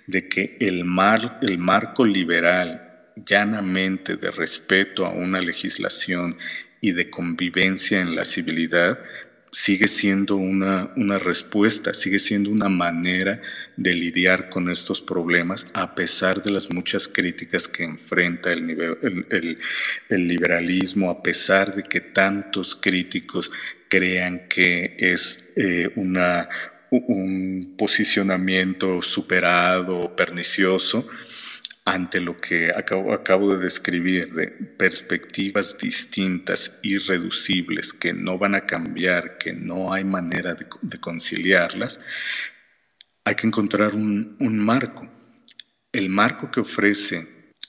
[0.06, 2.84] de que el, mar, el marco liberal
[3.16, 6.34] llanamente de respeto a una legislación
[6.82, 8.98] y de convivencia en la civilidad
[9.54, 13.40] sigue siendo una, una, respuesta, sigue siendo una manera
[13.76, 18.98] de lidiar con estos problemas a pesar de las muchas críticas que enfrenta el, nivel,
[19.30, 19.58] el,
[20.08, 23.52] el, liberalismo, a pesar de que tantos críticos
[23.88, 26.48] crean que es eh, una,
[26.90, 31.08] un posicionamiento superado, pernicioso
[31.84, 39.36] ante lo que acabo, de describir, de perspectivas distintas, irreducibles, que no van a cambiar,
[39.36, 42.00] que no hay manera de, conciliarlas,
[43.24, 45.10] hay que encontrar un, marco.
[45.92, 47.28] El marco que ofrece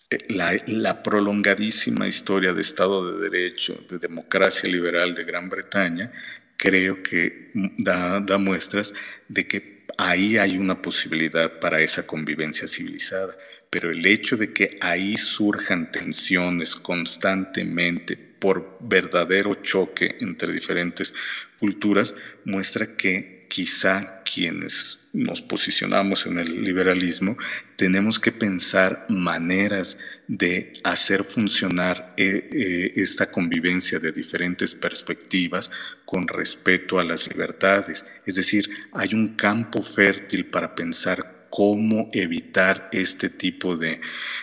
[0.10, 6.12] eh, la, prolongadísima historia de Estado de Derecho, de democracia liberal de Gran Bretaña,
[6.56, 8.94] creo que da muestras
[9.28, 13.36] de que ahí hay una posibilidad para esa convivencia civilizada
[13.76, 21.14] pero el hecho de que ahí surjan tensiones constantemente por verdadero choque entre diferentes
[21.60, 22.16] culturas
[22.46, 27.36] muestra que quizá quienes nos posicionamos en el liberalismo
[27.76, 29.98] tenemos que pensar maneras
[30.30, 35.70] de hacer funcionar eh, eh, esta convivencia de diferentes perspectivas
[36.06, 38.06] con respeto a las libertades.
[38.26, 44.02] Es decir, hay un campo fértil para pensar cómo evitar este tipo de,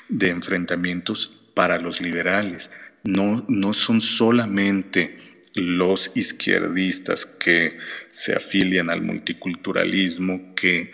[0.09, 2.71] de enfrentamientos para los liberales.
[3.05, 5.17] No, no son solamente
[5.55, 7.77] los izquierdistas que
[8.11, 10.91] se afilian al multiculturalismo, que eh,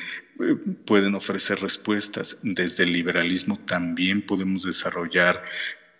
[0.85, 2.39] pueden ofrecer respuestas.
[2.43, 5.43] Desde el liberalismo también podemos desarrollar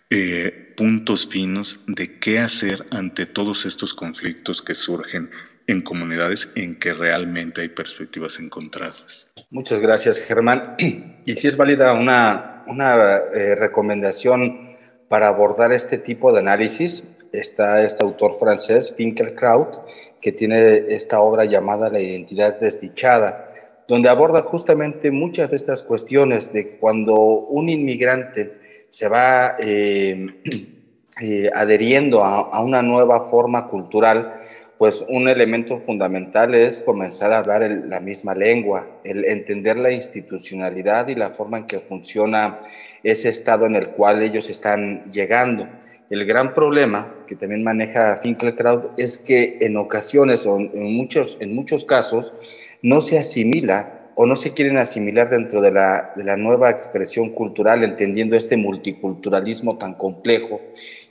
[0.09, 5.29] eh, puntos finos de qué hacer ante todos estos conflictos que surgen
[5.69, 9.31] en comunidades en que realmente hay perspectivas encontradas.
[9.51, 10.75] Muchas gracias, Germán.
[11.25, 14.61] Y si es válida una, una eh, recomendación
[15.09, 19.77] para abordar este tipo de análisis, está este autor francés, Finkelkraut,
[20.21, 23.45] que tiene esta obra llamada La identidad desdichada,
[23.87, 28.57] donde aborda justamente muchas de estas cuestiones de cuando un inmigrante
[28.89, 30.25] se va eh,
[31.21, 34.33] eh, adheriendo a, a una nueva forma cultural,
[34.79, 41.09] pues un elemento fundamental es comenzar a hablar la misma lengua, el entender la institucionalidad
[41.09, 42.55] y la forma en que funciona
[43.03, 45.67] ese estado en el cual ellos están llegando.
[46.09, 51.83] El gran problema que también maneja Finkelkraut es que en ocasiones en muchos, en muchos
[51.83, 52.33] casos
[52.81, 58.37] no se asimila o no se quieren asimilar dentro de la nueva expresión cultural, entendiendo
[58.37, 60.61] este multiculturalismo tan complejo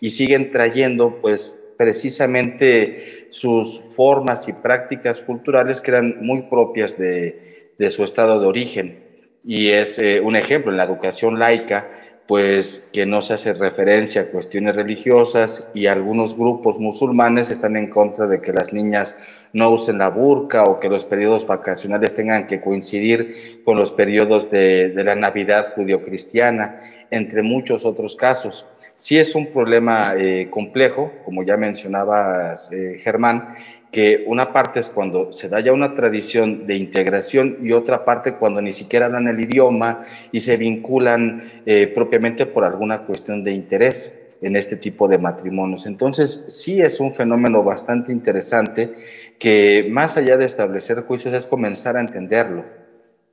[0.00, 7.64] y siguen trayendo pues precisamente sus formas y prácticas culturales que eran muy propias de,
[7.88, 9.04] su estado de origen.
[9.44, 11.88] Y es eh, un ejemplo en la educación laica,
[12.26, 17.88] pues que no se hace referencia a cuestiones religiosas y algunos grupos musulmanes están en
[17.88, 22.46] contra de que las niñas no usen la burka o que los periodos vacacionales tengan
[22.46, 26.76] que coincidir con los periodos de, de la Navidad judio-cristiana,
[27.10, 28.66] entre muchos otros casos.
[28.98, 33.46] Sí es un problema eh, complejo, como ya mencionabas, eh, Germán,
[33.92, 38.34] que una parte es cuando se da ya una tradición de integración y otra parte
[38.34, 40.00] cuando ni siquiera hablan el idioma
[40.32, 45.86] y se vinculan eh, propiamente por alguna cuestión de interés en este tipo de matrimonios.
[45.86, 48.92] Entonces, sí es un fenómeno bastante interesante
[49.38, 52.77] que más allá de establecer juicios es comenzar a entenderlo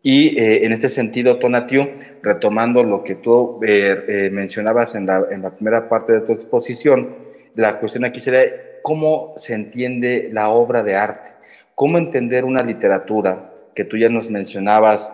[0.08, 1.90] y eh, en este sentido, Tonatio,
[2.22, 6.32] retomando lo que tú eh, eh, mencionabas en la, en la, primera parte de tu
[6.32, 7.16] exposición,
[7.56, 8.44] la cuestión aquí sería
[8.84, 11.32] cómo se entiende la obra de arte,
[11.74, 15.12] cómo entender una literatura que tú ya nos mencionabas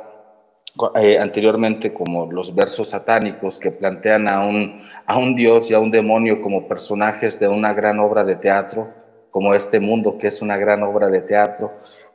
[1.21, 5.91] anteriormente como los versos satánicos que plantean a un, a un dios y a un
[5.91, 8.89] demonio como personajes de una gran obra de teatro,
[9.29, 11.71] como este mundo que es una gran obra de teatro,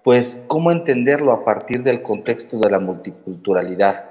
[0.07, 4.09] pues cómo entenderlo a partir del contexto de la multiculturalidad,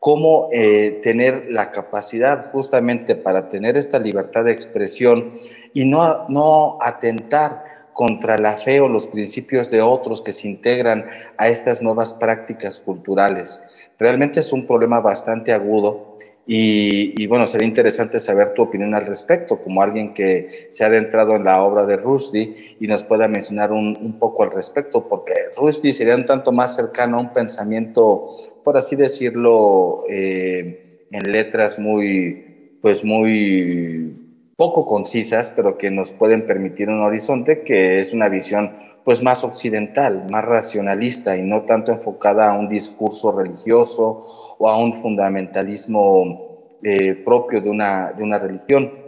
[0.00, 5.34] cómo eh, tener la capacidad justamente para tener esta libertad de expresión
[5.74, 11.10] y no, no atentar contra la fe o los principios de otros que se integran
[11.36, 13.62] a estas nuevas prácticas culturales.
[13.98, 16.16] Realmente es un problema bastante agudo
[16.46, 21.36] y, bueno, sería interesante saber tu opinión al respecto, como alguien que se ha adentrado
[21.36, 25.92] en la obra de Rushdie y nos pueda mencionar un, poco al respecto, porque Rushdie
[25.92, 28.28] sería un tanto más cercano a un pensamiento,
[28.62, 34.24] por así decirlo, eh, en letras muy, pues muy
[34.56, 39.44] poco concisas, pero que nos pueden permitir un horizonte que es una visión pues más
[39.44, 44.20] occidental, más racionalista y no tanto enfocada a un discurso religioso
[44.58, 49.04] o a un fundamentalismo eh, propio de una, de una religión.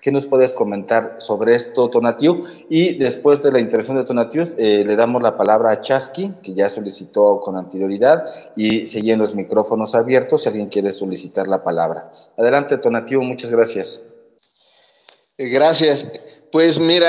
[0.00, 2.44] ¿Qué nos puedes comentar sobre esto, Tonatiu?
[2.68, 6.54] Y después de la intervención de Tonatiu, eh, le damos la palabra a Chasqui, que
[6.54, 8.24] ya solicitó con anterioridad,
[8.54, 12.12] y siguen los micrófonos abiertos si alguien quiere solicitar la palabra.
[12.36, 14.04] Adelante, Tonatiu, muchas gracias.
[15.36, 16.12] Gracias.
[16.52, 17.08] Pues mira,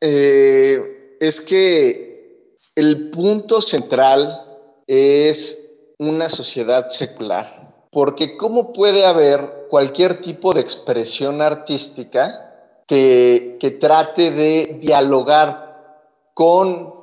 [0.00, 4.44] eh, es que el punto central
[4.86, 12.52] es una sociedad secular, porque ¿cómo puede haber cualquier tipo de expresión artística
[12.86, 16.02] que, trate de dialogar
[16.34, 16.94] con,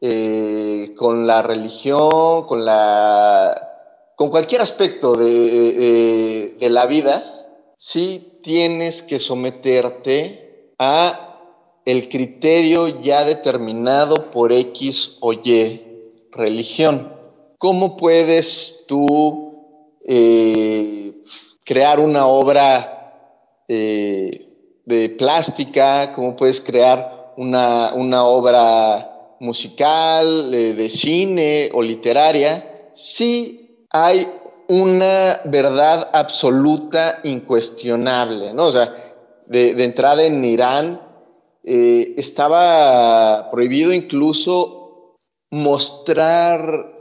[0.00, 7.30] eh, con la religión, con, la, con cualquier aspecto de, de la vida?
[7.84, 11.23] sí tienes que someterte a
[11.84, 15.82] el criterio ya determinado por X o Y
[16.32, 17.12] religión.
[17.58, 21.12] ¿Cómo puedes tú eh,
[21.64, 26.12] crear una obra eh, de plástica?
[26.12, 32.88] ¿Cómo puedes crear una, obra musical, de cine o literaria?
[32.92, 34.26] Si hay
[34.68, 38.64] una verdad absoluta, incuestionable, ¿no?
[38.64, 38.92] O sea,
[39.46, 41.00] de, entrada en Irán
[41.66, 45.16] eh, estaba prohibido incluso
[45.50, 46.92] mostrar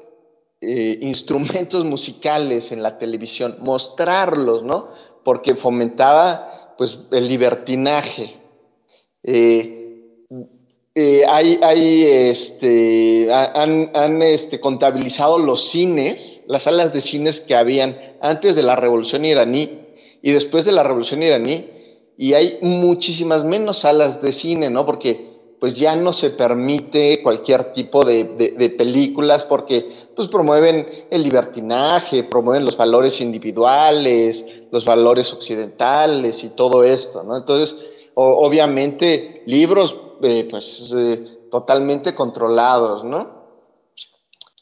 [0.61, 4.87] eh, instrumentos musicales en la televisión, mostrarlos, ¿no?
[5.25, 8.33] Porque fomentaba, pues, el libertinaje.
[9.23, 9.79] Eh,
[11.27, 18.55] hay, hay este, han, este, contabilizado los cines, las salas de cines que habían antes
[18.55, 19.79] de la revolución iraní
[20.21, 21.67] y después de la revolución iraní,
[22.17, 24.85] y hay muchísimas menos salas de cine, ¿no?
[24.85, 31.23] Porque pues ya no se permite cualquier tipo de, de, películas porque pues promueven el
[31.23, 37.37] libertinaje, promueven los valores individuales, los valores occidentales y todo esto, ¿no?
[37.37, 37.77] Entonces,
[38.13, 43.43] obviamente, libros eh, pues, eh, totalmente controlados, ¿no?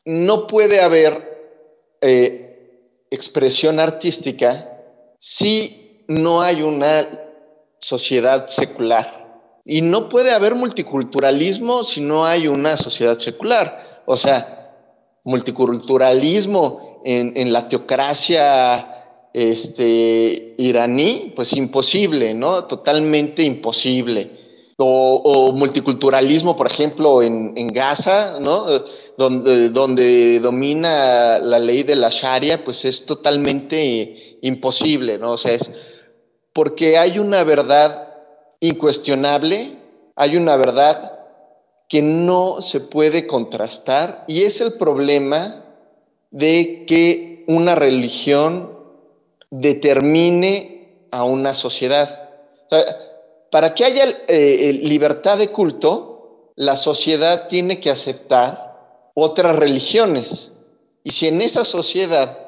[0.05, 4.83] No puede haber eh, expresión artística
[5.17, 7.07] si no hay una
[7.81, 9.19] sociedad secular.
[9.65, 14.03] Y no puede haber multiculturalismo si no hay una sociedad secular.
[14.05, 14.73] O sea,
[15.23, 22.65] multiculturalismo en, en la teocracia este, iraní, pues imposible, ¿no?
[22.65, 24.41] Totalmente imposible
[24.83, 28.65] o, multiculturalismo, por ejemplo, en, Gaza, ¿no?
[29.17, 35.33] Donde, donde, domina la ley de la Sharia, pues es totalmente imposible, ¿no?
[35.33, 35.69] O sea, es
[36.53, 38.07] porque hay una verdad
[38.59, 39.77] incuestionable,
[40.15, 41.19] hay una verdad
[41.87, 45.65] que no se puede contrastar y es el problema
[46.29, 48.77] de que una religión
[49.49, 52.29] determine a una sociedad.
[53.51, 60.53] Para que haya eh, libertad de culto, la sociedad tiene que aceptar otras religiones.
[61.03, 62.39] Y si en esa sociedad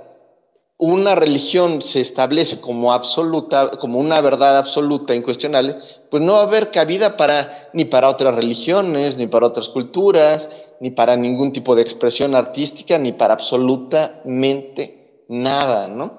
[0.78, 5.78] una religión se establece como absoluta, como una verdad absoluta, incuestionable,
[6.10, 10.50] pues no va a haber cabida para ni para otras religiones, ni para otras culturas,
[10.80, 16.18] ni para ningún tipo de expresión artística, ni para absolutamente nada, ¿no?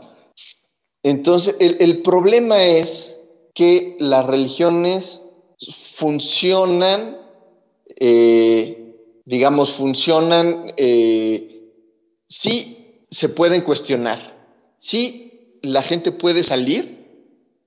[1.02, 3.14] Entonces, el problema es
[3.54, 5.28] que las religiones
[5.70, 7.18] funcionan,
[8.00, 11.70] eh, digamos, funcionan, eh,
[12.26, 14.33] sí se pueden cuestionar,
[14.78, 17.04] sí la gente puede salir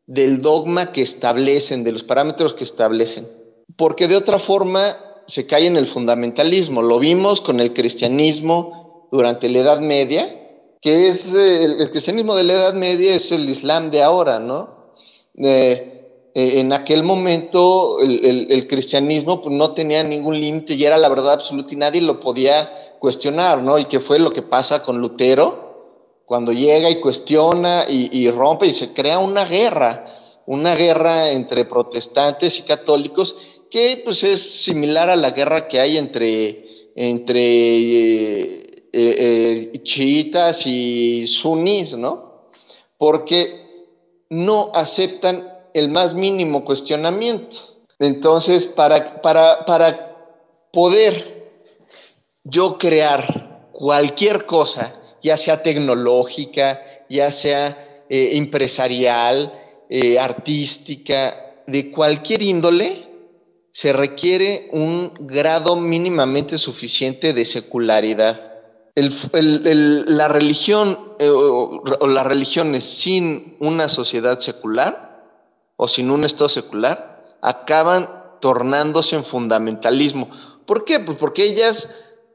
[0.05, 3.27] del dogma que establecen, de los parámetros que establecen,
[3.75, 4.81] porque de otra forma
[5.25, 6.81] se cae en el fundamentalismo.
[6.81, 10.33] Lo vimos con el cristianismo durante la Edad Media,
[10.81, 14.93] que es eh, el, cristianismo de la Edad Media es el Islam de ahora, ¿no?
[15.37, 15.93] Eh,
[16.33, 21.73] en aquel momento el, cristianismo pues, no tenía ningún límite y era la verdad absoluta
[21.73, 23.79] y nadie lo podía cuestionar, ¿no?
[23.79, 25.66] Y que fue lo que pasa con Lutero,
[26.27, 32.59] cuando llega y cuestiona y, rompe y se crea una guerra, una guerra entre protestantes
[32.59, 33.37] y católicos
[33.71, 40.67] que pues es similar a la guerra que hay entre, entre eh, eh, eh, chiitas
[40.67, 42.49] y suníes, ¿no?
[42.97, 43.65] Porque
[44.29, 47.55] no aceptan el más mínimo cuestionamiento.
[47.99, 50.17] Entonces, para, para, para
[50.73, 51.49] poder
[52.43, 54.93] yo crear cualquier cosa,
[55.27, 57.77] ya sea tecnológica, ya sea
[58.09, 59.51] empresarial,
[60.19, 63.07] artística, de cualquier índole,
[63.71, 68.53] se requiere un grado mínimamente suficiente de secularidad.
[68.95, 75.23] la religión eh, o, las religiones sin una sociedad secular
[75.75, 78.09] o sin un Estado secular acaban
[78.41, 80.29] tornándose en fundamentalismo.
[80.65, 80.99] ¿Por qué?
[80.99, 81.89] Pues porque ellas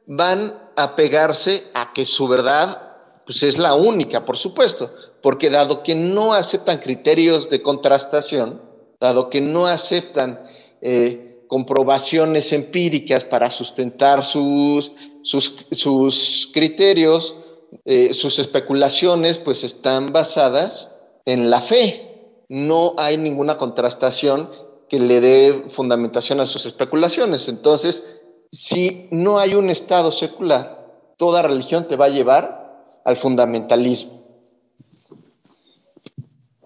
[0.06, 2.92] van a pegarse a que su verdad
[3.24, 4.92] pues es la única, por supuesto,
[5.22, 8.60] porque dado que no aceptan criterios de contrastación,
[9.00, 10.42] dado que no aceptan
[10.80, 14.92] eh, comprobaciones empíricas para sustentar sus,
[15.22, 17.36] sus, criterios,
[17.84, 20.90] eh, sus especulaciones, pues están basadas
[21.24, 22.42] en la fe.
[22.48, 24.50] No hay ninguna contrastación
[24.88, 27.48] que le dé fundamentación a sus especulaciones.
[27.48, 28.20] Entonces,
[28.52, 30.86] si no hay un Estado secular,
[31.16, 34.22] toda religión te va a llevar al fundamentalismo.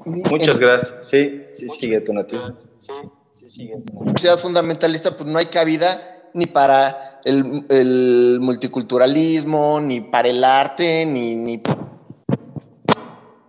[0.04, 0.94] Muchas gracias.
[1.02, 2.52] Sí, sí, sigue tu noticia.
[2.78, 2.92] Sí
[4.16, 11.36] sea fundamentalista, pues no hay cabida ni para el, multiculturalismo, ni para el arte, ni...
[11.36, 11.62] ni...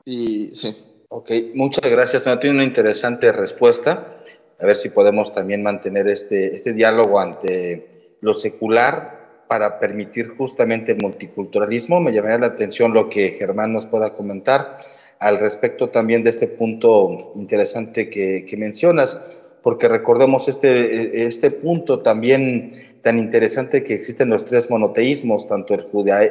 [0.05, 0.75] Y, sí.
[1.09, 2.23] Ok, muchas gracias.
[2.39, 4.21] Tiene una interesante respuesta.
[4.59, 10.91] A ver si podemos también mantener este, este diálogo ante lo secular para permitir justamente
[10.91, 11.99] el multiculturalismo.
[11.99, 14.77] Me llamaría la atención lo que Germán nos pueda comentar
[15.19, 19.19] al respecto también de este punto interesante que, que mencionas
[19.67, 25.83] porque recordemos este, este punto también tan interesante que existen los tres monoteísmos, tanto el,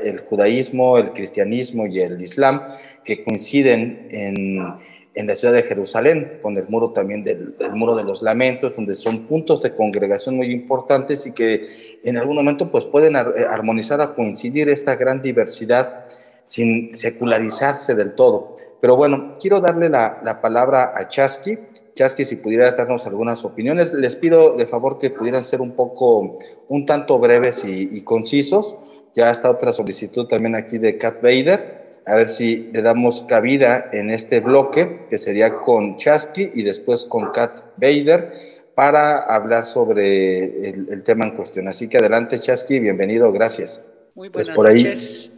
[0.02, 2.62] el judaísmo, el cristianismo y el islam,
[3.04, 4.78] que coinciden en,
[5.16, 8.94] en la ciudad de Jerusalén, con el muro también del muro de los lamentos, donde
[8.94, 11.66] son puntos de congregación muy importantes y que
[12.04, 16.04] en algún momento pues pueden armonizar a coincidir esta gran diversidad
[16.44, 18.54] sin secularizarse del todo.
[18.80, 21.58] Pero bueno, quiero darle la, la palabra a Chasky
[21.96, 23.94] Chasqui, si pudieras darnos algunas opiniones.
[23.94, 26.38] Les pido de favor que pudieran ser un poco,
[26.68, 28.76] un tanto breves y, concisos.
[29.14, 31.75] Ya está otra solicitud también aquí de Kat Bader.
[32.06, 37.04] A ver si le damos cabida en este bloque, que sería con Chasqui y después
[37.04, 38.30] con Kat Bader,
[38.76, 41.66] para hablar sobre el, tema en cuestión.
[41.66, 43.88] Así que adelante, Chasqui, bienvenido, gracias.
[44.14, 44.84] Muy buenas por ahí.
[44.84, 45.32] noches.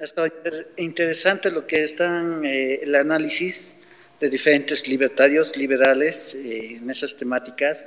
[0.00, 0.32] Está
[0.76, 3.76] interesante lo que están, eh, el análisis
[4.20, 7.86] de diferentes libertarios liberales eh, en esas temáticas,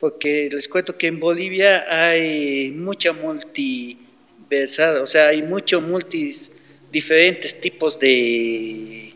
[0.00, 6.52] porque les cuento que en Bolivia hay mucha multiversada, o sea, hay muchos multis,
[6.90, 9.14] diferentes tipos de,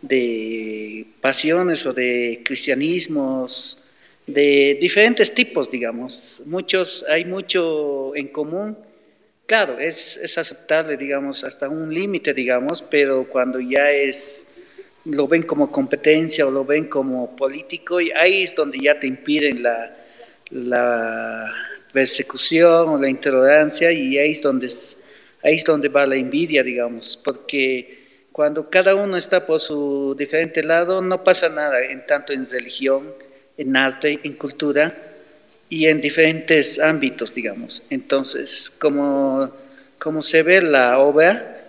[0.00, 3.82] de pasiones o de cristianismos,
[4.26, 6.42] de diferentes tipos, digamos.
[6.46, 8.76] Muchos, hay mucho en común.
[9.46, 14.46] Claro, es, es aceptable, digamos, hasta un límite, digamos, pero cuando ya es
[15.04, 19.08] lo ven como competencia o lo ven como político y ahí es donde ya te
[19.08, 19.96] impiden la,
[20.50, 21.52] la
[21.92, 24.68] persecución o la intolerancia y ahí es donde
[25.42, 30.62] ahí es donde va la envidia, digamos, porque cuando cada uno está por su diferente
[30.62, 33.12] lado no pasa nada, en tanto en religión,
[33.56, 34.96] en arte, en cultura
[35.68, 37.82] y en diferentes ámbitos, digamos.
[37.90, 39.52] Entonces, como,
[39.98, 41.64] como se ve la obra,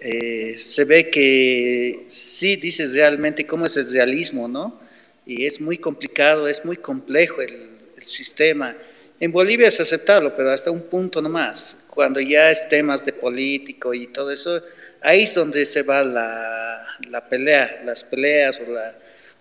[0.00, 4.78] eh, se ve que sí dices realmente cómo es el realismo, ¿no?
[5.26, 8.76] Y es muy complicado, es muy complejo el, sistema.
[9.20, 11.76] En Bolivia es aceptarlo, pero hasta un punto nomás.
[11.88, 14.62] Cuando ya es temas de político y todo eso,
[15.00, 18.94] ahí es donde se va la, la pelea, las peleas o, la,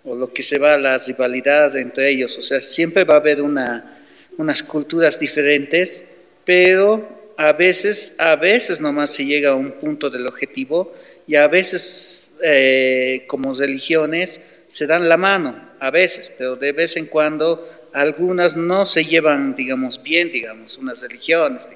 [0.04, 2.38] lo que se va la rivalidad entre ellos.
[2.38, 4.00] O sea, siempre va a haber una,
[4.38, 6.04] unas culturas diferentes,
[6.44, 10.94] pero a veces, a veces nomás se llega a un punto del objetivo
[11.28, 16.98] y a veces eh, como religiones se dan la mano a veces, pero de vez
[16.98, 21.68] en cuando algunas no se llevan, digamos, bien, digamos, unas religiones,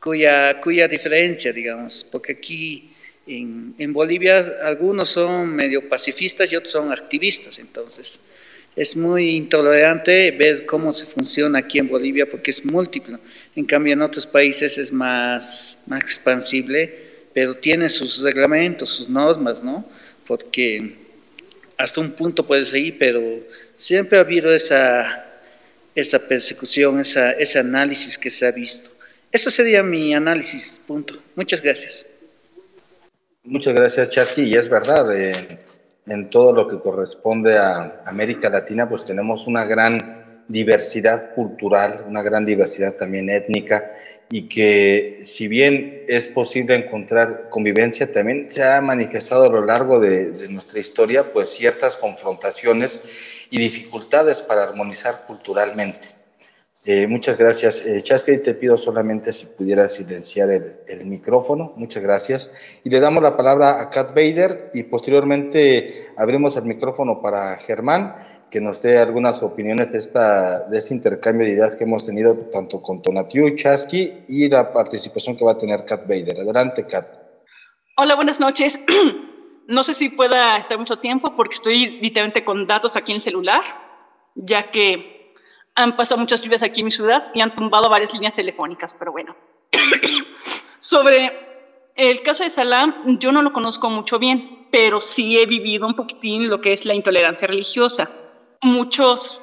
[0.00, 2.92] cuya, cuya diferencia, digamos, porque aquí
[3.26, 8.20] en, en Bolivia algunos son medio pacifistas y otros son activistas, entonces
[8.74, 13.18] es muy intolerante ver cómo se funciona aquí en Bolivia porque es múltiplo.
[13.56, 16.94] En cambio, en otros países es más, más expansible,
[17.32, 19.84] pero tiene sus reglamentos, sus normas, ¿no?
[20.26, 20.94] Porque
[21.76, 23.20] hasta un punto puede seguir, pero
[23.76, 25.27] siempre ha habido esa,
[26.00, 28.90] esa persecución, esa, ese análisis que se ha visto.
[29.32, 31.14] Eso sería mi análisis, punto.
[31.34, 32.06] Muchas gracias.
[33.42, 34.42] Muchas gracias, Chasqui.
[34.42, 40.44] Y es verdad, en todo lo que corresponde a América Latina, pues tenemos una gran
[40.48, 43.92] diversidad cultural, una gran diversidad también étnica
[44.30, 49.98] y que si bien es posible encontrar convivencia, también se ha manifestado a lo largo
[49.98, 56.08] de, nuestra historia pues ciertas confrontaciones y dificultades para armonizar culturalmente.
[56.84, 57.84] Eh, muchas gracias.
[57.84, 61.72] Eh, Chasque, te pido solamente si pudieras silenciar el, micrófono.
[61.76, 62.80] Muchas gracias.
[62.84, 68.16] Y le damos la palabra a Kat Bader y posteriormente abrimos el micrófono para Germán,
[68.50, 72.36] que nos dé algunas opiniones de, esta, de este intercambio de ideas que hemos tenido
[72.50, 76.40] tanto con Tonatiu Chasqui y la participación que va a tener Kat Bader.
[76.40, 77.06] Adelante, Kat.
[77.96, 78.80] Hola, buenas noches.
[79.70, 83.20] No sé si pueda estar mucho tiempo porque estoy literalmente con datos aquí en el
[83.20, 83.62] celular,
[84.34, 85.34] ya que
[85.74, 89.12] han pasado muchas lluvias aquí en mi ciudad y han tumbado varias líneas telefónicas, pero
[89.12, 89.36] bueno.
[90.80, 91.32] Sobre
[91.96, 95.92] el caso de Salam, yo no lo conozco mucho bien, pero sí he vivido un
[95.92, 98.10] poquitín lo que es la intolerancia religiosa.
[98.62, 99.42] Muchos,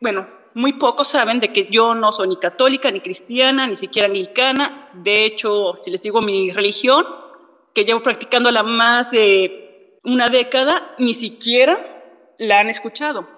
[0.00, 4.08] bueno, muy pocos saben de que yo no soy ni católica, ni cristiana, ni siquiera
[4.08, 4.90] anglicana.
[4.94, 7.04] De hecho, si les digo mi religión,
[7.74, 11.78] que llevo practicándola más de una década, ni siquiera
[12.38, 13.28] la han escuchado.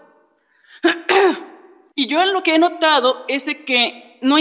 [1.94, 4.38] Y yo lo que he notado es que no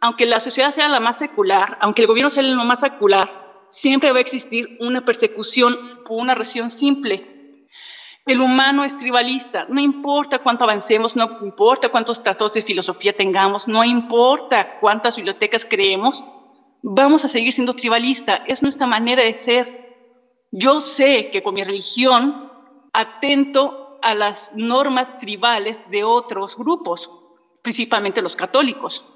[0.00, 4.12] aunque la sociedad sea la más secular, aunque el gobierno sea lo más secular, siempre
[4.12, 5.74] va a existir una persecución
[6.08, 7.37] o una reacción simple.
[8.28, 13.68] El humano es tribalista, no importa cuánto avancemos, no importa cuántos tratados de filosofía tengamos,
[13.68, 16.26] no importa cuántas bibliotecas creemos,
[16.82, 19.96] vamos a seguir siendo tribalista, es nuestra manera de ser.
[20.52, 22.52] Yo sé que con mi religión
[22.92, 27.10] atento a las normas tribales de otros grupos,
[27.62, 29.10] principalmente los católicos.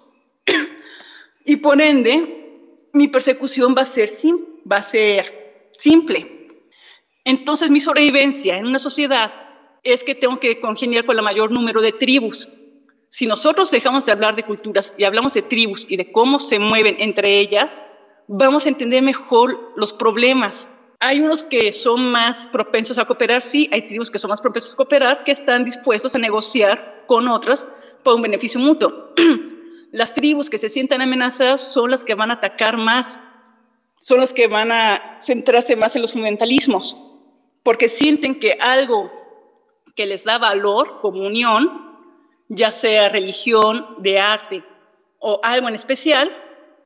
[1.45, 4.09] y por ende, mi persecución va a ser,
[4.71, 6.32] va a ser simple.
[7.25, 9.33] Entonces, mi sobrevivencia en una sociedad
[9.83, 12.49] es que tengo que congeniar con el mayor número de tribus.
[13.09, 16.59] Si nosotros dejamos de hablar de culturas y hablamos de tribus y de cómo se
[16.59, 17.83] mueven entre ellas,
[18.27, 20.69] vamos a entender mejor los problemas
[21.05, 24.75] hay unos que son más propensos a cooperar, sí, hay tribus que son más propensos
[24.75, 27.67] a cooperar, que están dispuestos a negociar con otras
[28.05, 29.13] por un beneficio mutuo.
[29.91, 33.21] Las tribus que se sientan amenazadas son las que van a atacar más,
[34.01, 36.97] son las que van a centrarse más en los fundamentalismos,
[37.63, 39.11] porque sienten que algo
[39.95, 41.97] que les da valor, comunión,
[42.49, 44.65] ya sea religión, de arte
[45.19, 46.35] o algo en especial,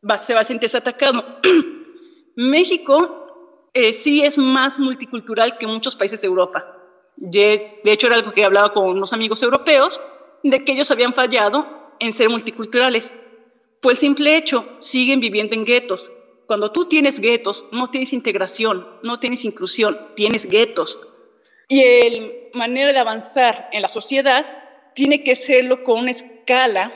[0.09, 1.25] va, se va a sentirse atacado.
[2.37, 3.27] México
[3.73, 6.77] eh, sí es más multicultural que muchos países de Europa.
[7.17, 10.01] De, hecho, era algo que hablaba con unos amigos europeos,
[10.43, 11.67] de que ellos habían fallado
[11.99, 13.17] en ser multiculturales.
[13.83, 16.11] El simple hecho, siguen viviendo en guetos.
[16.47, 20.99] Cuando tú tienes guetos, no tienes integración, no tienes inclusión, tienes guetos.
[21.69, 24.45] Y la manera de avanzar en la sociedad
[24.95, 26.93] tiene que serlo con una escala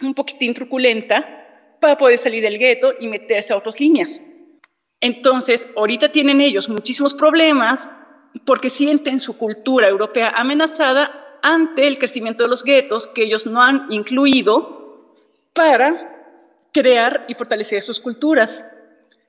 [0.00, 4.22] un poquitín truculenta para poder salir del gueto y meterse a otras líneas.
[5.00, 7.90] Entonces, ahorita tienen ellos muchísimos problemas
[8.44, 13.62] porque sienten su cultura europea amenazada ante el crecimiento de los guetos que ellos no
[13.62, 15.14] han incluido
[15.52, 16.07] para
[16.72, 18.64] crear y fortalecer sus culturas.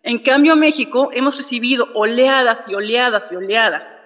[0.04, 3.98] En cambio, México hemos recibido oleadas y oleadas y oleadas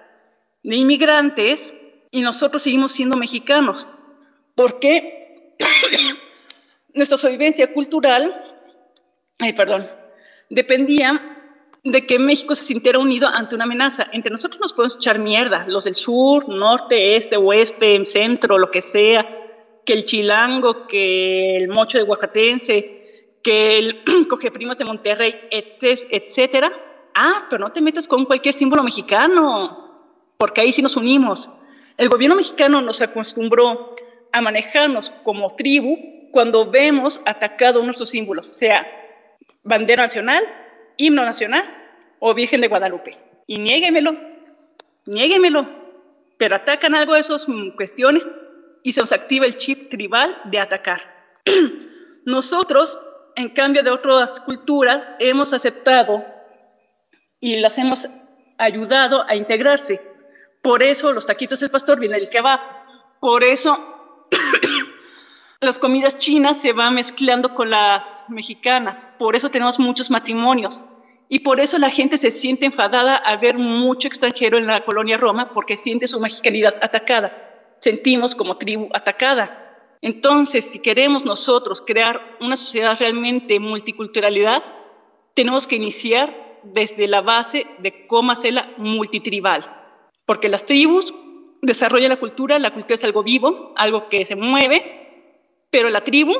[0.62, 1.74] de inmigrantes
[2.10, 3.88] y nosotros seguimos siendo mexicanos.
[4.54, 5.56] porque
[6.94, 8.32] Nuestra sobrevivencia cultural,
[9.40, 9.84] ay, perdón,
[10.48, 11.20] dependía
[11.82, 14.06] de que México se sintiera unido ante una amenaza.
[14.12, 18.80] Entre nosotros nos podemos echar mierda, los del sur, norte, este, oeste, centro, lo que
[18.80, 19.26] sea,
[19.84, 23.03] que el chilango, que el mocho de Oaxatense,
[23.44, 26.72] que el coge primas de Monterrey, etcétera.
[27.14, 31.48] Ah, pero no te metas con cualquier símbolo mexicano, porque ahí sí nos unimos.
[31.96, 33.94] El gobierno mexicano nos acostumbró
[34.32, 35.96] a manejarnos como tribu
[36.32, 38.84] cuando vemos atacado nuestros símbolos, sea
[39.62, 40.42] bandera nacional,
[40.96, 41.62] himno nacional
[42.18, 43.16] o Virgen de Guadalupe.
[43.46, 44.16] Y niéguemelo,
[45.06, 45.84] niéguemelo.
[46.36, 47.46] pero atacan algo de esas
[47.76, 48.28] cuestiones
[48.82, 51.00] y se nos activa el chip tribal de atacar.
[52.24, 52.98] Nosotros,
[53.36, 56.24] en cambio de otras culturas, hemos aceptado
[57.40, 58.08] y las hemos
[58.58, 60.00] ayudado a integrarse.
[60.62, 62.60] Por eso los taquitos del pastor vienen del kebab.
[63.20, 63.78] Por eso
[65.60, 69.06] las comidas chinas se van mezclando con las mexicanas.
[69.18, 70.80] Por eso tenemos muchos matrimonios.
[71.28, 75.16] Y por eso la gente se siente enfadada al ver mucho extranjero en la colonia
[75.16, 77.76] Roma, porque siente su mexicanidad atacada.
[77.80, 79.63] Sentimos como tribu atacada.
[80.04, 84.62] Entonces, si queremos nosotros crear una sociedad realmente multiculturalidad,
[85.32, 89.62] tenemos que iniciar desde la base de cómo hacerla multitribal.
[90.26, 91.14] Porque las tribus
[91.62, 96.34] desarrollan la cultura, la cultura es algo vivo, algo que se mueve, pero la tribu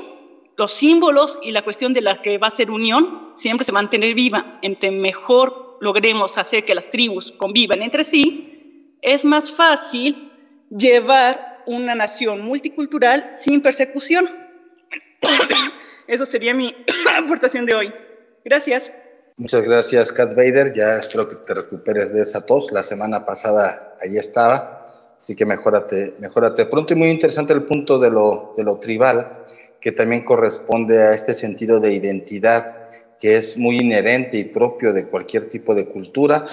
[0.59, 3.79] los símbolos y la cuestión de la que va a ser unión siempre se va
[3.79, 4.51] a mantener viva.
[4.61, 10.31] Entre mejor logremos hacer que las tribus convivan entre sí, es más fácil
[10.69, 14.29] llevar una nación multicultural sin persecución.
[16.09, 16.75] Eso sería mi
[17.19, 17.95] aportación de hoy.
[18.45, 18.93] Gracias.
[19.37, 20.73] Muchas gracias, Kat Bader.
[20.75, 22.71] Ya espero que te recuperes de esa tos.
[22.71, 24.85] La semana pasada ahí estaba,
[25.19, 26.95] así que mejórate, mejórate pronto.
[26.95, 29.45] Y muy interesante el punto de lo, de lo tribal
[29.81, 32.85] que también corresponde a este sentido de identidad
[33.19, 36.47] que es muy inherente y propio de cualquier tipo de cultura,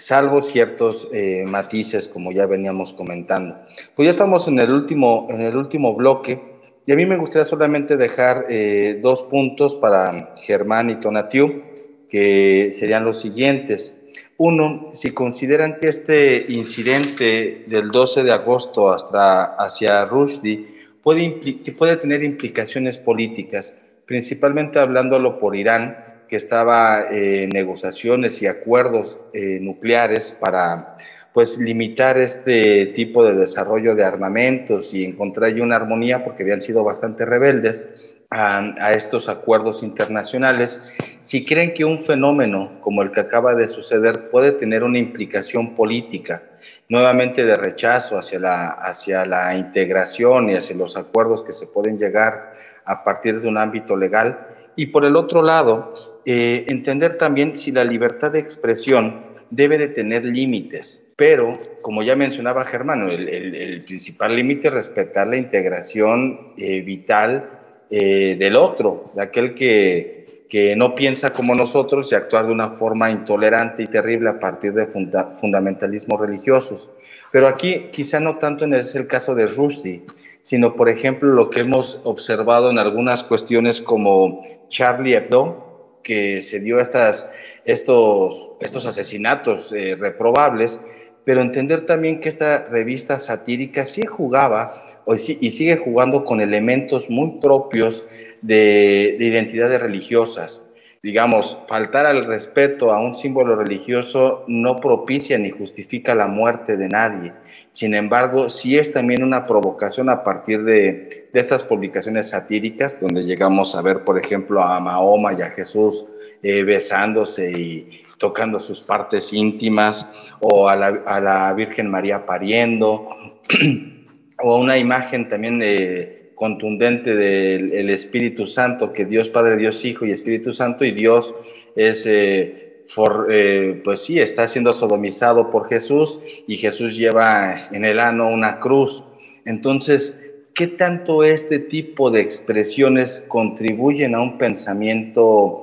[0.00, 3.58] salvo ciertos eh, matices, como ya veníamos comentando.
[3.94, 6.40] Pues ya estamos en el último, en el último bloque,
[6.86, 11.62] y a mí me gustaría solamente dejar eh, dos puntos para Germán y Tonatiu,
[12.08, 13.96] que serían los siguientes.
[14.38, 20.66] Uno, si consideran que este incidente del 12 de agosto hasta hacia Rushdie
[21.02, 21.30] puede,
[21.76, 29.58] puede tener implicaciones políticas, principalmente hablándolo por Irán, que estaba en negociaciones y acuerdos eh,
[29.60, 30.96] nucleares para
[31.34, 36.84] pues limitar este tipo de desarrollo de armamentos y encontrar una armonía porque habían sido
[36.84, 43.20] bastante rebeldes a, a, estos acuerdos internacionales, si creen que un fenómeno como el que
[43.20, 46.44] acaba de suceder puede tener una implicación política
[46.88, 51.98] nuevamente de rechazo hacia la, hacia la integración y hacia los acuerdos que se pueden
[51.98, 52.52] llegar
[52.84, 54.38] a partir de un ámbito legal.
[54.76, 55.90] Y por el otro lado,
[56.24, 62.16] eh, entender también si la libertad de expresión debe de tener límites, pero como ya
[62.16, 67.50] mencionaba Germán, el, el, principal límite es respetar la integración eh, vital
[67.90, 72.70] eh, del otro, de aquel que, que no piensa como nosotros y actuar de una
[72.70, 76.90] forma intolerante y terrible a partir de fundamentalismos religiosos.
[77.32, 80.02] Pero aquí quizá no tanto es el caso de Rushdie,
[80.42, 85.69] sino por ejemplo lo que hemos observado en algunas cuestiones como Charlie Hebdo,
[86.02, 87.30] que se dio estas,
[87.64, 90.84] estos, estos asesinatos eh, reprobables,
[91.24, 94.70] pero entender también que esta revista satírica sí jugaba
[95.16, 98.04] y sigue jugando con elementos muy propios
[98.42, 100.69] de, identidades religiosas.
[101.02, 106.88] Digamos, faltar al respeto a un símbolo religioso no propicia ni justifica la muerte de
[106.90, 107.32] nadie.
[107.72, 113.24] Sin embargo, sí es también una provocación a partir de, de estas publicaciones satíricas, donde
[113.24, 116.06] llegamos a ver, por ejemplo, a Mahoma y a Jesús
[116.42, 120.10] eh, besándose y tocando sus partes íntimas,
[120.40, 123.08] o a la, a la Virgen María pariendo,
[124.42, 130.10] o una imagen también eh, contundente del Espíritu Santo, que Dios Padre, Dios Hijo y
[130.10, 131.34] Espíritu Santo, y Dios
[131.76, 132.86] es, eh,
[133.28, 138.58] eh, pues sí, está siendo sodomizado por Jesús y Jesús lleva en el ano una
[138.58, 139.04] cruz.
[139.44, 140.18] Entonces,
[140.54, 145.60] ¿qué tanto este tipo de expresiones contribuyen a un pensamiento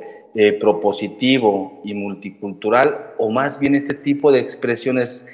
[0.59, 5.27] propositivo y multicultural, o más bien este tipo de expresiones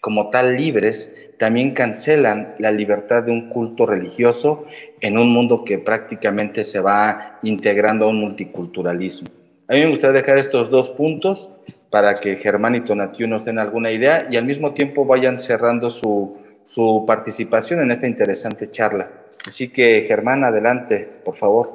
[0.00, 4.66] como tal libres también cancelan la libertad de un culto religioso
[5.00, 9.30] en un mundo que prácticamente se va integrando a un multiculturalismo.
[9.66, 11.48] A mí me gustaría dejar estos dos puntos
[11.88, 15.88] para que Germán y Tonatiu nos den alguna idea y al mismo tiempo vayan cerrando
[15.88, 16.36] su,
[16.66, 19.10] su participación en esta interesante charla.
[19.46, 21.66] Así que Germán, adelante, por favor.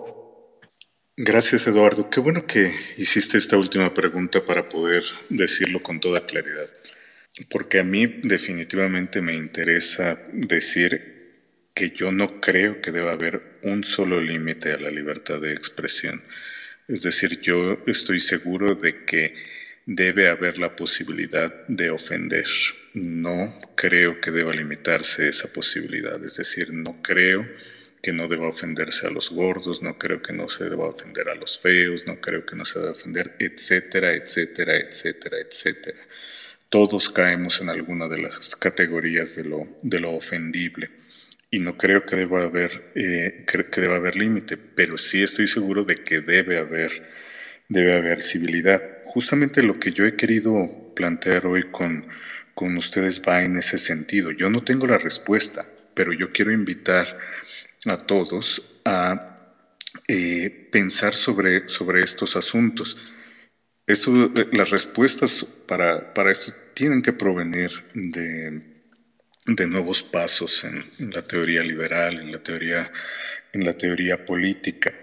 [1.17, 2.07] Gracias, Eduardo.
[2.07, 5.01] Qué bueno que hiciste esta última pregunta para poder
[5.31, 6.69] decirlo con toda claridad.
[7.49, 11.15] Porque a mí definitivamente me interesa decir
[11.73, 16.23] que yo no creo que deba haber un solo límite a la libertad de expresión.
[16.87, 19.33] Es decir, yo estoy seguro de que
[19.85, 22.45] debe haber la posibilidad de ofender.
[22.93, 26.23] No creo que deba limitarse esa posibilidad.
[26.23, 27.45] Es decir, no creo
[28.01, 31.35] que no deba ofenderse a los gordos, no creo que no se deba ofender a
[31.35, 35.97] los feos, no creo que no se deba ofender, etcétera, etcétera, etcétera, etcétera.
[36.75, 40.89] Todos caemos en alguna de las categorías de lo, ofendible
[41.49, 45.85] y no creo que deba haber, eh, que deba haber límite, pero sí estoy seguro
[45.85, 46.91] de que debe haber,
[47.69, 48.83] debe haber civilidad.
[49.05, 52.07] Justamente lo que yo he querido plantear hoy con,
[52.53, 54.31] con ustedes va en ese sentido.
[54.31, 57.17] Yo no tengo la respuesta, pero yo quiero invitar
[57.85, 59.53] a todos a
[60.09, 63.15] eh, pensar sobre, sobre estos asuntos.
[63.87, 68.75] Eso, eh, las respuestas para, para esto tienen que provenir de,
[69.45, 72.91] de nuevos pasos en, la teoría liberal, en la teoría,
[73.53, 74.93] en la teoría política.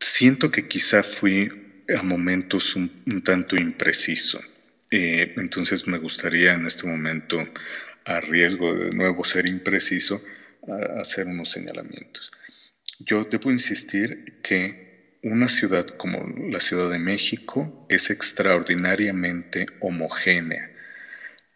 [0.00, 4.40] Siento que quizá fui a momentos un, tanto impreciso.
[4.90, 7.42] Eh, entonces me gustaría en este momento,
[8.04, 10.22] a riesgo de, nuevo ser impreciso,
[10.98, 12.32] hacer unos señalamientos.
[12.98, 14.85] Yo debo insistir que
[15.26, 20.70] una ciudad como la Ciudad de México es extraordinariamente homogénea.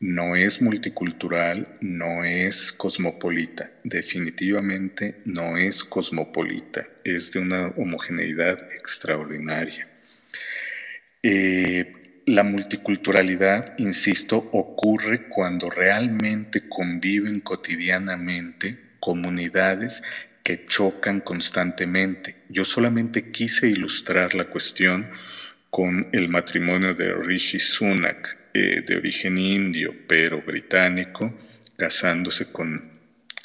[0.00, 9.88] No es multicultural, no es cosmopolita, definitivamente no es cosmopolita, es de una homogeneidad extraordinaria.
[11.22, 11.92] Eh,
[12.26, 20.02] la multiculturalidad, insisto, ocurre cuando realmente conviven cotidianamente comunidades
[20.42, 22.44] que chocan constantemente.
[22.48, 25.08] Yo solamente quise ilustrar la cuestión
[25.70, 31.32] con el matrimonio de Rishi Sunak, eh, de origen indio, pero británico,
[31.76, 32.90] casándose con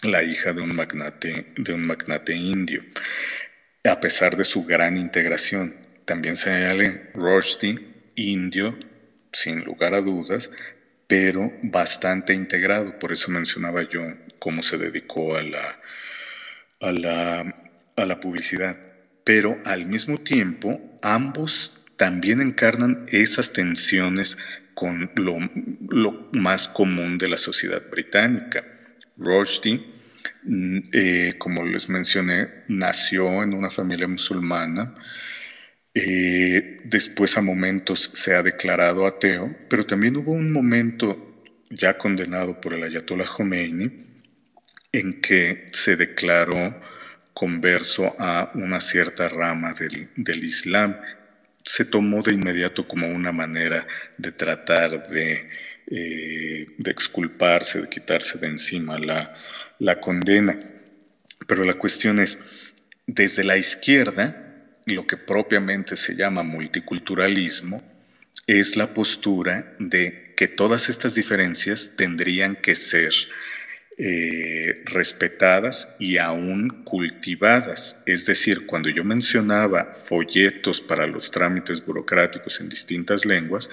[0.01, 2.83] la hija de un magnate, de un magnate indio,
[3.83, 5.75] a pesar de su gran integración.
[6.05, 7.79] También se señala Rushdie,
[8.15, 8.77] indio,
[9.31, 10.51] sin lugar a dudas,
[11.07, 12.97] pero bastante integrado.
[12.97, 14.01] Por eso mencionaba yo
[14.39, 15.79] cómo se dedicó a la,
[16.79, 17.55] a la,
[17.97, 18.79] a la publicidad.
[19.23, 24.37] Pero al mismo tiempo, ambos también encarnan esas tensiones
[24.73, 28.63] con lo, más común de la sociedad británica.
[29.17, 29.81] Rushdie,
[30.43, 34.93] mm, eh, como les mencioné, nació en una familia musulmana,
[35.93, 41.17] eh, después a momentos se ha declarado ateo, pero también hubo un momento
[41.69, 44.04] ya condenado por el Ayatollah Khomeini
[44.97, 46.79] en que se declaró
[47.33, 50.95] converso a una cierta rama del, Islam
[51.63, 53.85] se tomó de inmediato como una manera
[54.17, 55.49] de tratar de,
[55.87, 59.33] eh, de exculparse, de quitarse de encima la,
[59.79, 60.57] la condena.
[61.47, 62.39] Pero la cuestión es,
[63.07, 67.83] desde la izquierda, lo que propiamente se llama multiculturalismo,
[68.47, 73.11] es la postura de que todas estas diferencias tendrían que ser
[73.97, 78.01] eh, respetadas y aún cultivadas.
[78.05, 83.69] Es decir, cuando yo mencionaba folletos para los trámites burocráticos en distintas lenguas,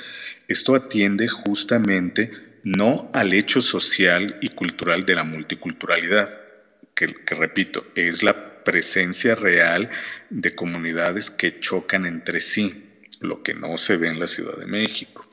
[0.46, 2.30] esto atiende justamente
[2.62, 6.40] no al hecho social y cultural de la multiculturalidad,
[6.94, 9.88] que, repito, es la presencia real
[10.30, 14.66] de comunidades que chocan entre sí, lo que no se ve en la Ciudad de
[14.66, 15.28] México.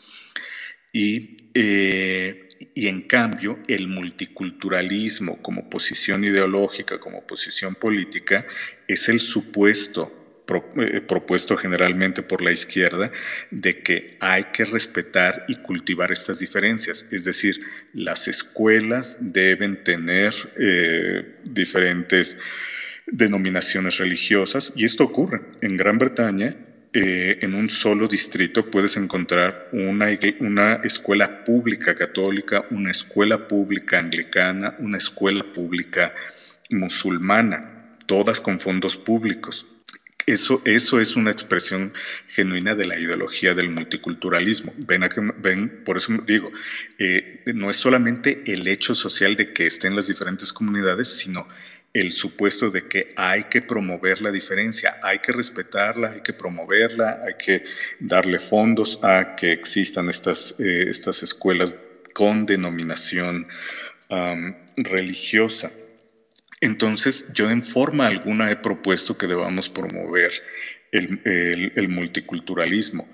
[0.92, 8.46] Y eh, y en cambio el multiculturalismo como posición ideológica, como posición política,
[8.88, 10.16] es el supuesto
[10.78, 13.12] eh, propuesto generalmente por la izquierda
[13.52, 17.08] de que hay que respetar y cultivar estas diferencias.
[17.12, 17.62] Es decir,
[17.94, 22.40] las escuelas deben tener eh, diferentes
[23.06, 25.42] denominaciones religiosas y esto ocurre.
[25.62, 26.56] En Gran Bretaña
[26.92, 34.76] eh, en un solo distrito puedes encontrar una, escuela pública católica, una escuela pública anglicana,
[34.80, 36.16] una escuela pública
[36.72, 39.68] musulmana, todas con fondos públicos.
[40.26, 41.94] Eso, eso, es una expresión
[42.28, 44.74] genuina de la ideología del multiculturalismo.
[44.88, 46.52] Ven, a que, ven por eso digo,
[46.98, 51.48] eh, no es solamente el hecho social de que estén las diferentes comunidades, sino
[51.94, 57.22] el supuesto de que hay que promover la diferencia, hay que respetarla, hay que promoverla,
[57.26, 57.64] hay que
[58.00, 61.78] darle fondos a que existan estas, eh, estas escuelas
[62.14, 63.48] con denominación
[64.76, 65.72] religiosa.
[66.62, 70.32] Entonces, yo en forma alguna he propuesto que debamos promover
[70.92, 73.08] el multiculturalismo.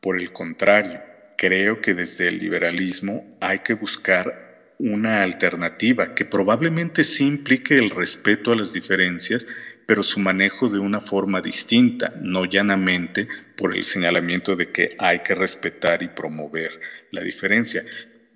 [0.00, 0.98] Por el contrario,
[1.38, 4.49] creo que desde el liberalismo hay que buscar
[4.80, 9.46] una alternativa que probablemente sí implique el respeto a las diferencias,
[9.86, 15.20] pero su manejo de una forma distinta, no llanamente por el señalamiento de que hay
[15.20, 16.80] que respetar y promover
[17.10, 17.84] la diferencia.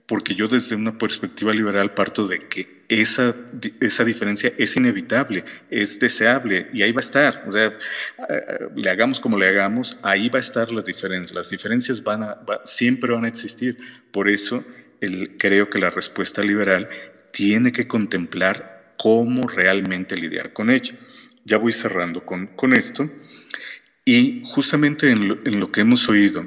[0.06, 3.34] porque yo desde una perspectiva liberal parto de que esa,
[3.80, 7.44] esa diferencia es inevitable, es deseable y ahí va a estar.
[7.48, 7.72] O sea,
[8.28, 11.34] eh, le hagamos como le hagamos, ahí va a estar las diferencias.
[11.34, 13.78] Las diferencias van a, siempre van a existir.
[14.10, 14.62] Por eso
[15.00, 16.88] el, creo que la respuesta liberal
[17.32, 20.94] tiene que contemplar cómo realmente lidiar con ella.
[21.44, 23.10] Ya voy cerrando con, con esto.
[24.04, 26.46] Y justamente en en lo que hemos oído,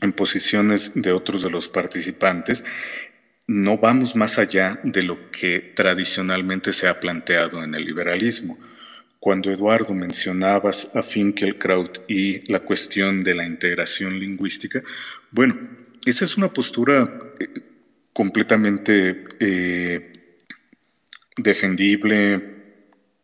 [0.00, 2.64] en posiciones de otros de los participantes,
[3.46, 8.58] no vamos más allá de lo que tradicionalmente se ha planteado en el liberalismo.
[9.20, 14.82] Cuando Eduardo mencionabas a Finkelkraut y la cuestión de la integración lingüística,
[15.30, 15.58] bueno,
[16.04, 17.46] esa es una postura eh,
[18.18, 20.12] completamente eh,
[21.36, 22.42] defendible,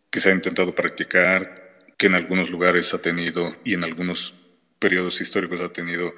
[0.08, 4.34] que se ha intentado practicar, que en algunos lugares ha tenido y en algunos
[4.78, 6.14] periodos históricos ha tenido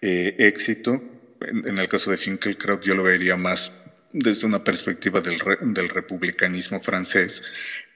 [0.00, 1.02] eh, éxito.
[1.42, 3.74] En, el caso de Finkelkraut yo lo vería más
[4.14, 5.38] desde una perspectiva del,
[5.74, 7.42] del republicanismo francés,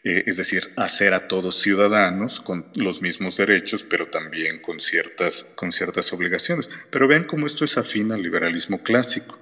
[0.04, 5.44] eh, es decir, hacer a todos ciudadanos con los mismos derechos, pero también con ciertas,
[5.54, 6.68] con ciertas obligaciones.
[6.90, 9.38] Pero vean cómo esto es afín al liberalismo clásico.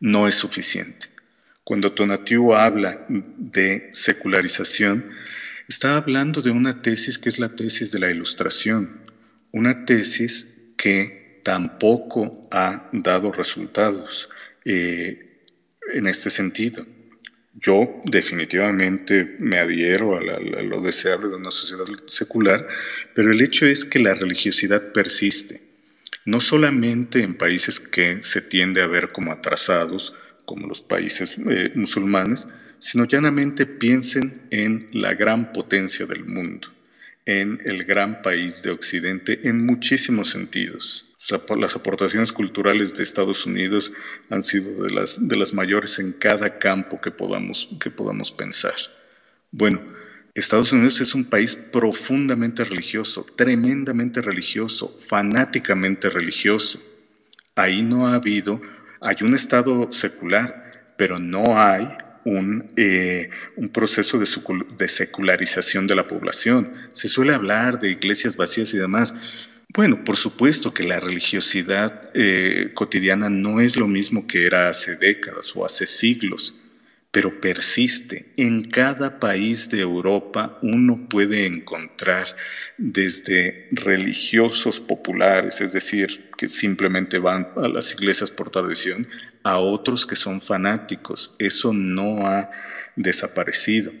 [0.00, 1.06] No es suficiente.
[1.62, 5.08] Cuando Tonatiu habla de secularización,
[5.68, 9.02] está hablando de una tesis que es la tesis de la ilustración,
[9.52, 14.30] una tesis que tampoco ha dado resultados
[14.64, 15.42] eh,
[15.92, 16.86] en este sentido.
[17.54, 22.66] Yo definitivamente me adhiero a, lo deseable de una sociedad secular,
[23.14, 25.69] pero el hecho es que la religiosidad persiste,
[26.24, 30.14] no solamente en países que se tiende a ver como atrasados,
[30.46, 32.48] como los países eh, musulmanes,
[32.78, 36.68] sino llanamente piensen en la gran potencia del mundo
[37.26, 41.14] en el gran país de Occidente en muchísimos sentidos.
[41.56, 43.92] Las aportaciones culturales de Estados Unidos
[44.30, 48.74] han sido de las, de las mayores en cada campo que podamos, que podamos pensar.
[49.52, 49.80] Bueno,
[50.40, 56.80] Estados Unidos es un país profundamente religioso, tremendamente religioso, fanáticamente religioso.
[57.56, 58.60] Ahí no ha habido,
[59.00, 61.86] hay un Estado secular, pero no hay
[62.24, 66.72] un, eh, un proceso de, secularización de la población.
[66.92, 69.14] Se suele hablar de iglesias vacías y demás.
[69.74, 74.96] Bueno, por supuesto que la religiosidad eh, cotidiana no es lo mismo que era hace
[74.96, 76.60] décadas o hace siglos,
[77.10, 78.32] pero persiste.
[78.36, 82.36] En cada país de Europa uno puede encontrar
[82.78, 89.08] desde religiosos populares, es decir, que simplemente van a las iglesias por tradición,
[89.42, 91.34] a otros que son fanáticos.
[91.38, 92.50] Eso no ha
[92.96, 93.92] desaparecido.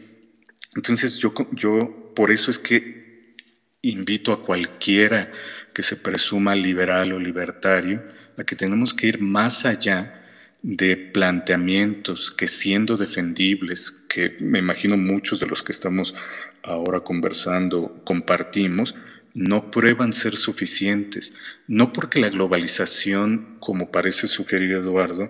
[0.76, 3.34] Entonces yo, yo por eso es que
[3.82, 5.32] invito a cualquiera
[5.74, 8.04] que se presuma liberal o libertario
[8.38, 10.19] a que tenemos que ir más allá
[10.62, 16.14] de planteamientos que siendo defendibles, que me imagino muchos de los que estamos
[16.62, 18.94] ahora conversando compartimos,
[19.32, 21.34] no prueban ser suficientes,
[21.66, 25.28] no porque la globalización, como parece sugerir Eduardo,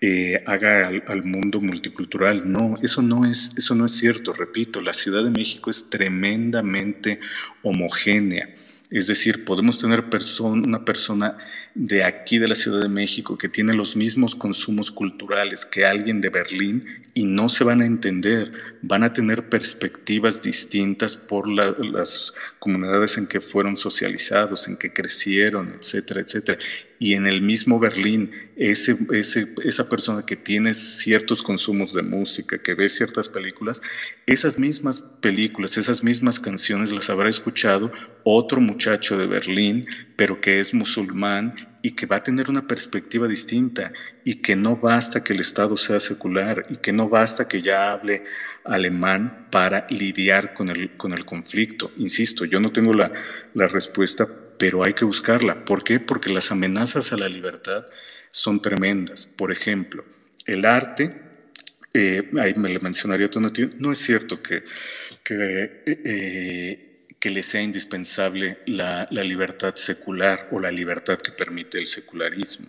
[0.00, 2.50] eh, haga al, al, mundo multicultural.
[2.50, 4.32] No, eso no, es, eso no es cierto.
[4.32, 7.20] Repito, la Ciudad de México es tremendamente
[7.62, 8.48] homogénea.
[8.90, 10.04] Es decir, podemos tener
[10.40, 11.36] una persona
[11.76, 16.20] de aquí de la Ciudad de México que tiene los mismos consumos culturales que alguien
[16.20, 16.84] de Berlín
[17.14, 18.50] y no se van a entender,
[18.82, 25.76] van a tener perspectivas distintas por las comunidades en que fueron socializados, en que crecieron,
[25.78, 26.58] etcétera, etcétera.
[27.02, 32.74] Y en el mismo Berlín, ese, esa persona que tiene ciertos consumos de música, que
[32.74, 33.80] ve ciertas películas,
[34.26, 37.90] esas mismas películas, esas mismas canciones las habrá escuchado
[38.24, 39.80] otro muchacho de Berlín,
[40.16, 44.76] pero que es musulmán y que va a tener una perspectiva distinta y que no
[44.76, 48.24] basta que el Estado sea secular y que no basta que ya hable
[48.64, 51.90] alemán para lidiar con el, con el conflicto.
[51.96, 53.10] Insisto, yo no tengo la,
[53.54, 54.28] la respuesta,
[54.60, 55.64] pero hay que buscarla.
[55.64, 55.98] ¿Por qué?
[55.98, 57.86] Porque las amenazas a la libertad
[58.30, 59.24] son tremendas.
[59.24, 60.04] Por ejemplo,
[60.44, 61.18] el arte,
[61.94, 64.62] eh, ahí me le mencionaría Tonatiuh, no es cierto que,
[65.30, 66.80] eh,
[67.18, 72.68] que le sea indispensable la, libertad secular o la libertad que permite el secularismo.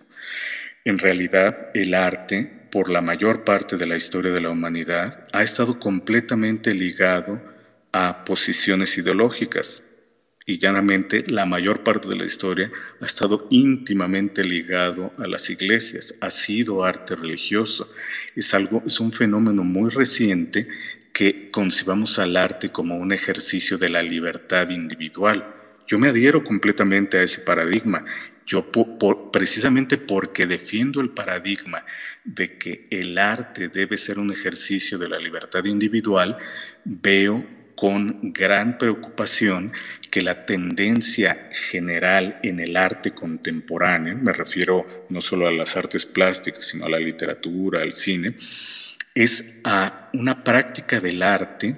[0.86, 5.42] En realidad, el arte, por la mayor parte de la historia de la humanidad, ha
[5.42, 7.38] estado completamente ligado
[7.92, 9.84] a posiciones ideológicas.
[10.44, 12.70] Y llanamente, la mayor parte de la historia
[13.00, 17.92] ha estado íntimamente ligado a las iglesias, ha sido arte religioso.
[18.34, 20.66] Es, algo, es un fenómeno muy reciente
[21.12, 25.54] que concibamos al arte como un ejercicio de la libertad individual.
[25.86, 28.04] Yo me adhiero completamente a ese paradigma.
[28.44, 28.66] Yo
[29.30, 31.84] precisamente porque defiendo el paradigma
[32.24, 36.36] de que el arte debe ser un ejercicio de la libertad individual,
[36.84, 37.46] veo
[37.82, 39.72] con gran preocupación
[40.08, 46.06] que la tendencia general en el arte contemporáneo, me refiero no solo a las artes
[46.06, 48.36] plásticas, sino a la literatura, al cine,
[49.16, 51.74] es a una práctica del arte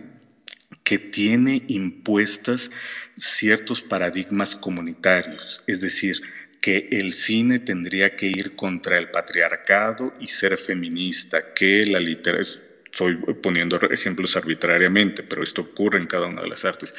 [0.82, 2.70] que tiene impuestas
[3.16, 6.20] ciertos paradigmas comunitarios, es decir,
[6.60, 12.63] que el cine tendría que ir contra el patriarcado y ser feminista, que la literatura,
[12.94, 16.94] estoy poniendo ejemplos arbitrariamente, pero esto ocurre en cada una de las artes,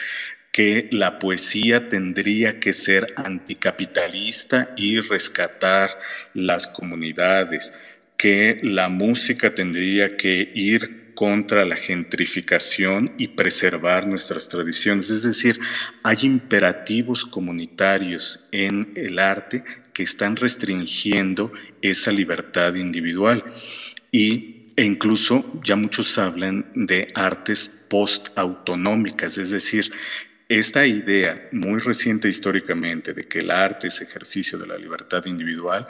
[0.52, 5.90] que la poesía tendría que ser anticapitalista y rescatar
[6.34, 7.74] las comunidades,
[8.18, 15.10] que la música tendría que ir contra la gentrificación y preservar nuestras tradiciones.
[15.10, 15.58] Es decir,
[16.04, 19.64] hay imperativos comunitarios en el arte
[19.94, 23.46] que están restringiendo esa libertad individual.
[24.12, 29.92] Y, e incluso ya muchos hablan de artes post-autonómicas, es decir,
[30.50, 35.88] esta idea muy reciente históricamente de que el arte es ejercicio de la libertad individual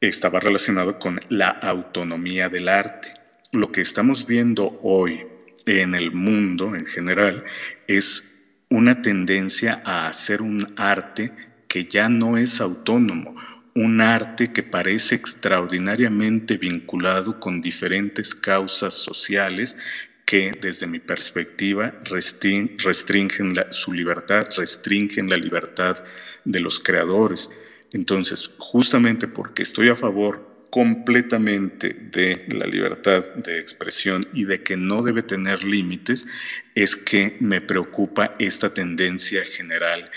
[0.00, 3.14] estaba relacionado con la autonomía del arte.
[3.52, 5.26] Lo que estamos viendo hoy
[5.66, 7.44] en el mundo en general
[7.86, 8.34] es
[8.70, 11.32] una tendencia a hacer un arte
[11.68, 13.34] que ya no es autónomo,
[13.74, 19.76] un arte que parece extraordinariamente vinculado con diferentes causas sociales
[20.24, 26.04] que desde mi perspectiva restringen su libertad, restringen la libertad
[26.44, 27.50] de los creadores.
[27.92, 34.76] Entonces, justamente porque estoy a favor completamente de la libertad de expresión y de que
[34.76, 36.28] no debe tener límites,
[36.76, 40.08] es que me preocupa esta tendencia general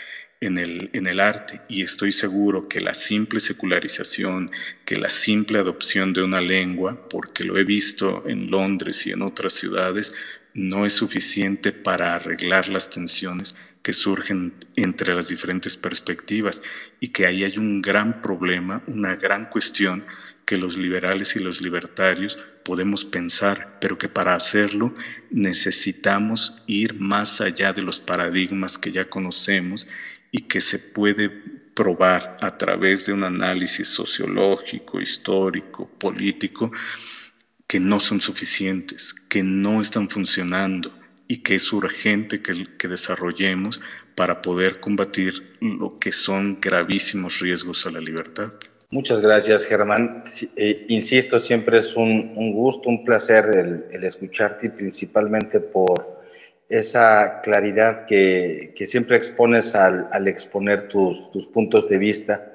[0.46, 4.50] en el, en el arte y estoy seguro que la simple secularización,
[4.86, 9.22] que la simple adopción de una lengua, porque lo he visto en Londres y en
[9.22, 10.14] otras ciudades,
[10.54, 16.62] no es suficiente para arreglar las tensiones que surgen entre las diferentes perspectivas
[17.00, 20.06] y que ahí hay un gran problema, una gran cuestión
[20.46, 24.94] que los liberales y los libertarios podemos pensar, pero que para hacerlo
[25.32, 29.88] necesitamos ir más allá de los paradigmas que ya conocemos
[30.34, 31.30] y que se puede
[31.76, 36.72] probar a través de un análisis sociológico, histórico, político,
[37.68, 40.92] que no son suficientes, que no están funcionando
[41.28, 43.80] y que es urgente que, desarrollemos
[44.16, 48.54] para poder combatir lo que son gravísimos riesgos a la libertad.
[48.90, 50.24] Muchas gracias, Germán.
[50.56, 56.23] Eh, insisto, siempre es un, gusto, un placer el, escucharte y principalmente por
[56.70, 62.52] esa claridad que, siempre expones al, exponer tus, puntos de vista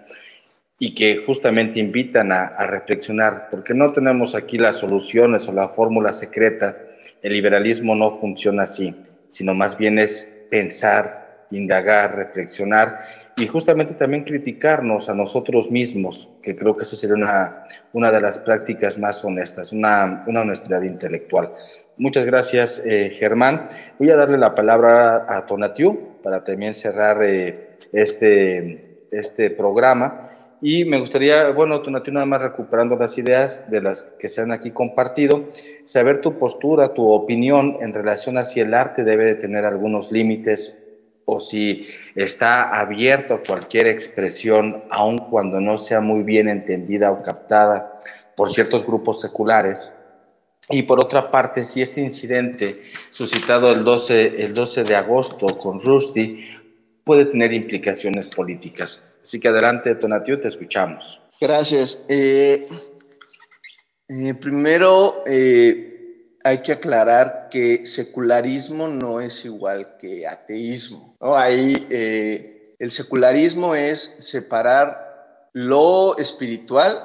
[0.79, 5.69] y que justamente invitan a, a reflexionar, porque no tenemos aquí las soluciones o la
[5.69, 6.77] fórmula secreta.
[7.23, 8.95] El liberalismo no funciona así,
[9.29, 12.99] sino más bien es pensar, indagar, reflexionar
[13.37, 18.21] y justamente también criticarnos a nosotros mismos, que creo que esa sería una, una de
[18.21, 21.53] las prácticas más honestas, una, una honestidad intelectual.
[21.97, 23.65] Muchas gracias, eh, Germán.
[23.99, 30.31] Voy a darle la palabra a Tonatiu para también cerrar eh, este, este programa.
[30.61, 34.51] Y me gustaría, bueno, tú nada más recuperando las ideas de las que se han
[34.51, 35.49] aquí compartido,
[35.85, 40.11] saber tu postura, tu opinión en relación a si el arte debe de tener algunos
[40.11, 40.77] límites
[41.31, 47.19] o si está abierto a cualquier expresión, aun cuando no sea muy bien entendida o
[47.19, 48.01] captada
[48.35, 49.93] por ciertos grupos seculares.
[50.71, 52.81] Y por otra parte, si este incidente
[53.11, 56.47] suscitado el 12, el 12 de agosto con Rusty
[57.05, 59.19] puede tener implicaciones políticas.
[59.23, 61.21] Así que adelante, Tonatio, te escuchamos.
[61.39, 62.05] Gracias.
[62.09, 62.67] Eh,
[64.09, 65.89] eh, primero, eh,
[66.43, 71.08] hay que aclarar que secularismo no es igual que ateísmo.
[71.21, 71.87] Ahí
[72.79, 76.97] el secularismo es separar lo espiritual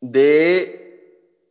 [0.00, 0.86] de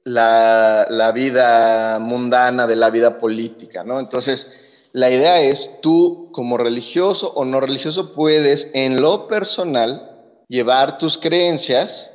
[0.04, 4.00] la, la, vida mundana, de la vida política, ¿no?
[4.00, 4.52] Entonces,
[4.94, 10.16] la idea es, tú como religioso o no religioso puedes en lo personal
[10.48, 12.14] llevar tus creencias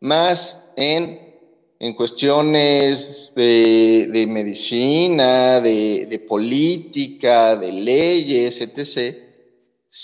[0.00, 1.34] más en,
[1.80, 9.23] en cuestiones de, medicina, de, política, de leyes, etc.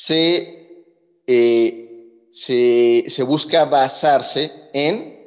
[0.08, 1.86] Eh,
[2.32, 5.18] se, se busca basarse en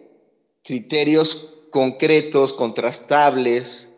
[0.63, 3.89] criterios concretos, contrastables,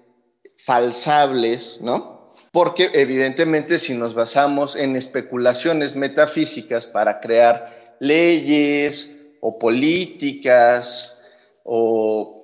[0.57, 2.15] falsables, ¿no?
[2.55, 9.11] porque evidentemente si nos basamos en especulaciones metafísicas para crear leyes
[9.41, 11.19] o políticas
[11.65, 12.34] o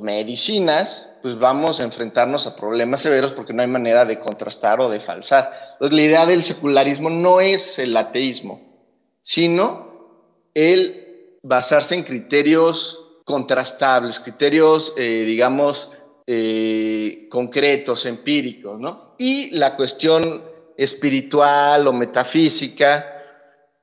[0.00, 4.88] medicinas, pues vamos a enfrentarnos a problemas severos porque no hay manera de contrastar o
[4.88, 5.52] de falsar.
[5.72, 8.60] Entonces, la idea del secularismo no es el ateísmo,
[9.20, 15.92] sino el basarse en criterios contrastables, criterios, eh, digamos,
[16.26, 19.14] eh, concretos, empíricos, ¿no?
[19.18, 20.44] Y la cuestión
[20.76, 23.10] espiritual o metafísica,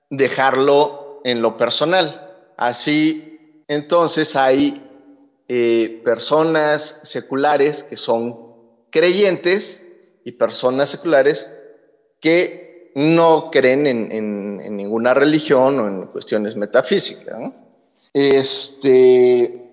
[0.10, 2.54] dejarlo en lo personal.
[2.58, 4.91] Así, entonces hay
[5.54, 8.56] eh, personas seculares que son
[8.90, 9.84] creyentes
[10.24, 11.52] y personas seculares
[12.22, 17.52] que no creen en, ninguna religión o en cuestiones metafísicas.
[18.14, 19.70] Este,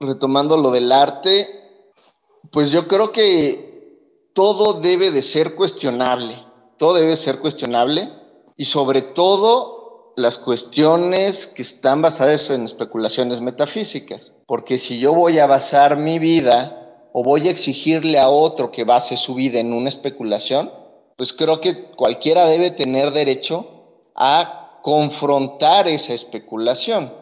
[0.00, 1.46] retomando lo del arte,
[2.50, 6.34] pues yo creo que todo debe de ser cuestionable,
[6.78, 8.10] todo debe ser cuestionable
[8.56, 9.75] y sobre todo
[10.16, 16.18] las cuestiones que están basadas en especulaciones metafísicas, porque si yo voy a basar mi
[16.18, 20.72] vida o voy a exigirle a otro que base su vida en una especulación,
[21.16, 23.68] pues creo que cualquiera debe tener derecho
[24.14, 27.12] a confrontar esa especulación.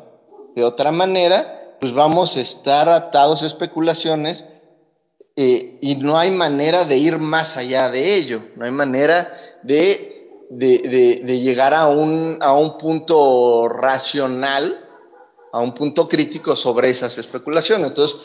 [0.55, 4.47] De otra manera, pues vamos a estar atados a especulaciones
[5.37, 9.33] eh, y no hay manera de ir más allá de ello, no hay manera
[9.65, 10.14] de,
[10.59, 14.81] de, llegar a un, a un punto racional,
[15.53, 17.89] a un punto crítico sobre esas especulaciones.
[17.89, 18.21] Entonces,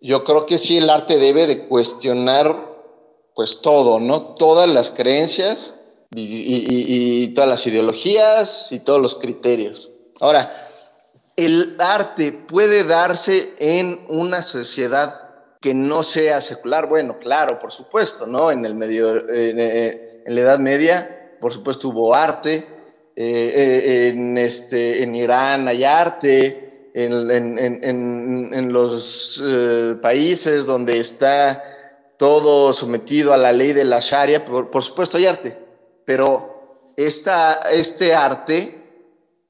[0.00, 2.68] yo creo que sí el arte debe de cuestionar
[3.34, 4.34] pues todo, ¿no?
[4.34, 5.74] Todas las creencias
[6.14, 9.90] y, y todas las ideologías y todos los criterios.
[10.20, 10.68] Ahora,
[11.36, 16.88] el arte puede darse en una sociedad que no sea secular.
[16.88, 18.50] Bueno, claro, por supuesto, ¿no?
[18.50, 22.66] En el medio, eh, en, la Edad Media, por supuesto, hubo arte.
[23.16, 26.66] Eh, eh, en, este, en Irán hay arte.
[26.92, 29.44] En, en los
[30.02, 31.62] países donde está
[32.18, 35.56] todo sometido a la ley de la Sharia, por, por supuesto hay arte.
[36.04, 38.80] Pero esta, este arte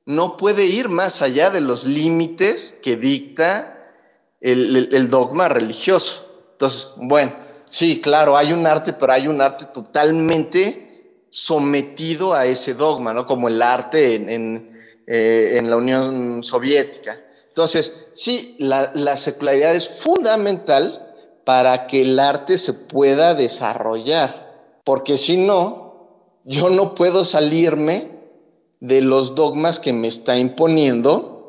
[0.06, 3.92] no puede ir más allá de los límites que dicta
[4.40, 6.30] el, dogma religioso.
[6.52, 7.32] Entonces, bueno,
[7.68, 10.89] sí, claro, hay un arte, pero hay un arte totalmente
[11.30, 13.24] sometido a ese dogma, ¿no?
[13.24, 14.70] Como el arte en,
[15.06, 17.18] eh, la Unión Soviética.
[17.48, 21.06] Entonces, sí, la, la secularidad es fundamental
[21.44, 25.90] para que el arte se pueda desarrollar, porque si no,
[26.44, 28.20] yo no puedo salirme
[28.80, 31.40] de los dogmas que me está imponiendo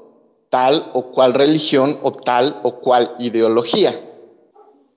[0.50, 4.00] tal o cual religión o tal o cual ideología.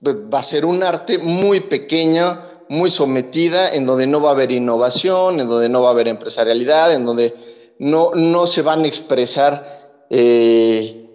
[0.05, 2.37] Va a ser un arte muy pequeño,
[2.69, 6.07] muy sometida, en donde no va a haber innovación, en donde no va a haber
[6.07, 7.33] empresarialidad, en donde
[7.79, 11.09] no, no se van a expresar eh,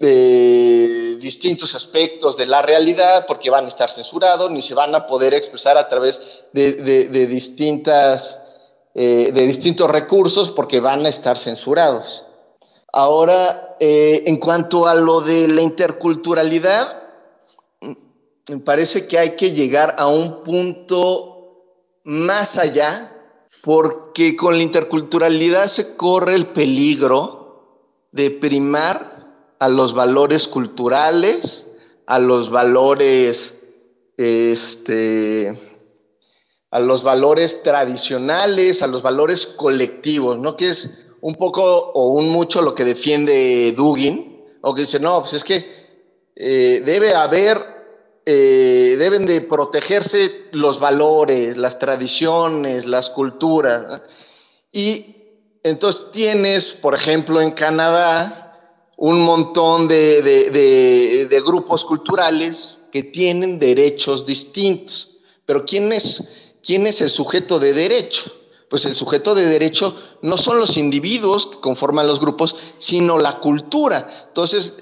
[0.00, 5.06] eh, distintos aspectos de la realidad porque van a estar censurados, ni se van a
[5.06, 6.20] poder expresar a través
[6.52, 8.42] de, de distintas
[8.94, 12.24] eh, de distintos recursos porque van a estar censurados.
[12.92, 17.05] Ahora, en cuanto a lo de la interculturalidad,
[18.48, 21.64] me parece que hay que llegar a un punto
[22.04, 23.12] más allá,
[23.62, 29.04] porque con la interculturalidad se corre el peligro de primar
[29.58, 31.66] a los valores culturales,
[32.06, 33.62] a los valores
[34.16, 35.58] este,
[36.70, 40.56] a los valores tradicionales, a los valores colectivos, ¿no?
[40.56, 45.20] Que es un poco o un mucho lo que defiende Dugin, o que dice, no,
[45.20, 45.64] pues es que
[46.34, 47.75] eh, debe haber,
[48.26, 54.02] eh, deben de protegerse los valores, las tradiciones, las culturas.
[54.72, 55.16] Y
[55.62, 58.42] entonces tienes, por ejemplo, en Canadá,
[58.96, 65.18] un montón de, de grupos culturales que tienen derechos distintos.
[65.44, 66.28] Pero ¿quién es?
[66.62, 68.32] ¿Quién es el sujeto de derecho?
[68.68, 73.38] Pues el sujeto de derecho no son los individuos que conforman los grupos, sino la
[73.38, 74.26] cultura.
[74.26, 74.78] Entonces,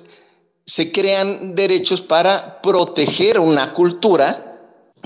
[0.66, 4.51] se crean derechos para proteger una cultura,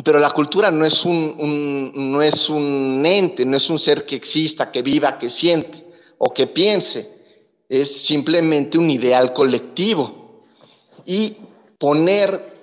[0.04, 4.16] pero la cultura no es un, no es un ente, no es un ser que
[4.16, 5.84] exista, que viva, que siente
[6.18, 7.16] o que piense.
[7.68, 10.42] Es simplemente un ideal colectivo.
[11.04, 11.36] Y
[11.78, 12.58] poner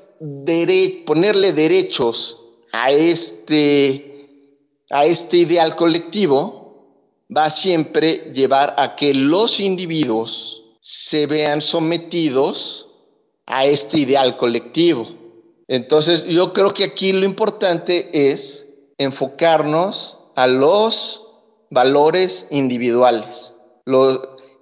[1.06, 2.42] ponerle derechos
[2.72, 4.56] a este,
[4.90, 6.66] a este ideal colectivo
[7.36, 12.85] va a siempre llevar a que los individuos se vean sometidos
[13.48, 15.08] a este ideal colectivo.
[15.68, 18.68] Entonces, yo creo que aquí lo importante es
[18.98, 21.28] enfocarnos a los
[21.72, 23.58] valores individuales,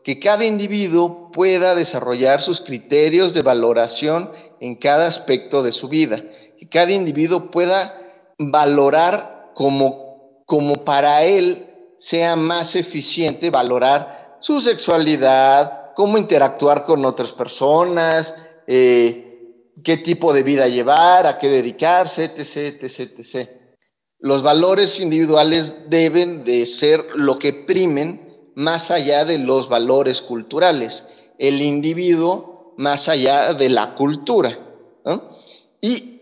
[0.04, 6.24] que cada individuo pueda desarrollar sus criterios de valoración en cada aspecto de su vida,
[6.58, 8.00] que cada individuo pueda
[8.38, 17.32] valorar como, como para él sea más eficiente valorar su sexualidad, cómo interactuar con otras
[17.32, 18.36] personas,
[18.68, 19.34] eh,
[19.84, 23.50] qué tipo de vida llevar, a qué dedicarse, etc., etc., etc.
[24.20, 31.08] Los valores individuales deben de ser lo que primen más allá de los valores culturales,
[31.40, 34.58] el individuo más allá de la cultura.
[35.82, 36.22] Y,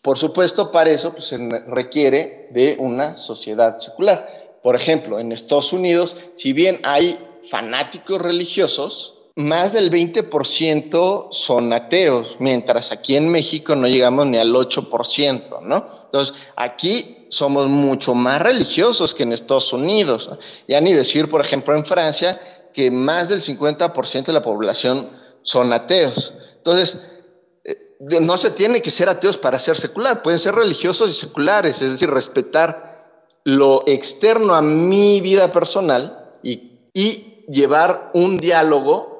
[0.00, 4.58] por supuesto, para eso pues, se requiere de una sociedad secular.
[4.62, 7.18] Por ejemplo, en Estados Unidos, si bien hay
[7.50, 14.52] fanáticos religiosos, más del 20% son ateos, mientras aquí en México no llegamos ni al
[14.52, 15.86] 8%, ¿no?
[16.04, 20.30] Entonces, aquí somos mucho más religiosos que en Estados Unidos.
[20.68, 22.38] Ya ni decir, por ejemplo, en Francia,
[22.74, 25.08] que más del 50% de la población
[25.42, 26.34] son ateos.
[26.58, 27.00] Entonces,
[27.64, 31.80] eh, no se tiene que ser ateos para ser secular, pueden ser religiosos y seculares,
[31.82, 32.92] es decir, respetar
[33.44, 36.70] lo externo a mi vida personal y,
[37.48, 39.11] llevar un diálogo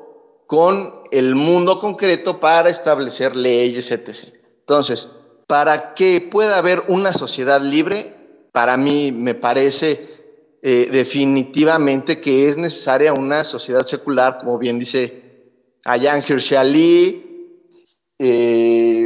[0.52, 4.34] con el mundo concreto para establecer leyes, etc.
[4.60, 5.08] Entonces,
[5.46, 8.14] para que pueda haber una sociedad libre,
[8.52, 10.06] para mí me parece
[10.62, 15.22] eh, definitivamente que es necesaria una sociedad secular, como bien dice
[15.86, 17.56] Ayan Hirsi Ali,
[18.18, 19.04] eh,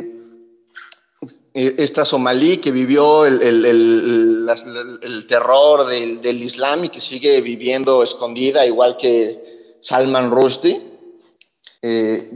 [1.55, 3.36] eh, esta somalí que vivió el,
[5.28, 10.85] terror del, Islam y que sigue viviendo escondida, igual que Salman Rushdie.
[11.88, 12.30] Eh,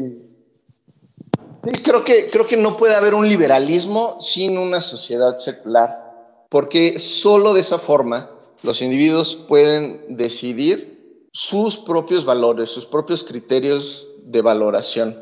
[1.83, 7.53] creo, que, creo que no puede haber un liberalismo sin una sociedad secular, porque solo
[7.53, 8.31] de esa forma
[8.63, 15.21] los individuos pueden decidir sus propios valores, sus propios criterios de valoración.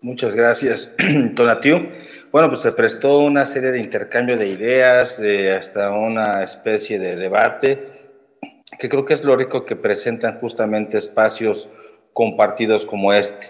[0.00, 0.96] Muchas gracias,
[1.36, 1.90] Tonatiu.
[2.32, 7.14] Bueno, pues se prestó una serie de intercambio de ideas, de hasta una especie de
[7.14, 7.84] debate,
[8.80, 11.68] que creo que es lo rico que presentan justamente espacios
[12.12, 13.48] compartidos como este.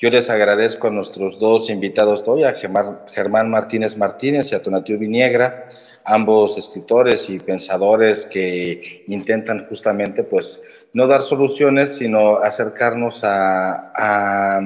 [0.00, 4.96] Yo les agradezco a nuestros dos invitados hoy, a Germán Martínez Martínez y a Tonatiu
[4.96, 5.66] Viniegra,
[6.04, 10.62] ambos escritores y pensadores que intentan justamente pues
[10.92, 14.60] no dar soluciones, sino acercarnos a, a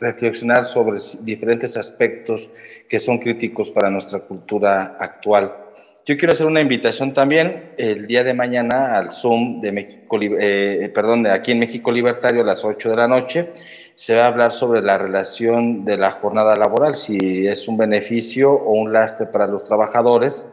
[0.00, 2.50] reflexionar sobre diferentes aspectos
[2.88, 5.61] que son críticos para nuestra cultura actual.
[6.04, 10.90] Yo quiero hacer una invitación también el día de mañana al Zoom de México, eh,
[10.92, 13.52] perdón, aquí en México Libertario a las 8 de la noche.
[13.94, 18.50] Se va a hablar sobre la relación de la jornada laboral, si es un beneficio
[18.50, 20.48] o un lastre para los trabajadores.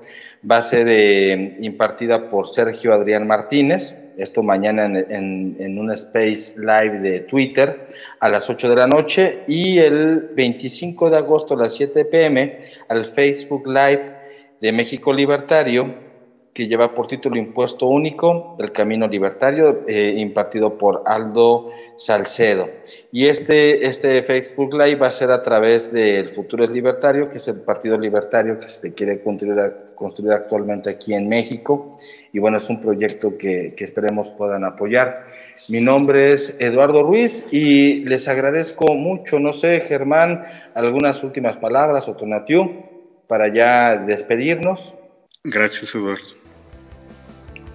[0.49, 6.59] Va a ser eh, impartida por Sergio Adrián Martínez, esto mañana en, en, un space
[6.59, 7.87] live de Twitter
[8.19, 12.59] a las 8 de la noche y el 25 de agosto a las 7 pm
[12.89, 14.18] al Facebook Live
[14.61, 16.09] de México Libertario
[16.53, 22.69] que lleva por título Impuesto Único, El Camino Libertario, eh, impartido por Aldo Salcedo.
[23.11, 27.37] Y este, este Facebook Live va a ser a través del Futuro es Libertario, que
[27.37, 29.55] es el partido libertario que se quiere construir,
[29.95, 31.95] construir actualmente aquí en México.
[32.33, 35.23] Y bueno, es un proyecto que, que esperemos puedan apoyar.
[35.69, 42.09] Mi nombre es Eduardo Ruiz y les agradezco mucho, no sé, Germán, algunas últimas palabras
[42.09, 42.88] o Tonatiu
[43.29, 44.95] para ya despedirnos.
[45.43, 46.23] Gracias, Eduardo.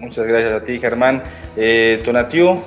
[0.01, 1.23] Muchas gracias a ti, Germán.
[1.55, 2.61] Eh, Tonatiu.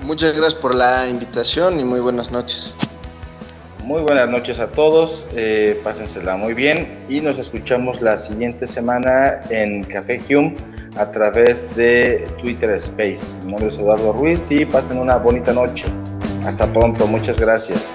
[0.00, 2.74] Muchas gracias por la invitación y muy buenas noches.
[3.84, 9.40] Muy buenas noches a todos, eh, pásensela muy bien y nos escuchamos la siguiente semana
[9.50, 10.56] en Café Hume
[10.96, 13.38] a través de Twitter Space.
[13.44, 15.86] Mi nombre es Eduardo Ruiz y pasen una bonita noche.
[16.44, 17.94] Hasta pronto, muchas gracias.